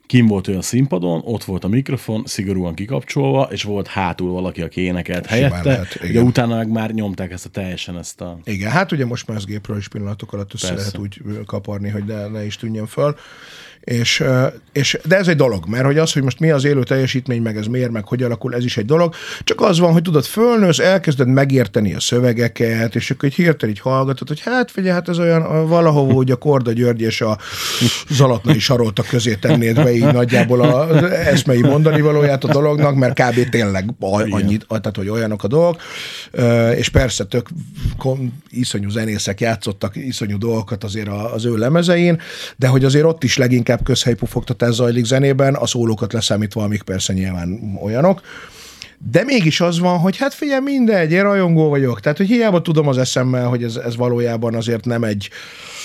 kim 0.07 0.27
volt 0.27 0.49
ő 0.49 0.57
a 0.57 0.63
színpadon, 0.63 1.23
ott 1.25 1.45
volt 1.45 1.65
a 1.65 1.69
mikrofon, 1.69 2.23
szigorúan 2.27 2.75
kikapcsolva, 2.75 3.49
és 3.51 3.63
volt 3.63 3.87
hátul 3.87 4.33
valaki, 4.33 4.63
aki 4.63 4.81
énekelt 4.81 5.27
Simán 5.27 5.51
helyette, 5.51 5.69
lehet, 5.69 5.99
igen. 6.03 6.27
utána 6.27 6.57
meg 6.57 6.69
már 6.69 6.91
nyomták 6.91 7.33
ezt 7.33 7.47
a 7.47 7.49
teljesen 7.49 7.99
ezt 7.99 8.21
a... 8.21 8.39
Igen, 8.45 8.71
hát 8.71 8.93
ugye 8.93 9.07
most 9.07 9.27
már 9.27 9.37
ez 9.37 9.45
gépről 9.45 9.77
is 9.77 9.89
pillanatok 9.89 10.33
alatt 10.33 10.55
össze 10.55 10.69
Persze. 10.69 10.85
lehet 10.85 10.99
úgy 10.99 11.45
kaparni, 11.47 11.89
hogy 11.89 12.05
ne, 12.05 12.27
ne 12.27 12.45
is 12.45 12.57
tűnjön 12.57 12.87
föl. 12.87 13.17
És, 13.85 14.25
és, 14.73 14.99
de 15.05 15.17
ez 15.17 15.29
egy 15.29 15.37
dolog, 15.37 15.69
mert 15.69 15.85
hogy 15.85 15.99
az, 15.99 16.13
hogy 16.13 16.23
most 16.23 16.41
mi 16.41 16.51
az 16.51 16.65
élő 16.65 16.83
teljesítmény, 16.83 17.43
meg 17.43 17.57
ez 17.57 17.67
miért, 17.67 17.91
meg 17.91 18.07
hogy 18.07 18.23
alakul, 18.23 18.55
ez 18.55 18.65
is 18.65 18.77
egy 18.77 18.85
dolog. 18.85 19.15
Csak 19.45 19.61
az 19.61 19.79
van, 19.79 19.93
hogy 19.93 20.03
tudod, 20.03 20.25
fölnősz, 20.25 20.79
elkezded 20.79 21.29
megérteni 21.29 21.95
a 21.95 22.01
szövegeket, 22.01 22.95
és 22.95 23.11
akkor 23.11 23.29
egy 23.29 23.35
hirtelen 23.35 23.75
így 23.75 23.81
hallgatod, 23.81 24.29
hogy 24.29 24.41
hát 24.41 24.71
figyelj, 24.71 24.95
hát 24.95 25.09
ez 25.09 25.19
olyan 25.19 25.43
a, 25.43 25.67
valahol, 25.67 26.15
hogy 26.15 26.31
a 26.31 26.37
Korda 26.37 26.73
György 26.73 27.01
és 27.01 27.21
a 27.21 27.39
Zalatnai 28.11 28.59
Sarolta 28.59 29.03
közé 29.03 29.35
tennéd 29.35 29.75
be 29.75 29.93
így 29.93 30.13
nagyjából 30.13 30.61
az 30.61 31.03
eszmei 31.03 31.61
mondani 31.61 32.01
valóját 32.01 32.45
a 32.45 32.53
dolognak, 32.53 32.95
mert 32.95 33.21
kb. 33.21 33.49
tényleg 33.49 33.95
annyit, 34.31 34.67
tehát 34.69 34.97
hogy 34.97 35.09
olyanok 35.09 35.45
a 35.45 35.49
dolgok, 35.49 35.81
és 36.77 36.89
persze 36.89 37.25
tök 37.25 37.49
iszonyú 38.51 38.89
zenészek 38.89 39.41
játszottak 39.41 39.97
iszonyú 39.97 40.39
dolgokat 40.39 40.85
azért 40.85 41.09
az 41.09 41.45
ő 41.45 41.57
lemezein, 41.57 42.21
de 42.57 42.67
hogy 42.67 42.85
azért 42.85 43.05
ott 43.05 43.25
is 43.25 43.37
leginkább 43.37 43.74
közhelypufogtatás 43.83 44.75
zajlik 44.75 45.05
zenében, 45.05 45.55
a 45.55 45.67
szólókat 45.67 46.13
leszámítva, 46.13 46.63
amik 46.63 46.83
persze 46.83 47.13
nyilván 47.13 47.79
olyanok. 47.83 48.21
De 49.11 49.25
mégis 49.25 49.61
az 49.61 49.79
van, 49.79 49.99
hogy 49.99 50.17
hát 50.17 50.35
figyelj, 50.35 50.63
mindegy, 50.63 51.13
én 51.13 51.23
rajongó 51.23 51.69
vagyok. 51.69 52.01
Tehát, 52.01 52.19
hogy 52.19 52.27
hiába 52.27 52.63
tudom 52.63 52.89
az 52.89 52.99
eszemmel, 52.99 53.47
hogy 53.47 53.63
ez, 53.63 53.77
ez 53.77 53.97
valójában 53.97 54.55
azért 54.55 54.85
nem 54.85 55.05
egy, 55.05 55.31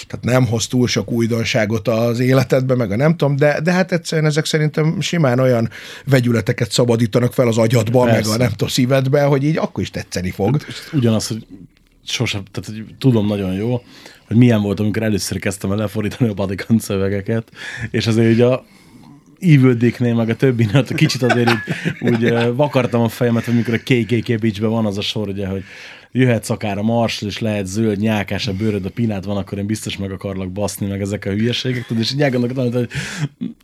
tehát 0.08 0.26
nem 0.26 0.46
hoz 0.46 0.68
túl 0.68 0.88
sok 0.88 1.12
újdonságot 1.12 1.88
az 1.88 2.20
életedbe, 2.20 2.76
meg 2.76 2.92
a 2.92 2.96
nem 2.96 3.16
tudom, 3.16 3.36
de, 3.36 3.60
de 3.62 3.72
hát 3.72 3.92
egyszerűen 3.92 4.28
ezek 4.28 4.46
szerintem 4.46 5.02
simán 5.02 5.40
olyan 5.40 5.70
vegyületeket 6.06 6.72
szabadítanak 6.72 7.34
fel 7.34 7.48
az 7.48 7.58
agyadba, 7.58 8.06
meg 8.06 8.26
a 8.28 8.38
nem 8.38 8.50
tudom, 8.50 8.68
szívedbe, 8.68 9.24
hogy 9.24 9.44
így 9.44 9.58
akkor 9.58 9.84
is 9.84 9.92
tetszeni 9.92 10.32
fog. 10.32 10.58
ugyanaz, 10.94 11.28
hogy 11.28 11.46
sosem, 12.06 12.44
tehát 12.52 12.70
hogy 12.70 12.96
tudom 13.00 13.28
nagyon 13.28 13.54
jó, 13.54 13.82
hogy 14.30 14.38
milyen 14.38 14.62
volt, 14.62 14.80
amikor 14.80 15.04
először 15.04 15.40
kezdtem 15.40 15.72
el 15.72 15.78
lefordítani 15.78 16.30
a 16.30 16.34
Badikant 16.34 16.82
szövegeket, 16.82 17.52
és 17.92 18.08
azért 18.08 18.34
ugye 18.34 18.46
a 18.46 18.66
Evil 19.40 19.74
Dicknél, 19.74 20.16
meg 20.16 20.30
a 20.30 20.36
többinél, 20.36 20.78
ott 20.78 20.94
kicsit 20.94 21.22
azért 21.22 21.50
így, 21.50 21.60
úgy 22.00 22.34
vakartam 22.56 23.02
a 23.02 23.10
fejemet, 23.10 23.46
hogy 23.46 23.56
mikor 23.56 23.74
a 23.74 23.78
KKK 23.78 24.40
Beachben 24.40 24.70
van 24.70 24.86
az 24.86 24.98
a 24.98 25.02
sor, 25.02 25.28
ugye, 25.28 25.48
hogy 25.48 25.64
jöhetsz 26.12 26.50
akár 26.50 26.78
a 26.78 26.84
marsl, 26.84 27.26
és 27.26 27.40
lehet 27.40 27.66
zöld, 27.66 28.00
nyálkás 28.00 28.48
a 28.48 28.54
bőröd, 28.54 28.86
a 28.86 28.90
pinát 28.90 29.26
van, 29.26 29.38
akkor 29.38 29.58
én 29.58 29.66
biztos 29.66 29.98
meg 29.98 30.12
akarlak 30.12 30.52
baszni, 30.52 30.88
meg 30.88 31.02
ezek 31.02 31.26
a 31.26 31.30
hülyeségek, 31.30 31.86
tudod, 31.86 32.04
és 32.04 32.14
így 32.14 32.22
elgondolkodtam, 32.22 32.72
hogy 32.72 32.90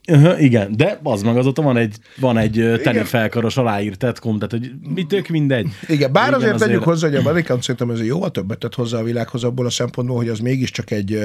Uh, 0.07 0.43
igen, 0.43 0.73
de 0.77 0.99
az 1.03 1.21
meg 1.21 1.37
azóta 1.37 1.61
van 1.61 1.77
egy, 1.77 1.95
van 2.19 2.37
egy 2.37 2.59
ö, 2.59 2.77
tenifelkaros 2.77 3.57
aláírt 3.57 3.97
tetkom, 3.97 4.35
tehát 4.35 4.51
hogy 4.51 4.71
mi 4.93 5.05
tök 5.05 5.27
mindegy. 5.27 5.67
Igen, 5.87 6.11
bár 6.11 6.27
Igen, 6.27 6.39
azért, 6.39 6.53
azért 6.53 6.69
tegyük 6.69 6.83
hozzá, 6.83 7.07
hogy 7.07 7.17
a 7.17 7.21
Vatican 7.21 7.61
szerintem 7.61 7.89
ez 7.89 8.05
jóval 8.05 8.31
többet 8.31 8.57
tett 8.57 8.75
hozzá 8.75 8.97
a 8.99 9.03
világhoz 9.03 9.43
abból 9.43 9.65
a 9.65 9.69
szempontból, 9.69 10.17
hogy 10.17 10.29
az 10.29 10.39
mégiscsak 10.39 10.91
egy, 10.91 11.19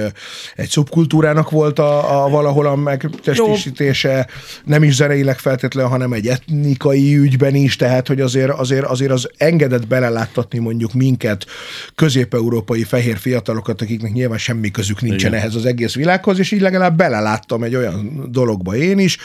egy 0.55 0.69
szubkultúrának 0.69 1.51
volt 1.51 1.79
a, 1.79 2.25
a 2.25 2.29
valahol 2.29 2.67
a 2.67 2.77
megtestésítése, 2.77 4.29
nem 4.65 4.83
is 4.83 4.95
zeneileg 4.95 5.39
feltétlenül, 5.39 5.91
hanem 5.91 6.13
egy 6.13 6.27
etnikai 6.27 7.17
ügyben 7.17 7.55
is, 7.55 7.77
tehát 7.77 8.07
hogy 8.07 8.21
azért, 8.21 8.51
azért, 8.51 8.85
azért 8.85 9.13
az 9.13 9.31
engedett 9.37 9.87
beleláttatni 9.87 10.59
mondjuk 10.59 10.95
minket, 11.11 11.47
közép-európai 11.95 12.83
fehér 12.83 13.17
fiatalokat, 13.17 13.83
akiknek 13.83 14.13
nyilván 14.13 14.39
semmi 14.39 14.71
közük 14.71 15.01
nincsen 15.01 15.31
Igen. 15.31 15.41
ehhez 15.41 15.55
az 15.55 15.67
egész 15.67 15.95
világhoz, 15.95 16.39
és 16.39 16.51
így 16.51 16.61
legalább 16.61 16.97
beleláttam 16.97 17.63
egy 17.63 17.75
olyan 17.75 18.27
dologba 18.31 18.77
én 18.77 18.99
is, 18.99 19.19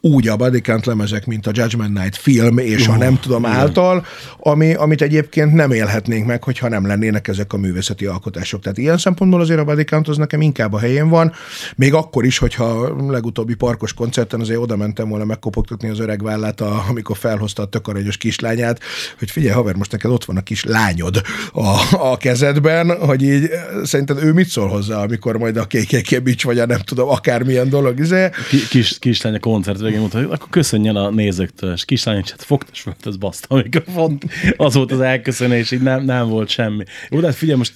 úgy 0.00 0.28
a 0.28 0.36
Bodycount 0.36 0.86
lemezek, 0.86 1.26
mint 1.26 1.46
a 1.46 1.50
Judgment 1.54 1.98
Night 1.98 2.16
film, 2.16 2.58
és 2.58 2.88
a 2.88 2.96
nem 2.96 3.18
tudom 3.20 3.46
által, 3.46 4.04
ami, 4.38 4.74
amit 4.74 5.02
egyébként 5.02 5.52
nem 5.52 5.70
élhetnénk 5.70 6.26
meg, 6.26 6.42
hogyha 6.44 6.68
nem 6.68 6.86
lennének 6.86 7.28
ezek 7.28 7.52
a 7.52 7.56
művészeti 7.56 8.06
alkotások. 8.06 8.62
Tehát 8.62 8.78
ilyen 8.78 8.98
szempontból 8.98 9.40
azért 9.40 9.60
a 9.60 9.64
Bodycount 9.64 10.08
az 10.08 10.16
nekem 10.16 10.40
inkább 10.40 10.72
a 10.72 10.78
helyén 10.78 11.08
van, 11.08 11.32
még 11.76 11.94
akkor 11.94 12.24
is, 12.24 12.38
hogyha 12.38 12.64
a 12.64 13.10
legutóbbi 13.10 13.54
parkos 13.54 13.94
koncerten 13.94 14.40
azért 14.40 14.58
oda 14.58 14.76
mentem 14.76 15.08
volna 15.08 15.24
megkopogtatni 15.24 15.88
az 15.88 15.98
öreg 15.98 16.22
vállát, 16.22 16.60
a, 16.60 16.84
amikor 16.88 17.16
felhozta 17.16 17.62
a 17.62 17.66
tök 17.66 17.88
aranyos 17.88 18.16
kislányát, 18.16 18.80
hogy 19.18 19.30
figyelj, 19.30 19.54
haver, 19.54 19.74
most 19.74 19.92
neked 19.92 20.10
ott 20.10 20.24
van 20.24 20.36
a 20.36 20.42
kis 20.42 20.64
lányod 20.64 21.22
a, 21.52 21.96
a 22.12 22.16
kezedben, 22.16 22.96
hogy 22.98 23.22
így 23.22 23.44
eh, 23.44 23.64
szerinted 23.84 24.22
ő 24.22 24.32
mit 24.32 24.48
szól 24.48 24.68
hozzá, 24.68 25.02
amikor 25.02 25.38
majd 25.38 25.56
a 25.56 25.66
KKK 25.66 26.22
bics, 26.22 26.44
vagy 26.44 26.58
a 26.58 26.66
nem 26.66 26.80
tudom, 26.80 27.08
akármilyen 27.08 27.68
dolog, 27.68 27.98
izé, 27.98 28.28
Ki- 28.48 28.68
Kis, 28.68 28.98
kislány 28.98 29.34
a 29.34 29.38
koncert 29.38 29.80
végén 29.80 29.98
mondta, 29.98 30.18
hogy 30.18 30.26
akkor 30.30 30.48
köszönjen 30.50 30.96
a 30.96 31.10
nézőktől, 31.10 31.72
és 31.72 31.84
kislány, 31.84 32.20
és 32.24 32.30
hát 32.30 32.42
fogtas 32.42 32.80
föl, 32.80 32.94
ez 33.04 33.16
baszta 33.16 33.46
a 33.48 33.54
mikrofon. 33.54 34.18
Az 34.56 34.74
volt 34.74 34.92
az 34.92 35.00
elköszönés, 35.00 35.70
így 35.70 35.82
nem, 35.82 36.04
nem 36.04 36.28
volt 36.28 36.48
semmi. 36.48 36.84
Jó, 37.10 37.20
de 37.20 37.26
hát 37.26 37.34
figyelj, 37.36 37.58
most 37.58 37.72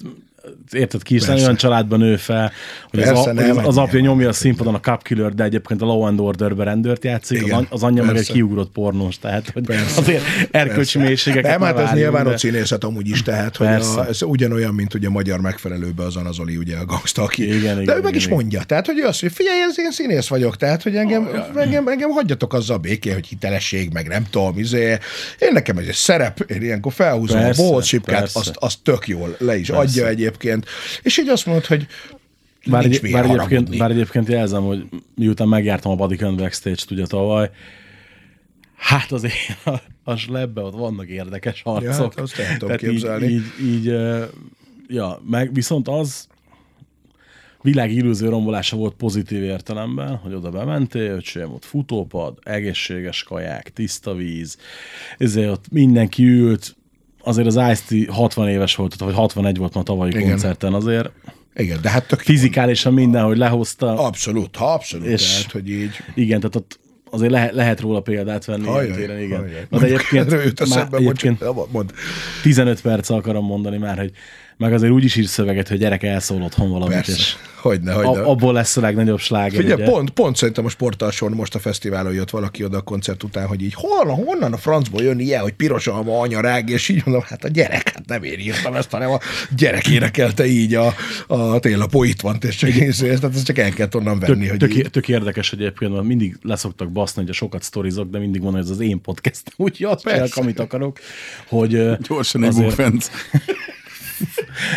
érted, 0.72 1.02
kislány 1.02 1.28
Persze. 1.28 1.44
olyan 1.44 1.56
családban 1.56 1.98
nő 1.98 2.16
fel, 2.16 2.52
hogy 2.90 3.00
az, 3.00 3.06
Persze, 3.06 3.30
a, 3.30 3.32
nem, 3.32 3.56
az, 3.58 3.66
az 3.66 3.76
apja 3.76 4.00
nyomja 4.00 4.28
a 4.28 4.32
színpadon 4.32 4.74
a 4.74 4.80
Cup 4.80 5.02
Killer, 5.02 5.34
de 5.34 5.44
egyébként 5.44 5.82
a 5.82 5.84
Law 5.84 6.02
and 6.02 6.20
Order-ben 6.20 6.64
rendőrt 6.64 7.04
játszik, 7.04 7.38
az, 7.42 7.46
Igen, 7.46 7.66
az 7.70 7.82
anyja 7.82 8.04
meg 8.04 8.16
egy 8.16 8.32
kiugrott 8.32 8.70
pornós, 8.70 9.18
tehát 9.18 9.50
hogy 9.50 9.66
Persze. 9.66 10.00
azért 10.00 10.22
erkölcsi 10.50 10.98
mélységeket 10.98 11.50
Nem, 11.50 11.60
ne 11.60 11.66
hát 11.66 11.78
ez 11.78 11.98
nyilván 11.98 12.24
de- 12.24 12.30
ott 12.30 12.38
színészet 12.38 12.84
amúgy 12.84 13.08
is, 13.08 13.22
tehát 13.22 13.56
hogy 13.56 13.66
Persze. 13.66 14.00
a, 14.00 14.06
ez 14.06 14.22
ugyanolyan, 14.22 14.74
mint 14.74 14.94
ugye 14.94 15.06
a 15.06 15.10
magyar 15.10 15.40
megfelelőbe 15.40 16.02
az 16.04 16.16
Anazoli, 16.16 16.56
ugye 16.56 16.76
a 16.76 16.84
gangsta, 16.84 17.22
aki. 17.22 17.56
Igen, 17.56 17.74
de 17.76 17.82
igen, 17.82 17.96
ő 17.96 18.00
meg 18.00 18.14
igen, 18.14 18.14
is 18.14 18.28
mondja, 18.28 18.62
tehát 18.62 18.86
hogy 18.86 18.98
ő 18.98 19.04
azt 19.04 19.22
mondja, 19.22 19.38
figyelj, 19.44 19.60
ez 19.60 19.78
én 19.78 19.90
színész 19.90 20.26
vagyok, 20.26 20.56
tehát 20.56 20.82
hogy 20.82 20.96
engem, 20.96 21.28
engem, 21.56 21.88
engem 21.88 22.10
hagyjatok 22.10 22.54
azzal 22.54 22.78
békén, 22.78 23.14
hogy 23.14 23.26
hitelesség, 23.26 23.92
meg 23.92 24.08
nem 24.08 24.26
tudom, 24.30 24.58
izé. 24.58 24.98
Én 25.38 25.52
nekem 25.52 25.78
ez 25.78 25.86
egy 25.86 25.94
szerep, 25.94 26.40
én 26.40 26.62
ilyenkor 26.62 26.92
felhúzom 26.92 27.40
Persze, 27.40 27.96
a 27.96 28.00
persze. 28.04 28.38
azt, 28.38 28.56
azt 28.56 28.78
tök 28.82 29.08
jól 29.08 29.36
le 29.38 29.56
is 29.58 29.68
adja 29.68 30.06
egyébként, 30.06 30.35
és 31.02 31.18
így 31.18 31.28
azt 31.28 31.46
mondod, 31.46 31.66
hogy 31.66 31.86
Bár, 32.66 32.84
egy, 32.84 33.10
bár, 33.10 33.24
egyébként, 33.24 33.78
bár 33.78 33.90
egyébként 33.90 34.28
jelzem, 34.28 34.62
hogy 34.62 34.86
miután 35.14 35.48
megjártam 35.48 35.92
a 35.92 35.94
Bodycon 35.94 36.36
Backstage-t 36.36 36.90
ugye 36.90 37.06
tavaly, 37.06 37.50
hát 38.76 39.12
azért 39.12 39.34
a, 39.64 39.80
a 40.04 40.16
slebbe 40.16 40.60
ott 40.60 40.74
vannak 40.74 41.08
érdekes 41.08 41.62
harcok. 41.62 42.14
hát 42.14 42.20
azt 42.20 42.34
tudom 42.34 42.58
Tehát 42.58 42.80
képzelni. 42.80 43.26
Így, 43.26 43.42
így, 43.60 43.74
így 43.74 43.94
ja, 44.88 45.20
meg 45.28 45.54
viszont 45.54 45.88
az 45.88 46.26
világ 47.62 47.92
illúzió 47.92 48.28
rombolása 48.28 48.76
volt 48.76 48.94
pozitív 48.94 49.42
értelemben, 49.42 50.16
hogy 50.16 50.34
oda 50.34 50.50
bementél, 50.50 51.12
öcsém, 51.12 51.52
ott 51.52 51.64
futópad, 51.64 52.38
egészséges 52.42 53.22
kaják, 53.22 53.72
tiszta 53.72 54.14
víz, 54.14 54.58
ezért 55.18 55.50
ott 55.50 55.70
mindenki 55.70 56.24
ült, 56.24 56.76
azért 57.26 57.46
az 57.46 57.56
Ice-T 57.56 58.10
60 58.10 58.48
éves 58.48 58.74
volt, 58.74 58.94
vagy 58.94 59.14
61 59.14 59.56
volt 59.56 59.74
ma 59.74 59.82
tavalyi 59.82 60.10
Igen. 60.10 60.28
koncerten, 60.28 60.74
azért 60.74 61.10
Igen, 61.56 61.78
de 61.82 61.90
hát 61.90 62.06
tök 62.06 62.20
fizikálisan 62.20 62.92
minden, 62.92 63.24
hogy 63.24 63.36
lehozta. 63.36 64.06
Abszolút, 64.06 64.56
ha 64.56 64.72
abszolút, 64.72 65.06
És- 65.06 65.32
tehát, 65.36 65.50
hogy 65.50 65.70
így. 65.70 65.90
Igen, 66.14 66.38
tehát 66.40 66.56
ott 66.56 66.78
azért 67.10 67.30
lehet, 67.32 67.54
lehet 67.54 67.80
róla 67.80 68.00
példát 68.00 68.44
venni. 68.44 68.66
Ajaj, 68.68 68.90
téren, 68.96 69.20
igen. 69.20 69.40
ajaj. 69.40 69.66
De 69.70 69.78
egyébként, 69.86 70.68
már, 70.68 70.88
egyébként 70.90 71.44
mond. 71.70 71.92
15 72.42 72.80
perc 72.80 73.10
akarom 73.10 73.44
mondani 73.44 73.76
már, 73.78 73.98
hogy 73.98 74.10
meg 74.58 74.72
azért 74.72 74.92
úgy 74.92 75.04
is 75.04 75.16
ír 75.16 75.26
szöveget, 75.26 75.68
hogy 75.68 75.78
gyerek 75.78 76.02
elszól 76.02 76.42
otthon 76.42 76.70
valamit, 76.70 76.94
Persze, 76.94 77.12
és 77.12 77.36
hogyne, 77.56 77.92
a, 77.92 78.06
hogyne. 78.06 78.22
abból 78.22 78.52
lesz 78.52 78.76
a 78.76 78.80
legnagyobb 78.80 79.18
sláger. 79.18 79.60
Figyelj, 79.60 79.82
ugye? 79.82 79.90
pont, 79.90 80.10
pont 80.10 80.36
szerintem 80.36 80.64
a 80.64 80.68
sportalson 80.68 81.32
most 81.32 81.54
a 81.54 81.58
fesztiválon 81.58 82.14
jött 82.14 82.30
valaki 82.30 82.64
oda 82.64 82.76
a 82.76 82.80
koncert 82.80 83.22
után, 83.22 83.46
hogy 83.46 83.62
így 83.62 83.74
honnan, 83.76 84.14
honnan 84.24 84.52
a 84.52 84.56
francból 84.56 85.02
jön 85.02 85.18
ilyen, 85.18 85.40
hogy 85.42 85.52
piros 85.52 85.86
alma, 85.86 86.20
anya 86.20 86.40
rág, 86.40 86.68
és 86.68 86.88
így 86.88 87.02
mondom, 87.04 87.22
hát 87.26 87.44
a 87.44 87.48
gyerek, 87.48 87.88
hát 87.88 88.06
nem 88.06 88.22
én 88.22 88.38
írtam 88.38 88.74
ezt, 88.74 88.90
hanem 88.90 89.10
a 89.10 89.18
gyerek 89.56 89.88
énekelte 89.88 90.46
így 90.46 90.74
a, 90.74 90.94
a 91.26 91.58
télapó 91.58 92.04
itt 92.04 92.20
van, 92.20 92.38
és 92.40 92.56
csak 92.56 92.70
én 92.74 92.90
tehát 92.98 93.24
ezt 93.34 93.44
csak 93.44 93.58
el 93.58 93.70
kellett 93.70 93.96
onnan 93.96 94.18
venni, 94.18 94.40
Tök, 94.40 94.50
hogy 94.50 94.58
tök, 94.58 94.74
így. 94.74 94.90
tök 94.90 95.08
érdekes, 95.08 95.50
hogy 95.50 95.60
egyébként 95.60 95.92
mert 95.92 96.04
mindig 96.04 96.38
leszoktak 96.42 96.92
baszni, 96.92 97.20
hogy 97.20 97.30
a 97.30 97.34
sokat 97.34 97.62
sztorizok, 97.62 98.10
de 98.10 98.18
mindig 98.18 98.42
hogy 98.42 98.54
ez 98.56 98.70
az 98.70 98.80
én 98.80 99.00
podcast, 99.00 99.42
úgyhogy 99.56 99.86
azt 99.86 100.02
csinálok, 100.02 100.36
amit 100.36 100.58
akarok, 100.58 100.98
hogy 101.48 101.96
Gyorsan 101.98 102.42
egy 102.42 102.48
azért- 102.48 102.66
bukfenc. 102.66 103.10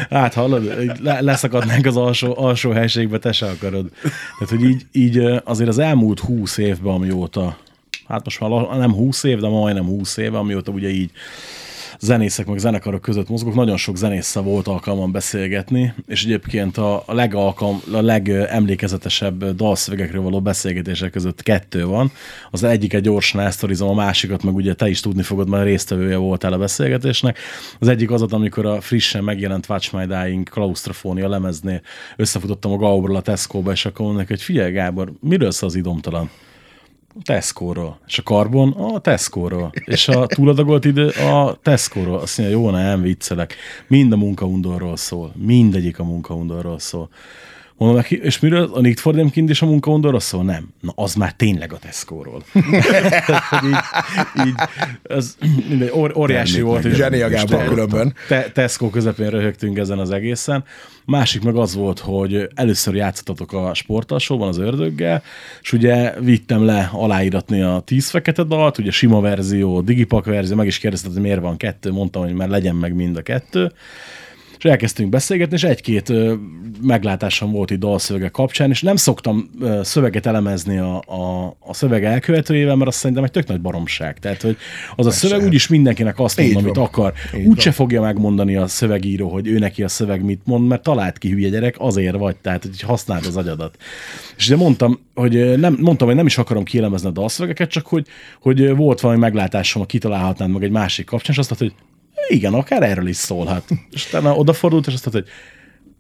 Hát 0.10 0.34
hallod, 0.34 0.92
leszakadnánk 1.20 1.86
az 1.86 1.98
alsó, 1.98 2.38
alsó 2.38 2.72
helységbe, 2.72 3.20
te 3.20 3.32
se 3.32 3.46
akarod. 3.46 3.90
Tehát, 4.02 4.50
hogy 4.50 4.64
így, 4.64 4.86
így 4.92 5.18
azért 5.44 5.70
az 5.70 5.78
elmúlt 5.78 6.20
húsz 6.20 6.58
évben, 6.58 6.94
amióta, 6.94 7.58
hát 8.08 8.24
most 8.24 8.40
már 8.40 8.50
nem 8.78 8.94
húsz 8.94 9.24
év, 9.24 9.40
de 9.40 9.48
majdnem 9.48 9.86
húsz 9.86 10.18
éve, 10.18 10.38
amióta 10.38 10.72
ugye 10.72 10.90
így 10.90 11.12
zenészek 12.00 12.45
meg 12.45 12.58
zenekarok 12.58 13.02
között 13.02 13.30
mozgok, 13.30 13.56
nagyon 13.56 13.78
sok 13.78 13.97
zenésszel 13.97 14.41
volt 14.41 14.68
alkalmam 14.68 15.12
beszélgetni, 15.12 15.93
és 16.08 16.24
egyébként 16.24 16.78
a, 16.78 17.04
legalkalm, 17.08 17.82
a 17.93 18.02
legemlékezetesebb 18.02 19.45
dalszövegekről 19.56 20.22
való 20.22 20.41
beszélgetések 20.41 21.12
között 21.12 21.43
kettő 21.43 21.86
van. 21.86 22.12
Az 22.52 22.64
egyiket 22.64 23.02
gyorsan 23.02 23.41
elsztorizom, 23.41 23.89
a 23.89 23.93
másikat 23.93 24.43
meg 24.43 24.56
ugye 24.56 24.74
te 24.74 24.89
is 24.89 25.00
tudni 25.00 25.22
fogod, 25.22 25.50
mert 25.50 25.64
résztvevője 25.64 26.18
voltál 26.18 26.54
a 26.54 26.58
beszélgetésnek. 26.58 27.38
Az 27.80 27.88
egyik 27.88 28.12
az, 28.12 28.22
amikor 28.22 28.66
a 28.66 28.82
frissen 28.82 29.24
megjelent 29.24 29.70
Watch 29.70 29.93
My 29.93 30.06
Dying 30.06 30.50
Klaustrofónia 30.50 31.30
lemeznél 31.30 31.82
összefutottam 32.16 32.72
a 32.72 32.78
Gaubrral 32.78 33.16
a 33.16 33.22
Tesco-ba, 33.22 33.72
és 33.72 33.86
akkor 33.86 34.00
mondom 34.00 34.18
neki, 34.18 34.34
hogy 34.34 34.41
figyelj 34.41 34.72
Gábor, 34.72 35.12
miről 35.22 35.52
szól 35.52 35.70
az 35.70 35.76
idomtalan? 35.76 36.30
Tesco-ról. 37.24 37.99
És 38.07 38.18
a 38.18 38.24
karbon 38.24 38.72
a 38.72 38.99
Tesco-ról. 38.99 39.72
És 39.86 40.07
a 40.07 40.26
túladagolt 40.26 40.86
idő 40.86 41.07
a 41.07 41.57
Tesco-ról. 41.62 42.20
Azt 42.20 42.38
mondja, 42.38 42.57
jó, 42.57 42.70
nem 42.70 43.01
viccelek. 43.01 43.55
Mind 43.88 44.12
a 44.12 44.18
munkaundorról 44.18 44.97
szól. 44.97 45.34
Mindegyik 45.36 45.99
a 45.99 46.03
munkaundorról 46.03 46.80
szól. 46.80 47.10
Mondom 47.80 47.98
neki, 47.98 48.20
és 48.24 48.40
miről 48.40 48.70
a 48.74 48.82
Need 48.82 48.98
for 48.98 49.14
Them 49.14 49.30
Kind 49.30 49.50
is 49.50 49.62
a 49.62 49.66
munkaundorról 49.66 50.20
szól? 50.20 50.44
Nem. 50.44 50.68
Na, 50.82 50.92
az 50.96 51.14
már 51.16 51.32
tényleg 51.34 51.74
a 51.74 51.78
Tesco-ról. 51.78 52.44
Így, 52.54 53.76
így, 54.48 54.54
ez 55.04 55.36
mindegy, 55.70 55.90
or, 55.94 56.14
óriási 56.18 56.62
volt. 56.62 56.86
és- 56.86 56.96
Zseni 56.96 57.22
a 57.22 57.28
és 57.28 57.44
Gábor 57.44 57.68
különben. 57.68 58.14
te, 58.28 58.50
Tesco 58.54 58.90
közepén 58.90 59.30
röhögtünk 59.30 59.78
ezen 59.78 60.00
az 60.00 60.12
egészen. 60.12 60.64
Másik 61.06 61.42
meg 61.42 61.56
az 61.56 61.76
volt, 61.76 62.00
hogy 62.00 62.50
először 62.56 62.96
játszottatok 62.96 63.54
a 63.54 63.74
sportalsóban 63.74 64.48
az 64.48 64.58
ördöggel, 64.58 65.24
és 65.62 65.74
ugye 65.74 66.14
vittem 66.20 66.66
le 66.66 66.90
aláíratni 66.94 67.62
a 67.62 67.82
tíz 67.86 68.10
fekete 68.10 68.44
dalt, 68.44 68.78
ugye 68.78 68.92
sima 68.92 69.22
verzió, 69.22 69.82
digipak 69.82 70.26
verzió, 70.26 70.56
meg 70.56 70.68
is 70.68 70.78
kérdezted, 70.78 71.12
hogy 71.14 71.22
miért 71.22 71.42
van 71.42 71.58
kettő, 71.58 71.92
mondtam, 71.92 72.24
hogy 72.24 72.34
már 72.34 72.50
legyen 72.50 72.76
meg 72.76 72.94
mind 72.96 73.18
a 73.18 73.22
kettő. 73.22 73.72
És 74.60 74.66
elkezdtünk 74.66 75.10
beszélgetni, 75.10 75.55
és 75.55 75.64
egy-két 75.64 76.14
meglátásom 76.82 77.51
volt 77.51 77.72
itt 77.72 77.80
dalszövegek 77.80 78.32
kapcsán, 78.32 78.70
és 78.70 78.82
nem 78.82 78.95
szoktam 78.95 79.49
szöveget 79.82 80.26
elemezni 80.26 80.78
a, 80.78 80.95
a, 80.97 81.55
a 81.60 81.74
szöveg 81.74 82.05
elkövetőjével, 82.05 82.76
mert 82.76 82.89
azt 82.89 82.97
szerintem 82.97 83.24
egy 83.24 83.32
tök 83.32 83.47
nagy 83.47 83.62
baromság. 83.62 84.20
Tehát, 84.20 84.41
hogy 84.41 84.57
az 84.95 85.05
a 85.05 85.12
szöveg 85.12 85.43
úgyis 85.45 85.68
mindenkinek 85.68 86.20
azt 86.20 86.39
mond, 86.39 86.55
amit 86.55 86.78
akar. 86.78 87.14
Úgyse 87.45 87.72
fogja 87.72 88.01
megmondani 88.01 88.55
a 88.55 88.68
szövegíró, 88.68 89.30
hogy 89.30 89.47
ő 89.47 89.60
neki 89.60 89.84
a 89.84 89.88
szöveg 89.88 90.24
mit 90.24 90.41
mond, 90.43 90.68
mert 90.68 90.84
talált 90.84 91.18
ki 91.18 91.30
hülye 91.30 91.49
gyerek, 91.49 91.76
azért 91.78 92.18
vagy, 92.18 92.36
tehát 92.36 92.64
hogy 92.64 92.82
használd 92.82 93.26
az 93.26 93.38
agyadat. 93.38 93.78
És 94.38 94.45
ugye 94.45 94.55
mondtam, 94.55 94.99
hogy 95.14 95.60
nem, 95.60 95.78
mondtam, 95.80 96.07
hogy 96.07 96.16
nem 96.16 96.26
is 96.26 96.38
akarom 96.38 96.64
kielemezni 96.64 97.07
a 97.07 97.12
dalszövegeket, 97.12 97.70
csak 97.70 97.88
hogy, 97.88 98.07
hogy 98.41 98.76
volt 98.76 98.99
valami 98.99 99.20
meglátásom, 99.20 99.82
hogy 99.82 99.91
kitalálhatnád 99.91 100.49
meg 100.49 100.64
egy 100.64 100.72
másik 100.72 101.05
kapcsán, 101.05 101.32
és 101.32 101.38
azt 101.38 101.49
mondta, 101.49 101.76
hogy 101.78 101.88
igen, 102.30 102.54
akár 102.54 102.84
erről 102.84 103.08
is 103.08 103.16
szólhat. 103.16 103.64
És 103.92 104.08
utána 104.08 104.36
odafordult, 104.36 104.88
és 104.88 104.94
azt 104.94 105.12
mondta, 105.12 105.32
hogy 105.32 105.40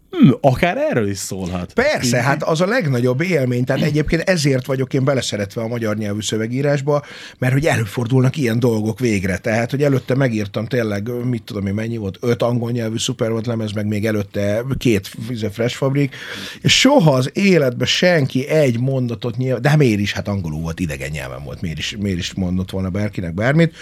hm, 0.09 0.31
akár 0.41 0.77
erről 0.77 1.09
is 1.09 1.17
szólhat. 1.17 1.73
Persze, 1.73 2.21
hát 2.21 2.43
az 2.43 2.61
a 2.61 2.65
legnagyobb 2.65 3.21
élmény, 3.21 3.63
tehát 3.63 3.81
egyébként 3.81 4.21
ezért 4.21 4.65
vagyok 4.65 4.93
én 4.93 5.03
beleszeretve 5.03 5.61
a 5.61 5.67
magyar 5.67 5.97
nyelvű 5.97 6.21
szövegírásba, 6.21 7.05
mert 7.37 7.53
hogy 7.53 7.65
előfordulnak 7.65 8.37
ilyen 8.37 8.59
dolgok 8.59 8.99
végre. 8.99 9.37
Tehát, 9.37 9.71
hogy 9.71 9.83
előtte 9.83 10.15
megírtam 10.15 10.65
tényleg, 10.65 11.25
mit 11.25 11.43
tudom 11.43 11.67
én, 11.67 11.73
mennyi 11.73 11.97
volt, 11.97 12.17
öt 12.21 12.41
angol 12.41 12.71
nyelvű 12.71 12.97
szuper 12.97 13.31
volt 13.31 13.45
lemez, 13.45 13.71
meg 13.71 13.85
még 13.85 14.05
előtte 14.05 14.63
két 14.77 15.11
izé, 15.29 15.47
Fresh 15.51 15.75
Fabrik, 15.75 16.15
és 16.61 16.79
soha 16.79 17.11
az 17.11 17.29
életben 17.33 17.87
senki 17.87 18.47
egy 18.47 18.79
mondatot 18.79 19.37
nyilván, 19.37 19.61
de 19.61 19.69
hát 19.69 19.77
miért 19.77 19.99
is, 19.99 20.13
hát 20.13 20.27
angolul 20.27 20.61
volt, 20.61 20.79
idegen 20.79 21.09
nyelven 21.11 21.43
volt, 21.43 21.61
miért 21.61 21.77
is, 21.77 21.95
miért 21.99 22.17
is 22.17 22.33
mondott 22.33 22.71
volna 22.71 22.89
bárkinek 22.89 23.33
bármit, 23.33 23.75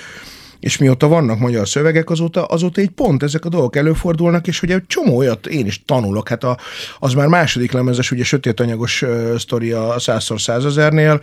és 0.59 0.77
mióta 0.77 1.07
vannak 1.07 1.39
magyar 1.39 1.67
szövegek, 1.67 2.09
azóta, 2.09 2.45
azóta 2.45 2.81
így 2.81 2.89
pont 2.89 3.23
ezek 3.23 3.45
a 3.45 3.49
dolgok 3.49 3.75
előfordulnak, 3.75 4.47
és 4.47 4.61
ugye 4.61 4.75
egy 4.75 4.87
csomó 4.87 5.17
olyat 5.17 5.47
én 5.47 5.65
is 5.65 5.83
tanulok. 5.85 6.29
Hát 6.29 6.43
a, 6.43 6.57
az 6.99 7.13
már 7.13 7.27
második 7.27 7.71
lemezes, 7.71 8.11
ugye 8.11 8.23
sötét 8.23 8.59
anyagos 8.59 9.01
uh, 9.01 9.37
sztori 9.37 9.71
a 9.71 9.95
100 9.99 10.31
százezernél, 10.37 11.21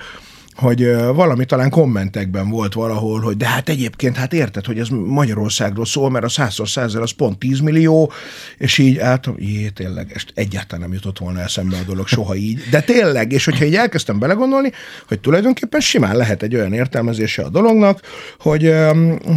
hogy 0.57 0.97
valami 0.97 1.45
talán 1.45 1.71
kommentekben 1.71 2.49
volt 2.49 2.73
valahol, 2.73 3.21
hogy 3.21 3.37
de 3.37 3.47
hát 3.47 3.69
egyébként, 3.69 4.17
hát 4.17 4.33
érted, 4.33 4.65
hogy 4.65 4.79
ez 4.79 4.89
Magyarországról 4.89 5.87
szól, 5.87 6.11
mert 6.11 6.25
a 6.25 6.29
100 6.29 6.61
százer 6.65 7.03
az 7.03 7.11
pont 7.11 7.39
10 7.39 7.61
millió, 7.61 8.13
és 8.59 8.79
így 8.79 8.99
álltam, 8.99 9.35
jé, 9.39 9.69
tényleg, 9.69 10.11
és 10.15 10.27
egyáltalán 10.35 10.85
nem 10.85 10.93
jutott 10.93 11.19
volna 11.19 11.41
eszembe 11.41 11.77
a 11.77 11.83
dolog 11.87 12.07
soha 12.07 12.35
így. 12.35 12.61
De 12.71 12.81
tényleg, 12.81 13.33
és 13.33 13.45
hogyha 13.45 13.65
így 13.65 13.77
elkezdtem 13.77 14.19
belegondolni, 14.19 14.73
hogy 15.09 15.21
tulajdonképpen 15.21 15.81
simán 15.81 16.17
lehet 16.17 16.43
egy 16.43 16.55
olyan 16.55 16.73
értelmezése 16.73 17.43
a 17.43 17.49
dolognak, 17.49 18.01
hogy, 18.39 18.75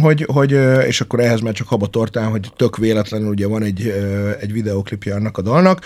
hogy, 0.00 0.26
hogy 0.32 0.52
és 0.86 1.00
akkor 1.00 1.20
ehhez 1.20 1.40
már 1.40 1.52
csak 1.52 1.68
habatortán, 1.68 2.30
hogy 2.30 2.52
tök 2.56 2.76
véletlenül 2.76 3.28
ugye 3.28 3.46
van 3.46 3.62
egy, 3.62 3.94
egy 4.40 4.52
videóklipje 4.52 5.14
annak 5.14 5.38
a 5.38 5.42
dalnak, 5.42 5.80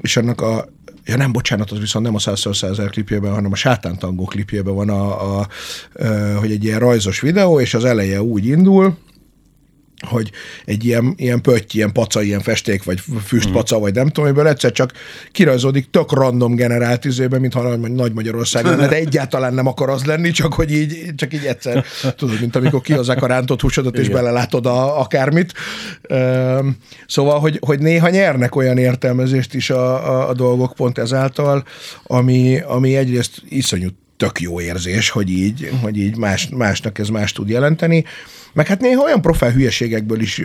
és 0.00 0.16
annak 0.16 0.40
a 0.40 0.68
Ja 1.04 1.16
nem, 1.16 1.32
bocsánat, 1.32 1.70
az 1.70 1.78
viszont 1.78 2.04
nem 2.04 2.14
a 2.14 2.18
100 2.18 2.46
százer 2.52 2.90
klipjében, 2.90 3.32
hanem 3.32 3.52
a 3.52 3.56
sátántangó 3.56 4.24
klipjében 4.24 4.74
van, 4.74 4.88
a, 4.88 5.36
a, 5.38 5.38
a, 5.38 5.46
hogy 6.38 6.50
egy 6.50 6.64
ilyen 6.64 6.78
rajzos 6.78 7.20
videó, 7.20 7.60
és 7.60 7.74
az 7.74 7.84
eleje 7.84 8.22
úgy 8.22 8.46
indul, 8.46 8.96
hogy 10.02 10.30
egy 10.64 10.84
ilyen, 10.84 11.14
ilyen 11.16 11.40
pötty, 11.40 11.74
ilyen 11.74 11.92
paca, 11.92 12.22
ilyen 12.22 12.40
festék, 12.40 12.84
vagy 12.84 13.02
füstpaca, 13.24 13.78
vagy 13.78 13.94
nem 13.94 14.06
tudom, 14.06 14.24
amiből 14.24 14.48
egyszer 14.48 14.72
csak 14.72 14.92
kirajzódik 15.32 15.90
tök 15.90 16.12
random 16.12 16.54
generált 16.54 17.04
izében, 17.04 17.40
mintha 17.40 17.76
Nagy 17.76 18.12
Magyarország 18.12 18.64
lenne, 18.64 18.88
de 18.88 18.96
egyáltalán 18.96 19.54
nem 19.54 19.66
akar 19.66 19.90
az 19.90 20.04
lenni, 20.04 20.30
csak 20.30 20.54
hogy 20.54 20.72
így, 20.72 21.14
csak 21.16 21.34
így 21.34 21.44
egyszer, 21.44 21.84
tudod, 22.16 22.40
mint 22.40 22.56
amikor 22.56 22.80
kihozzák 22.80 23.22
a 23.22 23.26
rántott 23.26 23.60
húsodat, 23.60 23.98
és 23.98 24.08
belelátod 24.08 24.66
a, 24.66 25.00
akármit. 25.00 25.52
Szóval, 27.06 27.38
hogy, 27.38 27.58
hogy 27.66 27.78
néha 27.78 28.08
nyernek 28.08 28.56
olyan 28.56 28.78
értelmezést 28.78 29.54
is 29.54 29.70
a, 29.70 30.10
a, 30.10 30.28
a 30.28 30.34
dolgok 30.34 30.74
pont 30.74 30.98
ezáltal, 30.98 31.64
ami, 32.02 32.60
ami 32.60 32.96
egyrészt 32.96 33.42
iszonyú 33.48 33.88
tök 34.22 34.40
jó 34.40 34.60
érzés, 34.60 35.10
hogy 35.10 35.30
így, 35.30 35.70
hogy 35.82 35.98
így 35.98 36.16
más, 36.16 36.48
másnak 36.48 36.98
ez 36.98 37.08
más 37.08 37.32
tud 37.32 37.48
jelenteni. 37.48 38.04
Meg 38.52 38.66
hát 38.66 38.80
néha 38.80 39.02
olyan 39.02 39.20
profil 39.20 39.50
hülyeségekből 39.50 40.20
is 40.20 40.38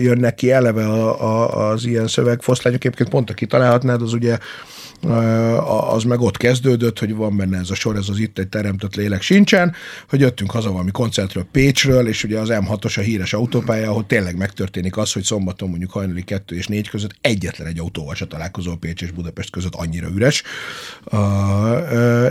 jönnek 0.00 0.34
ki 0.34 0.50
eleve 0.50 0.86
a, 0.86 1.22
a, 1.22 1.68
az 1.70 1.84
ilyen 1.84 2.06
szövegfoszlányok. 2.06 2.84
Egyébként 2.84 3.08
pont, 3.08 3.30
aki 3.30 3.46
találhatnád, 3.46 4.02
az 4.02 4.12
ugye 4.12 4.38
az 5.90 6.02
meg 6.04 6.20
ott 6.20 6.36
kezdődött, 6.36 6.98
hogy 6.98 7.14
van 7.14 7.36
benne 7.36 7.58
ez 7.58 7.70
a 7.70 7.74
sor, 7.74 7.96
ez 7.96 8.08
az 8.08 8.18
itt 8.18 8.38
egy 8.38 8.48
teremtett 8.48 8.94
lélek 8.94 9.22
sincsen, 9.22 9.74
hogy 10.08 10.20
jöttünk 10.20 10.50
haza 10.50 10.70
valami 10.70 10.90
koncertről 10.90 11.46
Pécsről, 11.52 12.08
és 12.08 12.24
ugye 12.24 12.38
az 12.38 12.48
M6-os 12.52 12.98
a 12.98 13.00
híres 13.00 13.32
autópálya, 13.32 13.90
ahol 13.90 14.06
tényleg 14.06 14.36
megtörténik 14.36 14.96
az, 14.96 15.12
hogy 15.12 15.22
szombaton 15.22 15.68
mondjuk 15.68 15.90
hajnali 15.90 16.22
2 16.22 16.56
és 16.56 16.66
4 16.66 16.88
között 16.88 17.14
egyetlen 17.20 17.66
egy 17.66 17.78
autóval 17.78 18.14
se 18.14 18.26
találkozol 18.26 18.78
Pécs 18.78 19.02
és 19.02 19.10
Budapest 19.10 19.50
között 19.50 19.74
annyira 19.74 20.08
üres. 20.14 20.42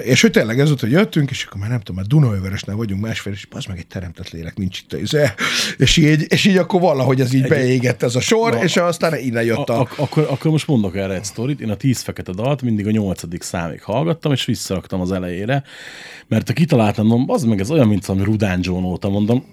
És 0.03 0.21
hogy 0.21 0.31
tényleg 0.31 0.59
ez 0.59 0.67
volt, 0.67 0.79
hogy 0.79 0.91
jöttünk, 0.91 1.29
és 1.29 1.45
akkor 1.45 1.59
már 1.59 1.69
nem 1.69 1.79
tudom, 1.79 1.95
már 1.95 2.05
Dunaöveresnél 2.05 2.75
vagyunk 2.75 3.01
másfél, 3.01 3.33
és 3.33 3.47
az 3.51 3.65
meg 3.65 3.77
egy 3.77 3.87
teremtett 3.87 4.29
lélek, 4.29 4.57
nincs 4.57 4.79
itt. 4.79 4.93
Ez, 4.93 5.31
és, 5.77 5.97
így, 5.97 6.25
és 6.27 6.45
így 6.45 6.57
akkor 6.57 6.81
valahogy 6.81 7.21
ez 7.21 7.33
így 7.33 7.47
beégett 7.47 8.03
ez 8.03 8.15
a 8.15 8.19
sor, 8.19 8.53
na, 8.53 8.63
és 8.63 8.77
aztán 8.77 9.17
innen 9.17 9.43
jött 9.43 9.69
a... 9.69 9.79
a... 9.79 9.87
Akkor, 9.95 10.27
akkor 10.29 10.51
most 10.51 10.67
mondok 10.67 10.95
erre 10.95 11.13
egy 11.13 11.25
sztorit. 11.25 11.61
Én 11.61 11.69
a 11.69 11.75
tíz 11.75 12.01
fekete 12.01 12.31
dalt 12.31 12.60
mindig 12.61 12.87
a 12.87 12.91
nyolcadik 12.91 13.41
számig 13.41 13.81
hallgattam, 13.81 14.31
és 14.31 14.45
visszaraktam 14.45 15.01
az 15.01 15.11
elejére, 15.11 15.63
mert 16.27 16.49
a 16.49 16.53
kitaláltam, 16.53 17.07
mondom, 17.07 17.35
az 17.35 17.43
meg 17.43 17.59
ez 17.59 17.71
olyan, 17.71 17.87
mint 17.87 18.05
ami 18.05 18.23
Rudán 18.23 18.59
John 18.63 18.83
óta, 18.83 19.09
mondom, 19.09 19.43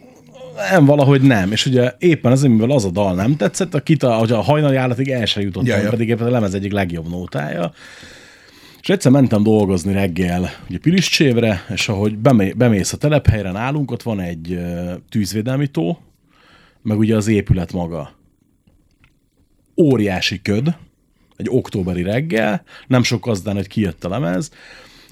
nem, 0.71 0.85
valahogy 0.85 1.21
nem. 1.21 1.53
És 1.53 1.67
ugye 1.67 1.93
éppen 1.99 2.33
azért, 2.33 2.53
mivel 2.53 2.71
az 2.71 2.85
a 2.85 2.91
dal 2.91 3.15
nem 3.15 3.37
tetszett, 3.37 3.75
a, 3.75 3.81
kita, 3.81 4.15
hogy 4.15 4.33
a 4.33 4.41
hajnali 4.41 4.77
állatig 4.77 5.09
el 5.09 5.25
sem 5.25 5.43
jutottam, 5.43 5.69
ja, 5.69 5.83
ja. 5.83 5.89
pedig 5.91 6.09
éppen 6.09 6.27
a 6.27 6.31
lemez 6.31 6.55
egyik 6.55 6.73
legjobb 6.73 7.09
nótája. 7.09 7.73
És 8.81 8.89
egyszer 8.89 9.13
mentem 9.13 9.43
dolgozni 9.43 9.93
reggel 9.93 10.51
ugye 10.69 10.79
Piliscsévre, 10.79 11.65
és 11.75 11.89
ahogy 11.89 12.19
bemé, 12.19 12.53
bemész 12.57 12.93
a 12.93 12.97
telephelyre 12.97 13.51
nálunk, 13.51 13.91
ott 13.91 14.03
van 14.03 14.21
egy 14.21 14.53
uh, 14.53 14.93
tűzvédelmi 15.09 15.67
tó, 15.67 15.99
meg 16.83 16.99
ugye 16.99 17.17
az 17.17 17.27
épület 17.27 17.73
maga. 17.73 18.13
Óriási 19.77 20.43
köd, 20.43 20.75
egy 21.39 21.49
októberi 21.51 22.03
reggel, 22.03 22.63
nem 22.87 23.03
sok 23.03 23.27
azdán, 23.27 23.55
hogy 23.55 23.67
kijött 23.67 24.05
a 24.05 24.09
lemez, 24.09 24.51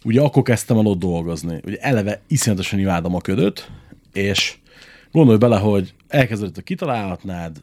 ugye 0.04 0.20
akkor 0.20 0.42
kezdtem 0.42 0.78
el 0.78 0.86
ott 0.86 0.98
dolgozni. 0.98 1.60
Ugye 1.64 1.76
eleve 1.76 2.20
iszonyatosan 2.26 2.78
imádom 2.78 3.14
a 3.14 3.20
ködöt, 3.20 3.70
és 4.12 4.56
gondolj 5.12 5.38
bele, 5.38 5.58
hogy 5.58 5.94
elkezdődött 6.08 6.56
a 6.56 6.62
kitalálhatnád, 6.62 7.56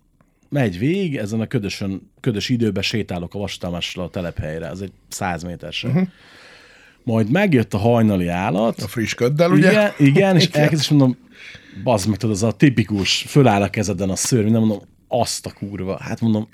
megy 0.49 0.77
vég, 0.77 1.17
ezen 1.17 1.41
a 1.41 1.47
ködösön, 1.47 2.11
ködös 2.19 2.49
időben 2.49 2.83
sétálok 2.83 3.33
a 3.33 3.37
vastalmással 3.37 4.03
a 4.03 4.09
telephelyre, 4.09 4.67
ez 4.67 4.79
egy 4.79 4.91
száz 5.07 5.43
méter 5.43 5.73
sem. 5.73 5.89
Uh-huh. 5.89 6.07
Majd 7.03 7.31
megjött 7.31 7.73
a 7.73 7.77
hajnali 7.77 8.27
állat. 8.27 8.81
A 8.81 8.87
friss 8.87 9.13
köddel, 9.13 9.51
ugye? 9.51 9.69
Igen, 9.71 9.91
igen 9.97 10.35
és 10.35 10.45
elkezdés 10.61 10.89
mondom, 10.89 11.17
bazd 11.83 12.07
meg, 12.07 12.17
tudod, 12.17 12.35
az 12.35 12.43
a 12.43 12.51
tipikus, 12.51 13.25
föláll 13.27 13.61
a 13.61 13.69
kezeden 13.69 14.09
a 14.09 14.15
szőr, 14.15 14.43
nem 14.43 14.59
mondom, 14.59 14.81
azt 15.07 15.45
a 15.45 15.53
kurva. 15.53 15.97
Hát 16.01 16.21
mondom, 16.21 16.47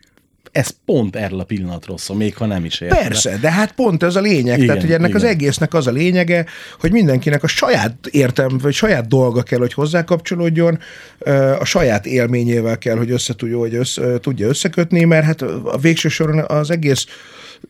ez 0.52 0.70
pont 0.86 1.16
erről 1.16 1.40
a 1.40 1.44
pillanatról 1.44 1.98
szól, 1.98 2.18
még 2.18 2.36
ha 2.36 2.46
nem 2.46 2.66
is 2.66 2.82
érte. 2.82 2.96
Persze, 2.96 3.38
de 3.38 3.52
hát 3.52 3.72
pont 3.72 4.04
ez 4.04 4.16
a 4.16 4.22
lényeg. 4.22 4.56
Igen, 4.56 4.66
Tehát, 4.66 4.82
hogy 4.82 4.92
ennek 4.92 5.10
igen. 5.10 5.22
az 5.22 5.28
egésznek 5.28 5.74
az 5.74 5.88
a 5.88 5.92
lényege, 5.92 6.46
hogy 6.80 6.92
mindenkinek 6.92 7.44
a 7.44 7.48
saját 7.48 8.08
értem, 8.12 8.58
vagy 8.62 8.74
saját 8.74 9.08
dolga 9.08 9.42
kell, 9.42 9.60
hogy 9.60 9.74
hozzákapcsolódjon, 9.74 10.80
a 11.60 11.66
saját 11.66 12.06
élményével 12.06 12.78
kell, 12.78 12.98
hogy 12.98 13.12
összetudja, 13.12 13.58
hogy 13.58 13.76
össze, 13.76 14.20
tudja 14.20 14.48
összekötni, 14.48 15.04
mert 15.04 15.26
hát 15.26 15.42
a 15.64 15.78
végső 15.82 16.10
soron 16.10 16.40
az 16.40 16.72
egész 16.72 17.06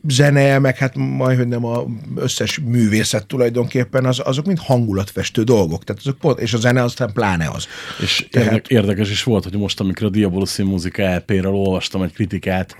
zene, 0.08 0.60
meg 0.60 0.78
hát 0.78 0.96
majd, 0.96 1.38
hogy 1.38 1.48
nem 1.48 1.66
a 1.66 1.86
összes 2.16 2.60
művészet 2.60 3.26
tulajdonképpen, 3.26 4.06
az, 4.06 4.22
azok 4.24 4.46
mind 4.46 4.60
hangulatfestő 4.60 5.44
dolgok. 5.44 5.84
Tehát 5.84 6.02
azok 6.02 6.18
pont, 6.18 6.40
és 6.40 6.54
a 6.54 6.58
zene 6.58 6.84
aztán 6.84 7.14
pláne 7.14 7.50
az. 7.54 7.68
És 8.02 8.28
Tehát... 8.32 8.68
érdekes 8.68 9.10
is 9.10 9.24
volt, 9.24 9.44
hogy 9.44 9.58
most, 9.58 9.80
amikor 9.80 10.08
a 10.08 10.10
Diabolus 10.10 10.58
muzika 10.58 11.16
LP-ről 11.16 11.54
olvastam 11.54 12.02
egy 12.02 12.14
kritikát, 12.14 12.76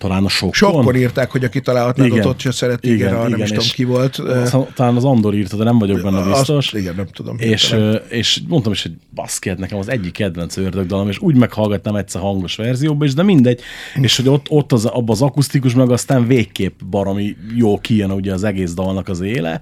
talán 0.00 0.24
a 0.24 0.28
sokkon. 0.28 0.52
Sokkon 0.52 0.96
írták, 0.96 1.30
hogy 1.30 1.44
aki 1.44 1.60
találhatnád 1.60 2.06
igen, 2.06 2.18
ott, 2.18 2.26
ott 2.46 2.52
szeret, 2.52 2.84
igen, 2.84 2.96
igen, 2.96 3.26
igen, 3.26 3.30
nem 3.30 3.40
is 3.40 3.48
tudom 3.48 3.66
ki 3.72 3.84
volt. 3.84 4.22
Talán 4.74 4.96
az 4.96 5.04
Andor 5.04 5.34
írta, 5.34 5.56
de 5.56 5.64
nem 5.64 5.78
vagyok 5.78 6.02
benne 6.02 6.24
biztos. 6.24 6.48
Azt, 6.48 6.74
igen, 6.74 6.94
nem 6.96 7.06
tudom. 7.06 7.36
És, 7.38 7.76
és 8.08 8.40
mondtam 8.48 8.72
is, 8.72 8.82
hogy 8.82 8.92
baszki, 9.14 9.48
hát 9.48 9.58
nekem 9.58 9.78
az 9.78 9.88
egyik 9.88 10.12
kedvenc 10.12 10.56
ördögdalom, 10.56 11.08
és 11.08 11.18
úgy 11.18 11.34
meghallgattam 11.34 11.96
egyszer 11.96 12.20
hangos 12.20 12.56
verzióban 12.56 13.06
is, 13.06 13.14
de 13.14 13.22
mindegy. 13.22 13.60
Hm. 13.94 14.02
És 14.02 14.16
hogy 14.16 14.28
ott, 14.28 14.46
ott 14.48 14.72
az, 14.72 14.84
abban 14.84 15.10
az 15.14 15.22
akusztikus, 15.22 15.74
meg 15.74 15.90
aztán 15.90 16.26
végképp 16.26 16.80
baromi 16.90 17.36
jó 17.54 17.78
kijön 17.78 18.10
ugye 18.10 18.32
az 18.32 18.44
egész 18.44 18.74
dalnak 18.74 19.08
az 19.08 19.20
éle, 19.20 19.60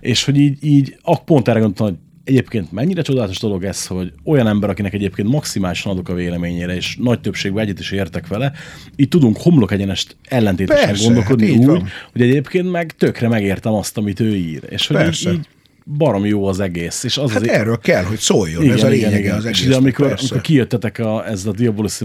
és 0.00 0.24
hogy 0.24 0.36
így, 0.36 0.64
így 0.64 0.96
pont 1.24 1.48
erre 1.48 1.58
gondoltam, 1.58 1.86
hogy 1.86 1.96
egyébként 2.30 2.72
mennyire 2.72 3.02
csodálatos 3.02 3.38
dolog 3.38 3.64
ez, 3.64 3.86
hogy 3.86 4.12
olyan 4.24 4.46
ember, 4.46 4.70
akinek 4.70 4.92
egyébként 4.92 5.28
maximálisan 5.28 5.92
adok 5.92 6.08
a 6.08 6.14
véleményére, 6.14 6.74
és 6.74 6.96
nagy 7.00 7.20
többségben 7.20 7.64
egyet 7.64 7.78
is 7.78 7.90
értek 7.90 8.26
vele, 8.26 8.52
így 8.96 9.08
tudunk 9.08 9.36
homlok 9.36 9.72
egyenest 9.72 10.16
ellentétesen 10.28 10.86
Persze, 10.86 11.04
gondolkodni 11.04 11.50
hát 11.50 11.58
úgy, 11.58 11.66
van. 11.66 11.88
hogy 12.12 12.22
egyébként 12.22 12.70
meg 12.70 12.92
tökre 12.92 13.28
megértem 13.28 13.72
azt, 13.72 13.96
amit 13.96 14.20
ő 14.20 14.36
ír. 14.36 14.62
És 14.68 14.86
hogy 14.86 15.06
így, 15.06 15.28
így 15.32 15.48
barom 15.96 16.26
jó 16.26 16.46
az 16.46 16.60
egész. 16.60 17.04
És 17.04 17.18
az 17.18 17.32
hát 17.32 17.42
az 17.42 17.48
erről 17.48 17.78
kell, 17.78 18.04
hogy 18.04 18.18
szóljon, 18.18 18.62
igen, 18.62 18.76
ez 18.76 18.82
a 18.82 18.88
lényege 18.88 19.18
igen, 19.18 19.36
az 19.36 19.44
egész. 19.44 19.66
És 19.66 19.74
amikor, 19.74 20.06
amikor 20.06 20.40
kijöttetek 20.40 20.98
a, 20.98 21.28
ez 21.28 21.46
a 21.46 21.52
Diabolus 21.52 22.00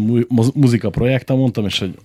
muzika 0.54 0.90
projektem, 0.90 1.38
mondtam, 1.38 1.66
és 1.66 1.80
hogy 1.80 1.96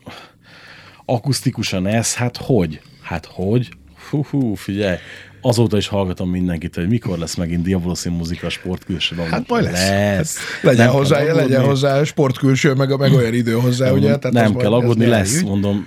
akusztikusan 1.04 1.86
ez, 1.86 2.14
hát 2.14 2.36
hogy? 2.36 2.80
Hát 3.02 3.26
hogy? 3.26 3.68
Hú, 4.10 4.24
hú, 4.30 4.54
figyelj, 4.54 4.96
azóta 5.40 5.76
is 5.76 5.86
hallgatom 5.86 6.30
mindenkit, 6.30 6.74
hogy 6.74 6.88
mikor 6.88 7.18
lesz 7.18 7.34
megint 7.34 7.62
Diabolosin 7.62 8.12
muzika 8.12 8.46
a 8.46 8.50
sportkülsőben. 8.50 9.28
Hát 9.28 9.48
majd 9.48 9.64
lesz. 9.64 9.88
lesz. 9.88 10.36
Hát 10.36 10.62
legyen, 10.62 10.86
nem 10.86 10.94
hozzá, 10.94 11.22
legyen 11.32 11.64
hozzá 11.64 12.04
sportkülső, 12.04 12.72
meg, 12.72 12.98
meg 12.98 13.12
olyan 13.12 13.34
idő 13.34 13.52
hozzá, 13.52 13.84
nem, 13.84 13.94
ugye? 13.94 14.18
Tehát 14.18 14.32
nem 14.32 14.56
kell 14.56 14.72
aggódni, 14.72 15.06
lesz, 15.06 15.32
eljük. 15.32 15.48
mondom. 15.48 15.86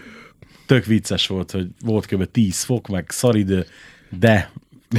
Tök 0.65 0.85
vicces 0.85 1.27
volt, 1.27 1.51
hogy 1.51 1.67
volt 1.85 2.05
kb. 2.05 2.31
10 2.31 2.63
fok, 2.63 2.87
meg 2.87 3.05
szaridő, 3.09 3.65
de 4.19 4.51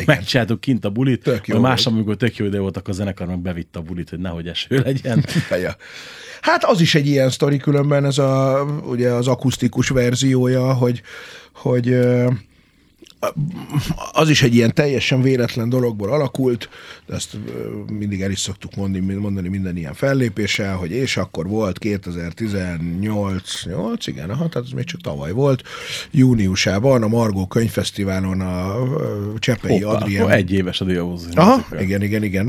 megcsináltuk 0.07 0.61
kint 0.61 0.85
a 0.85 0.91
bulit, 0.91 1.23
Tök 1.23 1.47
jó 1.47 1.59
majd 1.59 1.69
másnap, 1.69 1.95
amikor 1.95 2.17
tök 2.17 2.37
jó 2.37 2.47
ide 2.47 2.59
voltak 2.59 2.89
a 2.89 2.93
zenekar, 2.93 3.27
meg 3.27 3.39
bevitt 3.39 3.77
a 3.77 3.81
bulit, 3.81 4.11
hogy 4.11 4.19
nehogy 4.19 4.49
eső 4.49 4.79
legyen. 4.85 5.25
Hát 6.41 6.65
az 6.65 6.81
is 6.81 6.95
egy 6.95 7.07
ilyen 7.07 7.31
sztori 7.31 7.57
különben, 7.57 8.05
ez 8.05 8.19
a, 8.19 8.65
ugye 8.87 9.09
az 9.09 9.29
akusztikus 9.29 9.89
verziója, 9.89 10.73
hogy, 10.73 11.03
hogy 11.55 11.97
az 14.13 14.29
is 14.29 14.43
egy 14.43 14.55
ilyen 14.55 14.75
teljesen 14.75 15.23
véletlen 15.23 15.69
dologból 15.69 16.13
alakult, 16.13 16.69
de 17.07 17.15
ezt 17.15 17.37
mindig 17.99 18.23
el 18.23 18.31
is 18.31 18.41
szoktuk 18.41 18.75
mondani, 18.77 19.15
mondani 19.15 19.49
minden 19.49 19.77
ilyen 19.77 19.95
fellépéssel, 19.95 20.77
hogy 20.77 20.91
és 20.91 21.17
akkor 21.17 21.47
volt 21.47 21.79
2018, 21.79 23.65
8, 23.65 24.07
igen, 24.07 24.31
aha, 24.31 24.49
tehát 24.49 24.67
ez 24.67 24.73
még 24.73 24.85
csak 24.85 25.01
tavaly 25.01 25.33
volt, 25.33 25.63
júniusában 26.11 27.03
a 27.03 27.09
Margó 27.09 27.47
Könyvfesztiválon 27.47 28.41
a 28.41 28.75
Csepei 29.39 29.81
Hoppá, 29.81 29.99
akkor 29.99 30.33
egy 30.33 30.53
éves 30.53 30.81
a 30.81 30.85
Diabozi. 30.85 31.29
Aha, 31.35 31.67
igen, 31.81 32.03
igen, 32.03 32.23
igen. 32.23 32.47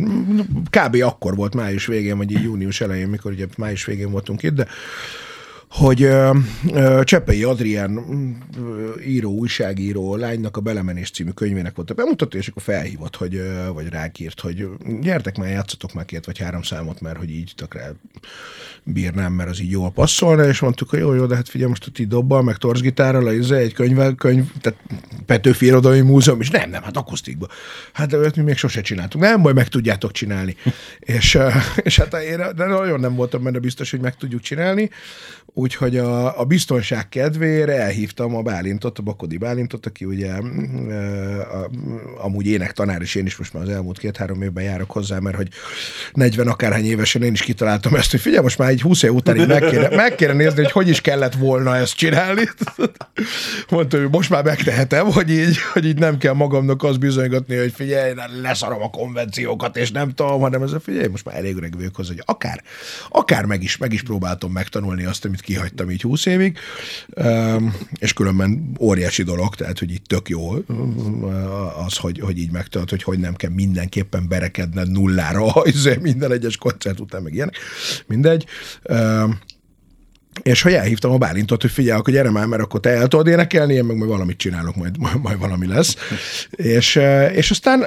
Kb. 0.70 0.96
akkor 1.02 1.36
volt 1.36 1.56
május 1.56 1.86
végén, 1.86 2.18
vagy 2.18 2.32
így 2.32 2.44
június 2.44 2.82
elején, 2.82 3.08
mikor 3.08 3.32
ugye 3.32 3.46
május 3.58 3.86
végén 3.86 4.12
voltunk 4.12 4.44
itt, 4.44 4.54
de 4.54 4.68
hogy 5.70 6.04
ö, 6.04 6.38
ö, 6.74 7.02
Csepei 7.04 7.44
Adrián 7.44 7.98
ö, 8.58 9.00
író, 9.00 9.32
újságíró 9.32 10.16
lánynak 10.16 10.58
a 10.58 10.62
Belemenés 10.62 11.12
című 11.12 11.30
könyvének 11.30 11.76
volt 11.76 11.90
a 11.90 11.94
bemutató, 11.94 12.38
és 12.38 12.48
akkor 12.48 12.62
felhívott, 12.62 13.16
hogy, 13.16 13.36
ö, 13.36 13.70
vagy 13.74 13.90
rákírt, 13.90 14.40
hogy 14.40 14.68
gyertek 15.02 15.38
már, 15.38 15.50
játszatok 15.50 15.94
már 15.94 16.06
két 16.06 16.26
vagy 16.26 16.38
három 16.38 16.62
számot, 16.62 17.02
mert 17.02 17.18
hogy 17.18 17.30
így 17.30 17.54
tökre 17.56 17.96
bírnám, 18.84 19.34
mert 19.34 19.50
az 19.50 19.62
így 19.62 19.72
jól 19.72 19.92
passzolna, 19.92 20.48
és 20.48 20.60
mondtuk, 20.60 20.90
hogy 20.90 21.00
jó, 21.00 21.14
jó, 21.14 21.26
de 21.26 21.36
hát 21.36 21.50
figyelj, 21.50 21.70
most 21.70 21.86
a 21.88 21.92
ti 21.92 22.06
dobbal, 22.06 22.44
meg 22.44 22.56
torzgitárral, 22.56 23.30
ez 23.30 23.52
egy 23.52 23.74
könyv, 23.74 24.16
könyv, 24.16 24.52
tehát 24.62 24.80
Petőfi 25.26 25.66
Irodalmi 25.66 26.02
Múzeum, 26.02 26.42
és 26.42 26.50
nem, 26.50 26.70
nem, 26.70 26.84
hát 26.84 26.98
akusztikba. 26.98 27.48
Hát 27.94 28.10
de 28.10 28.32
mi 28.36 28.42
még 28.42 28.58
sose 28.58 28.82
csináltunk. 28.82 29.24
Nem 29.24 29.42
baj, 29.42 29.54
meg 29.54 29.68
tudjátok 29.68 30.12
csinálni. 30.12 30.56
és, 31.00 31.38
és 31.76 31.98
hát 31.98 32.14
én 32.14 32.38
de 32.56 32.66
nagyon 32.66 33.00
nem 33.00 33.16
voltam 33.16 33.44
benne 33.44 33.60
biztos, 33.60 33.92
hogy 33.92 34.00
meg 34.00 34.16
tudjuk 34.16 34.42
csinálni, 34.42 34.90
úgyhogy 35.66 35.98
a, 35.98 36.40
a 36.40 36.44
biztonság 36.44 37.10
kedvére 37.10 37.82
elhívtam 37.82 38.36
a 38.36 38.42
Bálintot, 38.42 39.00
a 39.00 39.02
Bakodi 39.02 39.38
Bálintot, 39.38 39.86
aki 39.86 40.06
ugye 40.06 40.34
ö, 40.88 41.40
a, 41.40 41.70
amúgy 42.18 42.48
énektanár, 42.48 43.02
és 43.02 43.16
én 43.16 43.26
is 43.26 43.38
most 43.38 43.54
már 43.54 43.64
az 43.64 43.70
elmúlt 43.70 43.98
két-három 43.98 44.42
évben 44.42 44.64
járok 44.64 44.92
hozzá, 44.92 45.20
mert 45.20 45.36
hogy 45.36 45.48
40 46.14 46.48
akárhány 46.48 46.86
évesen 46.86 47.24
én 47.24 47.34
is 47.34 47.42
kitaláltam 47.42 47.96
ezt, 47.96 48.12
hogy 48.12 48.20
figyelj, 48.20 48.44
most 48.44 48.58
már 48.58 48.70
egy 48.70 48.82
20 48.82 49.04
év 49.04 49.14
után 49.14 49.38
így 49.38 49.48
meg 49.48 49.64
kéne, 49.64 49.90
meg 49.96 50.16
kéne 50.16 50.34
nézni, 50.34 50.64
hogy 50.64 50.72
hogy 50.72 50.90
is 50.90 51.02
kellett 51.02 51.34
volna 51.34 51.76
ezt 51.76 51.96
csinálni. 51.96 52.50
Mondta, 53.70 53.98
hogy 53.98 54.10
most 54.10 54.30
már 54.30 54.44
megtehetem, 54.44 55.12
hogy 55.12 55.30
így, 55.30 55.58
hogy 55.74 55.86
így 55.86 55.98
nem 55.98 56.18
kell 56.18 56.34
magamnak 56.34 56.84
azt 56.84 57.00
bizonygatni, 57.00 57.56
hogy 57.56 57.74
figyelj, 57.76 58.14
leszarom 58.42 58.82
a 58.82 58.90
konvenciókat, 58.90 59.78
és 59.78 59.92
nem 59.92 60.14
tudom, 60.14 60.42
hanem 60.42 60.62
ez 60.62 60.72
a 60.72 60.80
figyelj, 60.80 61.08
most 61.08 61.26
már 61.26 61.36
elég 61.36 61.56
öreg 61.56 61.76
vagyok 61.76 61.96
hozzá, 61.96 62.10
hogy 62.10 62.24
akár, 62.26 62.64
akár 63.10 63.46
meg 63.46 63.64
is, 63.64 63.78
meg 63.78 63.94
is 63.94 64.04
próbáltam 64.04 64.52
megtanulni 64.52 65.04
azt, 65.06 65.26
amit 65.26 65.42
kihagytam 65.46 65.90
így 65.90 66.02
20 66.02 66.26
évig, 66.26 66.58
és 68.00 68.14
különben 68.14 68.72
óriási 68.80 69.24
dolog, 69.24 69.56
tehát, 69.56 69.80
hogy 69.80 69.92
így 69.92 70.02
tök 70.02 70.30
jó 70.30 70.52
az, 71.86 71.98
hogy, 71.98 72.20
hogy 72.20 72.38
így 72.38 72.52
megtart, 72.52 72.90
hogy 72.90 73.04
hogy 73.04 73.20
nem 73.20 73.36
kell 73.36 73.52
mindenképpen 73.52 74.28
berekedned 74.28 74.92
nullára 74.92 75.54
izé, 75.64 75.98
minden 76.02 76.32
egyes 76.32 76.58
koncert 76.58 77.00
után, 77.00 77.22
meg 77.22 77.34
ilyenek. 77.34 77.56
Mindegy. 78.08 78.46
És 80.44 80.62
hogy 80.62 80.74
elhívtam 80.74 81.12
a 81.12 81.18
Bálintot, 81.18 81.62
hogy 81.62 81.72
figyelj, 81.72 82.00
akkor 82.00 82.14
gyere 82.14 82.32
már, 82.32 82.46
mert 82.46 82.62
akkor 82.62 82.80
te 82.80 82.90
el 82.90 83.08
tudod 83.08 83.28
énekelni, 83.28 83.74
én 83.74 83.86
meg 83.86 83.98
majd 83.98 84.10
valamit 84.10 84.38
csinálok, 84.38 84.76
majd, 84.76 84.98
majd, 84.98 85.22
majd 85.22 85.40
valami 85.40 85.68
lesz. 85.68 85.96
és, 86.52 87.00
és 87.34 87.52
aztán 87.52 87.86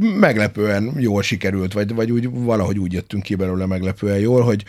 meglepően 0.00 0.92
jól 0.98 1.22
sikerült, 1.22 1.72
vagy, 1.72 1.94
vagy 1.94 2.10
úgy, 2.10 2.28
valahogy 2.30 2.78
úgy 2.78 2.92
jöttünk 2.92 3.22
ki 3.22 3.34
belőle 3.34 3.66
meglepően 3.66 4.18
jól, 4.18 4.42
hogy, 4.42 4.64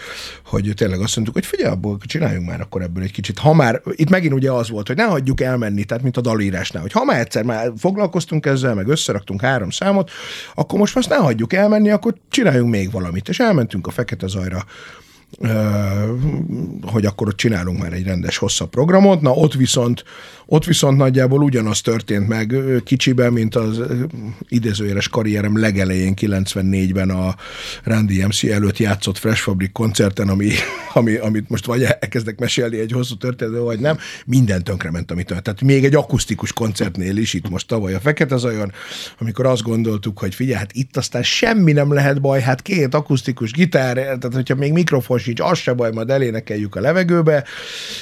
hogy 0.45 0.71
tényleg 0.75 0.99
azt 0.99 1.15
mondtuk, 1.15 1.35
hogy 1.35 1.45
figyelj, 1.45 1.71
abból 1.71 1.97
csináljunk 2.05 2.47
már 2.47 2.61
akkor 2.61 2.81
ebből 2.81 3.03
egy 3.03 3.11
kicsit. 3.11 3.39
Ha 3.39 3.53
már, 3.53 3.81
itt 3.91 4.09
megint 4.09 4.33
ugye 4.33 4.51
az 4.51 4.69
volt, 4.69 4.87
hogy 4.87 4.95
ne 4.95 5.03
hagyjuk 5.03 5.41
elmenni, 5.41 5.83
tehát 5.83 6.03
mint 6.03 6.17
a 6.17 6.21
dalírásnál, 6.21 6.81
hogy 6.81 6.91
ha 6.91 7.03
már 7.03 7.19
egyszer 7.19 7.43
már 7.43 7.71
foglalkoztunk 7.77 8.45
ezzel, 8.45 8.75
meg 8.75 8.87
összeraktunk 8.87 9.41
három 9.41 9.69
számot, 9.69 10.11
akkor 10.55 10.79
most 10.79 10.97
azt 10.97 11.09
ne 11.09 11.15
hagyjuk 11.15 11.53
elmenni, 11.53 11.89
akkor 11.89 12.15
csináljunk 12.29 12.71
még 12.71 12.91
valamit. 12.91 13.29
És 13.29 13.39
elmentünk 13.39 13.87
a 13.87 13.91
Fekete 13.91 14.27
Zajra 14.27 14.65
hogy 16.81 17.05
akkor 17.05 17.27
ott 17.27 17.37
csinálunk 17.37 17.81
már 17.81 17.93
egy 17.93 18.05
rendes 18.05 18.37
hosszabb 18.37 18.69
programot. 18.69 19.21
Na 19.21 19.31
ott 19.31 19.53
viszont, 19.53 20.03
ott 20.49 20.65
viszont 20.65 20.97
nagyjából 20.97 21.43
ugyanaz 21.43 21.81
történt 21.81 22.27
meg 22.27 22.55
kicsiben, 22.83 23.33
mint 23.33 23.55
az 23.55 23.81
idézőjeles 24.49 25.09
karrierem 25.09 25.59
legelején 25.59 26.13
94-ben 26.21 27.09
a 27.09 27.35
Randy 27.83 28.25
MC 28.25 28.43
előtt 28.43 28.77
játszott 28.77 29.17
Fresh 29.17 29.41
Fabric 29.41 29.71
koncerten, 29.71 30.29
ami, 30.29 30.49
ami, 30.93 31.15
amit 31.15 31.49
most 31.49 31.65
vagy 31.65 31.83
elkezdek 31.83 32.39
mesélni 32.39 32.79
egy 32.79 32.91
hosszú 32.91 33.15
történetet, 33.15 33.61
vagy 33.61 33.79
nem, 33.79 33.97
minden 34.25 34.63
tönkrement, 34.63 35.11
amit 35.11 35.27
Tehát 35.27 35.61
még 35.61 35.85
egy 35.85 35.95
akusztikus 35.95 36.53
koncertnél 36.53 37.17
is 37.17 37.33
itt 37.33 37.49
most 37.49 37.67
tavaly 37.67 37.93
a 37.93 37.99
Fekete 37.99 38.37
Zajon, 38.37 38.71
amikor 39.19 39.45
azt 39.45 39.63
gondoltuk, 39.63 40.19
hogy 40.19 40.35
figyelj, 40.35 40.57
hát 40.57 40.73
itt 40.73 40.97
aztán 40.97 41.23
semmi 41.23 41.71
nem 41.71 41.93
lehet 41.93 42.21
baj, 42.21 42.41
hát 42.41 42.61
két 42.61 42.93
akusztikus 42.93 43.51
gitár, 43.51 43.93
tehát 43.95 44.33
hogyha 44.33 44.55
még 44.55 44.71
mikrofon 44.71 45.17
sincs, 45.17 45.39
az 45.39 45.57
se 45.57 45.73
baj, 45.73 45.91
majd 45.91 46.09
elénekeljük 46.09 46.75
a 46.75 46.79
levegőbe, 46.79 47.43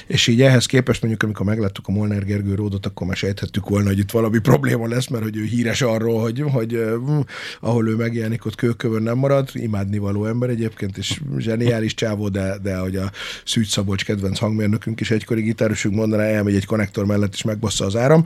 és 0.08 0.28
így 0.28 0.42
ehhez 0.42 0.66
képest 0.66 1.02
mondjuk, 1.02 1.24
amikor 1.24 1.46
megláttuk 1.46 1.88
a 1.88 1.92
Molnár 1.92 2.24
Gergő 2.36 2.56
Ródot, 2.56 2.86
akkor 2.86 3.08
már 3.08 3.16
sejthettük 3.16 3.70
volna, 3.70 3.88
hogy 3.88 4.00
itt 4.00 4.12
valami 4.12 4.40
probléma 4.40 4.88
lesz, 4.88 5.08
mert 5.08 5.24
hogy 5.24 5.38
ő 5.38 5.44
híres 5.44 5.82
arról, 5.82 6.22
hogy, 6.22 6.44
hogy 6.52 6.76
uh, 6.76 7.20
ahol 7.60 7.88
ő 7.88 7.96
megjelenik, 7.96 8.46
ott 8.46 8.56
kőkövön 8.56 9.04
nem 9.04 9.18
marad, 9.18 9.50
imádni 9.54 9.98
való 9.98 10.26
ember 10.26 10.50
egyébként, 10.50 10.98
és 10.98 11.22
zseniális 11.38 11.94
csávó, 11.94 12.30
de, 12.30 12.58
de 12.64 12.78
hogy 12.78 12.96
a 12.96 13.12
Szűcs 13.46 13.68
Szabolcs 13.68 14.06
kedvenc 14.06 14.40
hangmérnökünk 14.40 15.00
is 15.00 15.12
egykori 15.12 15.42
gitárosunk 15.42 15.96
mondaná, 15.96 16.24
elmegy 16.24 16.56
egy 16.56 16.66
konnektor 16.66 17.06
mellett, 17.06 17.34
és 17.34 17.44
megbassza 17.44 17.86
az 17.86 17.96
áram. 17.96 18.24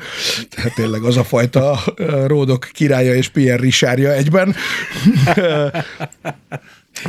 Tehát 0.49 0.75
tényleg 0.75 1.03
az 1.03 1.17
a 1.17 1.23
fajta 1.23 1.79
Ródok 2.25 2.69
királya 2.73 3.15
és 3.15 3.27
Pierre 3.27 3.61
Richardja 3.61 4.13
egyben. 4.13 4.55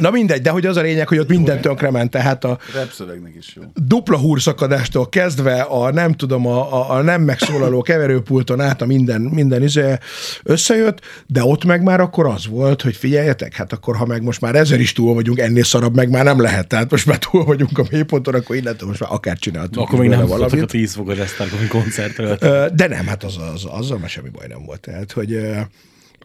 Na 0.00 0.10
mindegy, 0.10 0.40
de 0.40 0.50
hogy 0.50 0.66
az 0.66 0.76
a 0.76 0.80
lényeg, 0.80 1.08
hogy 1.08 1.18
ott 1.18 1.28
minden 1.28 1.60
tönkrement, 1.60 2.10
tehát 2.10 2.44
a 2.44 2.58
Repszövegnek 2.74 3.34
is 3.38 3.56
jó. 3.56 3.62
dupla 3.74 4.18
húrszakadástól 4.18 5.08
kezdve 5.08 5.60
a 5.60 5.92
nem 5.92 6.12
tudom, 6.12 6.46
a, 6.46 6.72
a, 6.72 6.90
a 6.90 7.02
nem 7.02 7.22
megszólaló 7.22 7.82
keverőpulton 7.90 8.60
át 8.60 8.82
a 8.82 8.86
minden, 8.86 9.20
minden 9.20 9.62
izé 9.62 9.94
összejött, 10.42 11.00
de 11.26 11.44
ott 11.44 11.64
meg 11.64 11.82
már 11.82 12.00
akkor 12.00 12.26
az 12.26 12.46
volt, 12.46 12.82
hogy 12.82 12.96
figyeljetek, 12.96 13.54
hát 13.54 13.72
akkor 13.72 13.96
ha 13.96 14.06
meg 14.06 14.22
most 14.22 14.40
már 14.40 14.54
ezer 14.54 14.80
is 14.80 14.92
túl 14.92 15.14
vagyunk, 15.14 15.38
ennél 15.38 15.64
szarabb 15.64 15.94
meg 15.94 16.10
már 16.10 16.24
nem 16.24 16.40
lehet, 16.40 16.66
tehát 16.66 16.90
most 16.90 17.06
már 17.06 17.18
túl 17.18 17.44
vagyunk 17.44 17.78
a 17.78 17.84
mélyponton, 17.90 18.34
akkor 18.34 18.56
innentől 18.56 18.88
most 18.88 19.00
már 19.00 19.10
akár 19.12 19.38
csináltunk. 19.38 19.86
Akkor 19.86 19.98
még 19.98 20.08
nem 20.08 20.26
voltak 20.26 20.62
a 20.62 20.66
10 20.66 20.94
fokos 20.94 21.18
esztárkomi 21.18 21.66
koncertről. 21.66 22.36
Ö, 22.40 22.66
De 22.74 22.86
nem, 22.86 23.06
hát 23.06 23.24
az, 23.24 23.36
az, 23.54 23.64
azzal 23.64 23.98
már 23.98 24.08
semmi 24.08 24.28
baj 24.28 24.46
nem 24.48 24.64
volt. 24.64 24.80
Tehát, 24.80 25.12
hogy, 25.12 25.32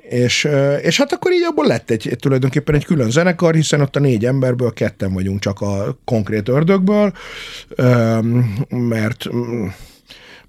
és, 0.09 0.47
és 0.81 0.97
hát 0.97 1.11
akkor 1.11 1.31
így 1.31 1.43
abból 1.43 1.65
lett 1.65 1.89
egy, 1.89 2.15
tulajdonképpen 2.19 2.75
egy 2.75 2.85
külön 2.85 3.09
zenekar, 3.09 3.55
hiszen 3.55 3.81
ott 3.81 3.95
a 3.95 3.99
négy 3.99 4.25
emberből 4.25 4.73
ketten 4.73 5.13
vagyunk 5.13 5.39
csak 5.39 5.61
a 5.61 5.97
konkrét 6.05 6.49
ördögből, 6.49 7.13
mert 8.69 9.25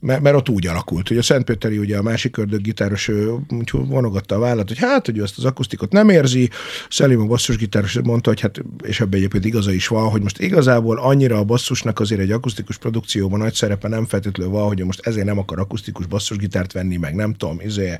mert, 0.00 0.20
mert 0.20 0.36
ott 0.36 0.48
úgy 0.48 0.66
alakult, 0.66 1.08
hogy 1.08 1.16
a 1.16 1.22
Szentpéteri 1.22 1.78
ugye 1.78 1.98
a 1.98 2.02
másik 2.02 2.36
ördög 2.36 2.60
gitáros 2.60 3.08
ő 3.08 3.34
úgy 3.48 3.70
vonogatta 3.72 4.34
a 4.34 4.38
vállat, 4.38 4.68
hogy 4.68 4.78
hát, 4.78 5.06
hogy 5.06 5.18
ő 5.18 5.22
ezt 5.22 5.38
az 5.38 5.44
akusztikot 5.44 5.92
nem 5.92 6.08
érzi, 6.08 6.50
Szelim 6.88 7.20
a 7.20 7.24
basszusgitáros 7.24 7.98
mondta, 8.04 8.28
hogy 8.28 8.40
hát, 8.40 8.62
és 8.82 9.00
ebben 9.00 9.18
egyébként 9.18 9.44
igaza 9.44 9.72
is 9.72 9.88
van, 9.88 10.08
hogy 10.08 10.22
most 10.22 10.40
igazából 10.40 10.98
annyira 10.98 11.38
a 11.38 11.44
basszusnak 11.44 12.00
azért 12.00 12.20
egy 12.20 12.30
akusztikus 12.30 12.78
produkcióban 12.78 13.38
nagy 13.38 13.54
szerepe 13.54 13.88
nem 13.88 14.06
feltétlenül 14.06 14.52
van, 14.52 14.66
hogy 14.66 14.84
most 14.84 15.06
ezért 15.06 15.26
nem 15.26 15.38
akar 15.38 15.58
akusztikus 15.58 16.06
basszusgitárt 16.06 16.72
venni, 16.72 16.96
meg 16.96 17.14
nem 17.14 17.34
tudom, 17.34 17.60
izé, 17.60 17.98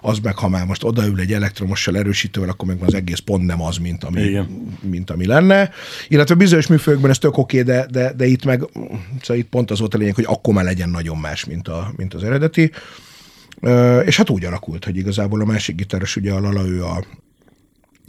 az 0.00 0.18
meg, 0.18 0.36
ha 0.36 0.48
már 0.48 0.66
most 0.66 0.84
odaül 0.84 1.20
egy 1.20 1.32
elektromossal 1.32 1.96
erősítővel, 1.96 2.48
akkor 2.48 2.68
meg 2.68 2.82
az 2.82 2.94
egész 2.94 3.18
pont 3.18 3.46
nem 3.46 3.62
az, 3.62 3.76
mint 3.76 4.04
ami, 4.04 4.22
Igen. 4.22 4.68
mint 4.80 5.10
ami 5.10 5.26
lenne. 5.26 5.70
Illetve 6.08 6.34
bizonyos 6.34 6.66
műfőkben 6.66 7.10
ez 7.10 7.18
tök 7.18 7.38
oké, 7.38 7.62
de, 7.62 7.86
de, 7.90 8.12
de, 8.12 8.26
itt 8.26 8.44
meg, 8.44 8.62
szóval 9.22 9.36
itt 9.36 9.48
pont 9.48 9.70
az 9.70 9.78
volt 9.78 9.94
a 9.94 9.98
lényeg, 9.98 10.14
hogy 10.14 10.26
akkor 10.28 10.54
már 10.54 10.64
legyen 10.64 10.88
nagyon 10.88 11.16
más, 11.16 11.33
mint, 11.42 11.68
a, 11.68 11.92
mint 11.96 12.14
az 12.14 12.24
eredeti. 12.24 12.70
És 14.04 14.16
hát 14.16 14.30
úgy 14.30 14.44
alakult, 14.44 14.84
hogy 14.84 14.96
igazából 14.96 15.40
a 15.40 15.44
másik 15.44 15.76
gitáros, 15.76 16.16
ugye 16.16 16.32
a 16.32 16.40
Lala, 16.40 16.66
ő 16.66 16.84
a 16.84 17.04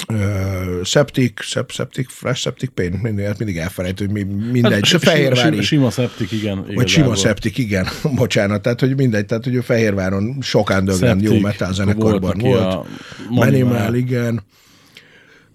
ö, 0.07 0.81
Septic, 0.83 1.41
sep, 1.41 1.71
Septic, 1.71 2.11
Flash 2.11 2.39
Septic 2.39 2.69
Pain, 2.73 2.91
mindig, 2.91 3.25
hát 3.25 3.37
mindig 3.37 3.57
elfelejtő, 3.57 4.05
hogy 4.05 4.13
mi, 4.13 4.23
mindegy, 4.51 4.91
Hát, 4.91 5.01
Fehérvári. 5.01 5.61
Sima, 5.61 5.89
szeptik, 5.89 6.31
igen. 6.31 6.65
Vagy 6.73 6.87
sima 6.87 7.15
Septic, 7.15 7.57
igen, 7.57 7.87
bocsánat, 8.15 8.61
tehát 8.61 8.79
hogy 8.79 8.95
mindegy, 8.95 9.25
tehát 9.25 9.43
hogy 9.43 9.57
a 9.57 9.61
Fehérváron 9.61 10.37
sok 10.41 10.69
underground 10.69 11.21
jó 11.21 11.27
Septic, 11.27 11.45
metal 11.45 11.73
zenekarban 11.73 12.19
volt, 12.19 12.41
volt. 12.41 12.87
Manimal, 13.29 13.73
Manimal. 13.73 13.95
igen. 13.95 14.41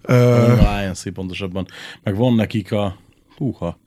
a 0.01 0.81
INC 0.85 1.13
pontosabban. 1.13 1.65
Meg 2.03 2.15
van 2.15 2.35
nekik 2.35 2.71
a... 2.71 2.97
Húha. 3.37 3.79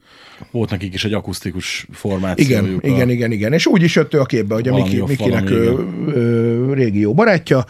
Volt 0.51 0.69
nekik 0.69 0.93
is 0.93 1.05
egy 1.05 1.13
akusztikus 1.13 1.87
formációjuk. 1.91 2.49
Igen, 2.49 2.91
a, 2.91 2.95
igen, 2.95 3.09
igen, 3.09 3.31
igen. 3.31 3.53
És 3.53 3.65
úgy 3.65 3.81
is 3.81 3.95
jött 3.95 4.13
ő 4.13 4.19
a 4.19 4.25
képbe, 4.25 4.53
hogy 4.53 4.67
a 4.67 4.73
Miki, 4.73 5.01
Mikinek 5.01 5.49
ő, 5.49 5.87
ő, 6.07 6.73
régi 6.73 6.99
jó 6.99 7.13
barátja, 7.13 7.65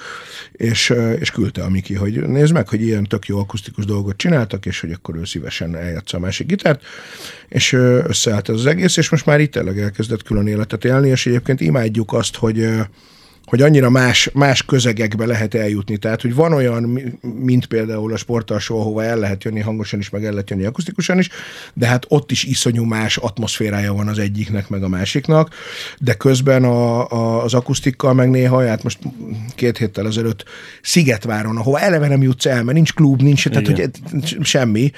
és, 0.51 0.93
és 1.20 1.32
küldte 1.32 1.63
a 1.63 1.70
Miki, 1.70 1.93
hogy 1.93 2.28
nézd 2.28 2.53
meg, 2.53 2.70
hogy 2.70 2.82
ilyen 2.82 3.03
tök 3.03 3.26
jó 3.26 3.39
akusztikus 3.39 3.86
dolgot 3.86 4.18
csináltak, 4.18 4.66
és 4.66 4.80
hogy 4.80 4.91
akkor 4.91 5.16
ő 5.16 5.26
szívesen 5.26 5.76
eljátsza 5.76 6.18
a 6.18 6.20
másik 6.20 6.47
gitárt, 6.47 6.82
és 7.47 7.74
összeállt 7.74 8.49
az 8.49 8.66
egész, 8.66 8.97
és 8.97 9.09
most 9.09 9.26
már 9.26 9.39
itt 9.39 9.51
tényleg 9.51 9.80
elkezdett 9.80 10.24
külön 10.24 10.47
életet 10.47 10.86
élni, 10.86 11.09
és 11.09 11.26
egyébként 11.26 11.61
imádjuk 11.61 12.13
azt, 12.13 12.36
hogy 12.36 12.68
hogy 13.46 13.62
annyira 13.62 13.89
más, 13.89 14.30
más 14.34 14.64
közegekbe 14.64 15.26
lehet 15.26 15.54
eljutni. 15.54 15.98
Tehát, 15.98 16.22
hogy 16.22 16.36
van 16.36 16.54
olyan, 16.54 17.14
mint 17.22 17.66
például 17.66 18.14
a 18.14 18.18
sportalsó, 18.18 18.80
ahova 18.80 19.04
el 19.04 19.18
lehet 19.18 19.43
jönni 19.43 19.60
hangosan 19.60 20.00
is, 20.00 20.10
meg 20.10 20.26
el 20.26 20.32
lehet 20.32 20.50
jönni 20.50 20.66
akustikusan 20.66 21.20
is, 21.20 21.30
de 21.74 21.88
hát 21.88 22.06
ott 22.08 22.32
is 22.32 22.43
iszonyú 22.43 22.84
más 22.84 23.18
atmoszférája 23.18 23.93
van 23.93 24.08
az 24.08 24.20
egyiknek, 24.20 24.70
meg 24.70 24.84
a 24.84 24.88
másiknak, 24.88 25.50
de 26.00 26.14
közben 26.14 26.64
a, 26.64 27.12
a, 27.12 27.43
az 27.43 27.54
akusztikkal 27.54 28.14
meg 28.14 28.30
néha, 28.30 28.68
hát 28.68 28.84
most 28.84 29.00
két 29.56 29.78
héttel 29.78 30.08
ezelőtt 30.08 30.43
Szigetváron, 30.82 31.58
ahova 31.58 31.80
eleve 31.80 32.08
nem 32.08 32.22
jutsz 32.22 32.46
el, 32.46 32.64
mert 32.64 32.76
nincs 32.76 32.93
klub, 32.93 33.22
nincs, 33.22 33.50
tehát 33.50 33.68
hogy 33.68 33.89
semmi, 34.41 34.91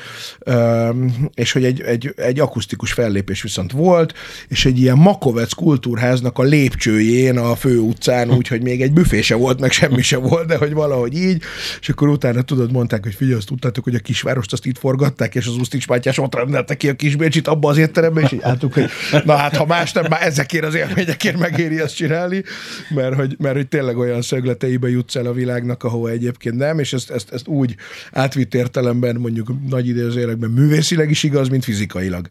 és 1.33 1.51
hogy 1.51 1.63
egy, 1.63 1.81
egy, 1.81 2.13
egy 2.15 2.39
akusztikus 2.39 2.91
fellépés 2.91 3.41
viszont 3.41 3.71
volt, 3.71 4.13
és 4.47 4.65
egy 4.65 4.79
ilyen 4.79 4.97
Makovec 4.97 5.53
kultúrháznak 5.53 6.37
a 6.37 6.43
lépcsőjén 6.43 7.37
a 7.37 7.55
fő 7.55 7.79
utcán 7.79 8.29
úgy, 8.37 8.47
hogy 8.47 8.61
még 8.61 8.81
egy 8.81 8.91
büfé 8.91 9.21
se 9.21 9.35
volt, 9.35 9.59
meg 9.59 9.71
semmi 9.71 10.01
se 10.01 10.17
volt, 10.17 10.47
de 10.47 10.57
hogy 10.57 10.73
valahogy 10.73 11.17
így, 11.17 11.41
és 11.79 11.89
akkor 11.89 12.07
utána 12.07 12.41
tudod, 12.41 12.71
mondták, 12.71 13.03
hogy 13.03 13.13
figyelj, 13.13 13.37
azt 13.37 13.47
tudtátok, 13.47 13.83
hogy 13.83 13.95
a 13.95 13.99
kisvárost 13.99 14.53
azt 14.53 14.65
itt 14.65 14.77
forgatták, 14.77 15.35
és 15.35 15.47
az 15.47 15.55
Usztics 15.55 15.87
Mátyás 15.87 16.17
ott 16.17 16.35
rendelte 16.35 16.77
ki 16.77 16.89
a 16.89 16.93
kisbécsit 16.93 17.47
abba 17.47 17.69
az 17.69 17.77
étterembe, 17.77 18.21
és 18.21 18.31
így 18.31 18.41
álltuk, 18.41 18.73
hogy 18.73 18.89
na 19.25 19.35
hát, 19.35 19.55
ha 19.55 19.65
más 19.65 19.91
nem, 19.91 20.05
már 20.09 20.21
ezekért 20.21 20.65
az 20.65 20.75
élményekért 20.75 21.39
megéri 21.39 21.79
ezt 21.79 21.95
csinálni, 21.95 22.43
mert 22.89 23.15
hogy, 23.15 23.35
mert 23.39 23.55
hogy 23.55 23.67
tényleg 23.67 23.97
olyan 23.97 24.21
szögleteibe 24.21 24.89
jutsz 24.89 25.15
el 25.15 25.25
a 25.25 25.33
világnak, 25.33 25.83
ahova 25.83 26.09
egyébként 26.09 26.55
nem, 26.55 26.79
és 26.79 26.93
ezt, 26.93 27.09
ezt, 27.09 27.31
ezt 27.31 27.47
úgy 27.47 27.75
átvitt 28.11 28.53
értelemben, 28.53 29.15
mondjuk 29.15 29.51
nagy 29.69 29.87
időzélekben 29.87 30.49
művészileg 30.49 31.09
is 31.09 31.23
igaz, 31.23 31.47
mint 31.47 31.63
fizikailag. 31.63 32.27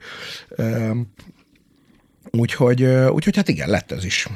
Úgyhogy, 2.30 2.82
úgyhogy 3.10 3.36
hát 3.36 3.48
igen, 3.48 3.68
lett 3.68 3.92
ez 3.92 4.04
is. 4.04 4.26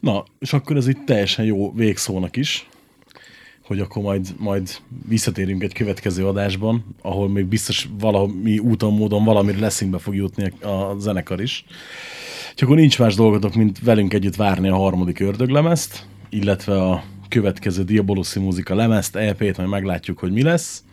Na, 0.00 0.24
és 0.38 0.52
akkor 0.52 0.76
ez 0.76 0.88
itt 0.88 1.04
teljesen 1.06 1.44
jó 1.44 1.72
végszónak 1.72 2.36
is, 2.36 2.68
hogy 3.64 3.80
akkor 3.80 4.02
majd, 4.02 4.34
majd 4.38 4.70
visszatérünk 5.08 5.62
egy 5.62 5.74
következő 5.74 6.26
adásban, 6.26 6.84
ahol 7.02 7.28
még 7.28 7.46
biztos 7.46 7.88
valami 7.98 8.58
úton, 8.58 8.94
módon 8.94 9.24
valamire 9.24 9.58
leszünkbe 9.58 9.98
fog 9.98 10.14
jutni 10.14 10.52
a 10.62 10.94
zenekar 10.98 11.40
is. 11.40 11.64
Csak 12.54 12.68
akkor 12.68 12.80
nincs 12.80 12.98
más 12.98 13.14
dolgotok, 13.14 13.54
mint 13.54 13.78
velünk 13.82 14.12
együtt 14.12 14.36
várni 14.36 14.68
a 14.68 14.76
harmadik 14.76 15.20
ördöglemezt, 15.20 16.06
illetve 16.28 16.82
a 16.82 17.02
következő 17.28 17.84
Diabolossi 17.84 18.38
muzika 18.38 18.74
lemezt, 18.74 19.16
EP-t, 19.16 19.56
majd 19.56 19.68
meglátjuk, 19.68 20.18
hogy 20.18 20.32
mi 20.32 20.42
lesz 20.42 20.84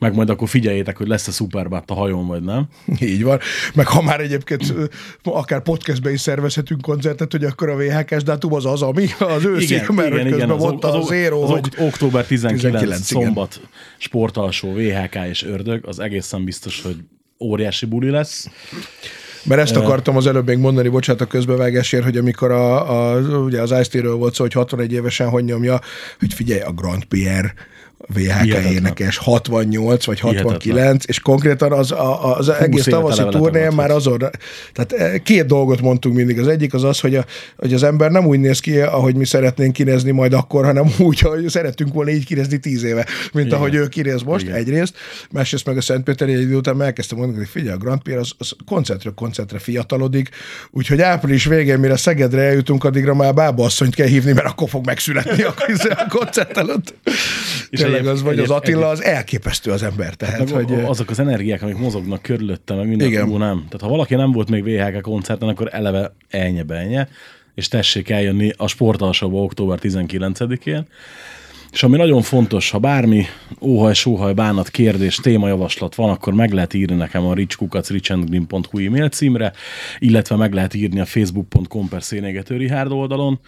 meg 0.00 0.14
majd 0.14 0.30
akkor 0.30 0.48
figyeljétek, 0.48 0.96
hogy 0.96 1.06
lesz 1.06 1.28
a 1.28 1.30
Superbat 1.30 1.90
a 1.90 1.94
hajón, 1.94 2.26
vagy 2.26 2.42
nem. 2.42 2.66
Így 3.00 3.22
van. 3.22 3.38
Meg 3.74 3.86
ha 3.86 4.02
már 4.02 4.20
egyébként 4.20 4.74
akár 5.22 5.62
podcastbe 5.62 6.12
is 6.12 6.20
szervezhetünk 6.20 6.80
koncertet, 6.80 7.32
hogy 7.32 7.44
akkor 7.44 7.68
a 7.68 7.76
VHK-s 7.76 8.22
dátum 8.22 8.52
az 8.52 8.66
az, 8.66 8.82
ami 8.82 9.06
az 9.18 9.44
őszi, 9.44 9.74
igen, 9.74 9.94
mert 9.94 10.12
igen, 10.12 10.26
igen, 10.26 10.50
az, 10.50 10.62
mondta 10.62 10.88
az, 10.88 10.94
az, 10.94 11.06
Zero, 11.06 11.42
az, 11.42 11.50
hogy... 11.50 11.68
október 11.78 12.26
19, 12.26 12.62
19 12.62 13.04
szombat 13.04 13.54
igen. 13.56 13.68
sportalsó 13.98 14.72
VHK 14.72 15.14
és 15.30 15.44
ördög, 15.44 15.86
az 15.86 15.98
egészen 15.98 16.44
biztos, 16.44 16.82
hogy 16.82 16.96
óriási 17.40 17.86
buli 17.86 18.10
lesz. 18.10 18.48
Mert 19.44 19.60
ezt 19.60 19.76
akartam 19.76 20.16
az 20.16 20.26
előbb 20.26 20.46
még 20.46 20.58
mondani, 20.58 20.88
bocsánat 20.88 21.20
a 21.20 21.26
közbevágásért, 21.26 22.04
hogy 22.04 22.16
amikor 22.16 22.50
a, 22.50 23.10
a, 23.12 23.20
ugye 23.20 23.60
az 23.60 23.74
ice 23.80 24.08
volt 24.08 24.34
szó, 24.34 24.42
hogy 24.42 24.52
61 24.52 24.92
évesen 24.92 25.28
hogy 25.28 25.44
nyomja, 25.44 25.80
hogy 26.18 26.34
figyelj, 26.34 26.60
a 26.60 26.72
Grand 26.72 27.04
Pierre 27.04 27.54
VHK 28.06 28.72
énekes, 28.72 29.16
68 29.16 30.04
vagy 30.04 30.20
69, 30.20 30.62
Hihetetlen. 30.62 31.00
és 31.06 31.20
konkrétan 31.20 31.72
az, 31.72 31.92
az, 31.92 32.48
az 32.48 32.48
egész 32.48 32.84
tavaszi 32.84 33.22
turné 33.30 33.68
már 33.68 33.90
azon, 33.90 34.18
tehát 34.72 34.92
eh, 34.92 35.18
két 35.22 35.46
dolgot 35.46 35.80
mondtunk 35.80 36.14
mindig. 36.14 36.38
Az 36.38 36.48
egyik 36.48 36.74
az 36.74 36.84
az, 36.84 37.00
hogy, 37.00 37.14
a, 37.14 37.24
hogy 37.56 37.74
az 37.74 37.82
ember 37.82 38.10
nem 38.10 38.26
úgy 38.26 38.40
néz 38.40 38.60
ki, 38.60 38.80
ahogy 38.80 39.14
mi 39.14 39.24
szeretnénk 39.24 39.72
kinézni 39.72 40.10
majd 40.10 40.32
akkor, 40.32 40.64
hanem 40.64 40.92
úgy, 40.98 41.20
hogy 41.20 41.48
szerettünk 41.48 41.92
volna 41.92 42.10
így 42.10 42.24
kinézni 42.24 42.58
tíz 42.58 42.82
éve, 42.82 43.06
mint 43.32 43.46
Igen. 43.46 43.58
ahogy 43.58 43.74
ő 43.74 43.88
kinéz 43.88 44.22
most, 44.22 44.44
Igen. 44.44 44.56
egyrészt. 44.56 44.94
Másrészt 45.30 45.66
meg 45.66 45.76
a 45.76 45.80
Szentpéteri 45.80 46.32
egy 46.32 46.40
idő 46.40 46.56
után 46.56 46.82
elkezdtem 46.82 47.18
mondani, 47.18 47.38
hogy 47.38 47.48
figyelj, 47.48 47.74
a 47.74 47.78
Grand 47.78 48.02
Pierre 48.02 48.20
az, 48.20 48.32
az 48.38 48.52
koncertről 48.66 49.14
koncertre 49.14 49.58
fiatalodik, 49.58 50.28
úgyhogy 50.70 51.00
április 51.00 51.44
végén, 51.44 51.78
mire 51.78 51.96
Szegedre 51.96 52.42
eljutunk, 52.42 52.84
addigra 52.84 53.14
már 53.14 53.34
bába 53.34 53.68
kell 53.90 54.06
hívni, 54.06 54.32
mert 54.32 54.46
akkor 54.46 54.68
fog 54.68 54.86
megszületni 54.86 55.42
a, 55.42 55.54
a 55.90 56.06
koncert 56.08 56.56
előtt. 56.56 56.94
És 57.70 57.80
tényleg 57.92 58.12
az, 58.12 58.22
vagy 58.22 58.38
az 58.38 58.50
Attila, 58.50 58.88
az 58.88 59.02
elképesztő 59.02 59.70
az 59.70 59.82
ember. 59.82 60.14
Tehát, 60.14 60.36
hát, 60.38 60.50
hogy... 60.50 60.72
Azok 60.72 61.10
az 61.10 61.18
energiák, 61.18 61.62
amik 61.62 61.76
mozognak 61.76 62.22
körülöttem, 62.22 62.76
meg 62.76 62.88
minden, 62.88 63.06
Igen. 63.06 63.28
Ú, 63.28 63.36
nem. 63.36 63.56
Tehát 63.56 63.80
ha 63.80 63.88
valaki 63.88 64.14
nem 64.14 64.32
volt 64.32 64.50
még 64.50 64.64
VHK 64.64 65.00
koncerten, 65.00 65.48
akkor 65.48 65.68
eleve 65.72 66.14
elnye 66.28 66.62
benye, 66.62 67.08
és 67.54 67.68
tessék 67.68 68.10
eljönni 68.10 68.52
a 68.56 68.66
sportalsóba 68.66 69.42
október 69.42 69.78
19-én. 69.82 70.86
És 71.72 71.82
ami 71.82 71.96
nagyon 71.96 72.22
fontos, 72.22 72.70
ha 72.70 72.78
bármi 72.78 73.24
óhaj, 73.60 73.94
sóhaj, 73.94 74.32
bánat, 74.32 74.68
kérdés, 74.68 75.16
témajavaslat 75.16 75.94
van, 75.94 76.10
akkor 76.10 76.34
meg 76.34 76.52
lehet 76.52 76.74
írni 76.74 76.96
nekem 76.96 77.26
a 77.26 77.34
richkukacrichandgreen.hu 77.34 78.86
e-mail 78.86 79.08
címre, 79.08 79.52
illetve 79.98 80.36
meg 80.36 80.52
lehet 80.52 80.74
írni 80.74 81.00
a 81.00 81.04
facebook.com 81.04 81.88
per 81.88 82.02
szénégető 82.02 82.86
oldalon. 82.88 83.40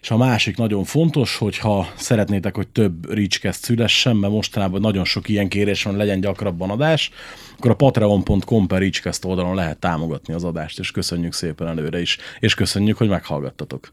És 0.00 0.10
a 0.10 0.16
másik 0.16 0.56
nagyon 0.56 0.84
fontos, 0.84 1.36
hogyha 1.36 1.88
szeretnétek, 1.94 2.54
hogy 2.54 2.68
több 2.68 3.12
Richcast 3.12 3.62
szülessen, 3.62 4.16
mert 4.16 4.32
mostanában 4.32 4.80
nagyon 4.80 5.04
sok 5.04 5.28
ilyen 5.28 5.48
kérés 5.48 5.82
van, 5.82 5.96
legyen 5.96 6.20
gyakrabban 6.20 6.70
adás, 6.70 7.10
akkor 7.56 7.70
a 7.70 7.74
patreon.com 7.74 8.66
per 8.66 8.78
Richcast 8.78 9.24
oldalon 9.24 9.54
lehet 9.54 9.78
támogatni 9.78 10.34
az 10.34 10.44
adást, 10.44 10.78
és 10.78 10.90
köszönjük 10.90 11.32
szépen 11.32 11.66
előre 11.66 12.00
is, 12.00 12.18
és 12.40 12.54
köszönjük, 12.54 12.96
hogy 12.96 13.08
meghallgattatok. 13.08 13.92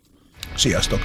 Sziasztok! 0.56 1.00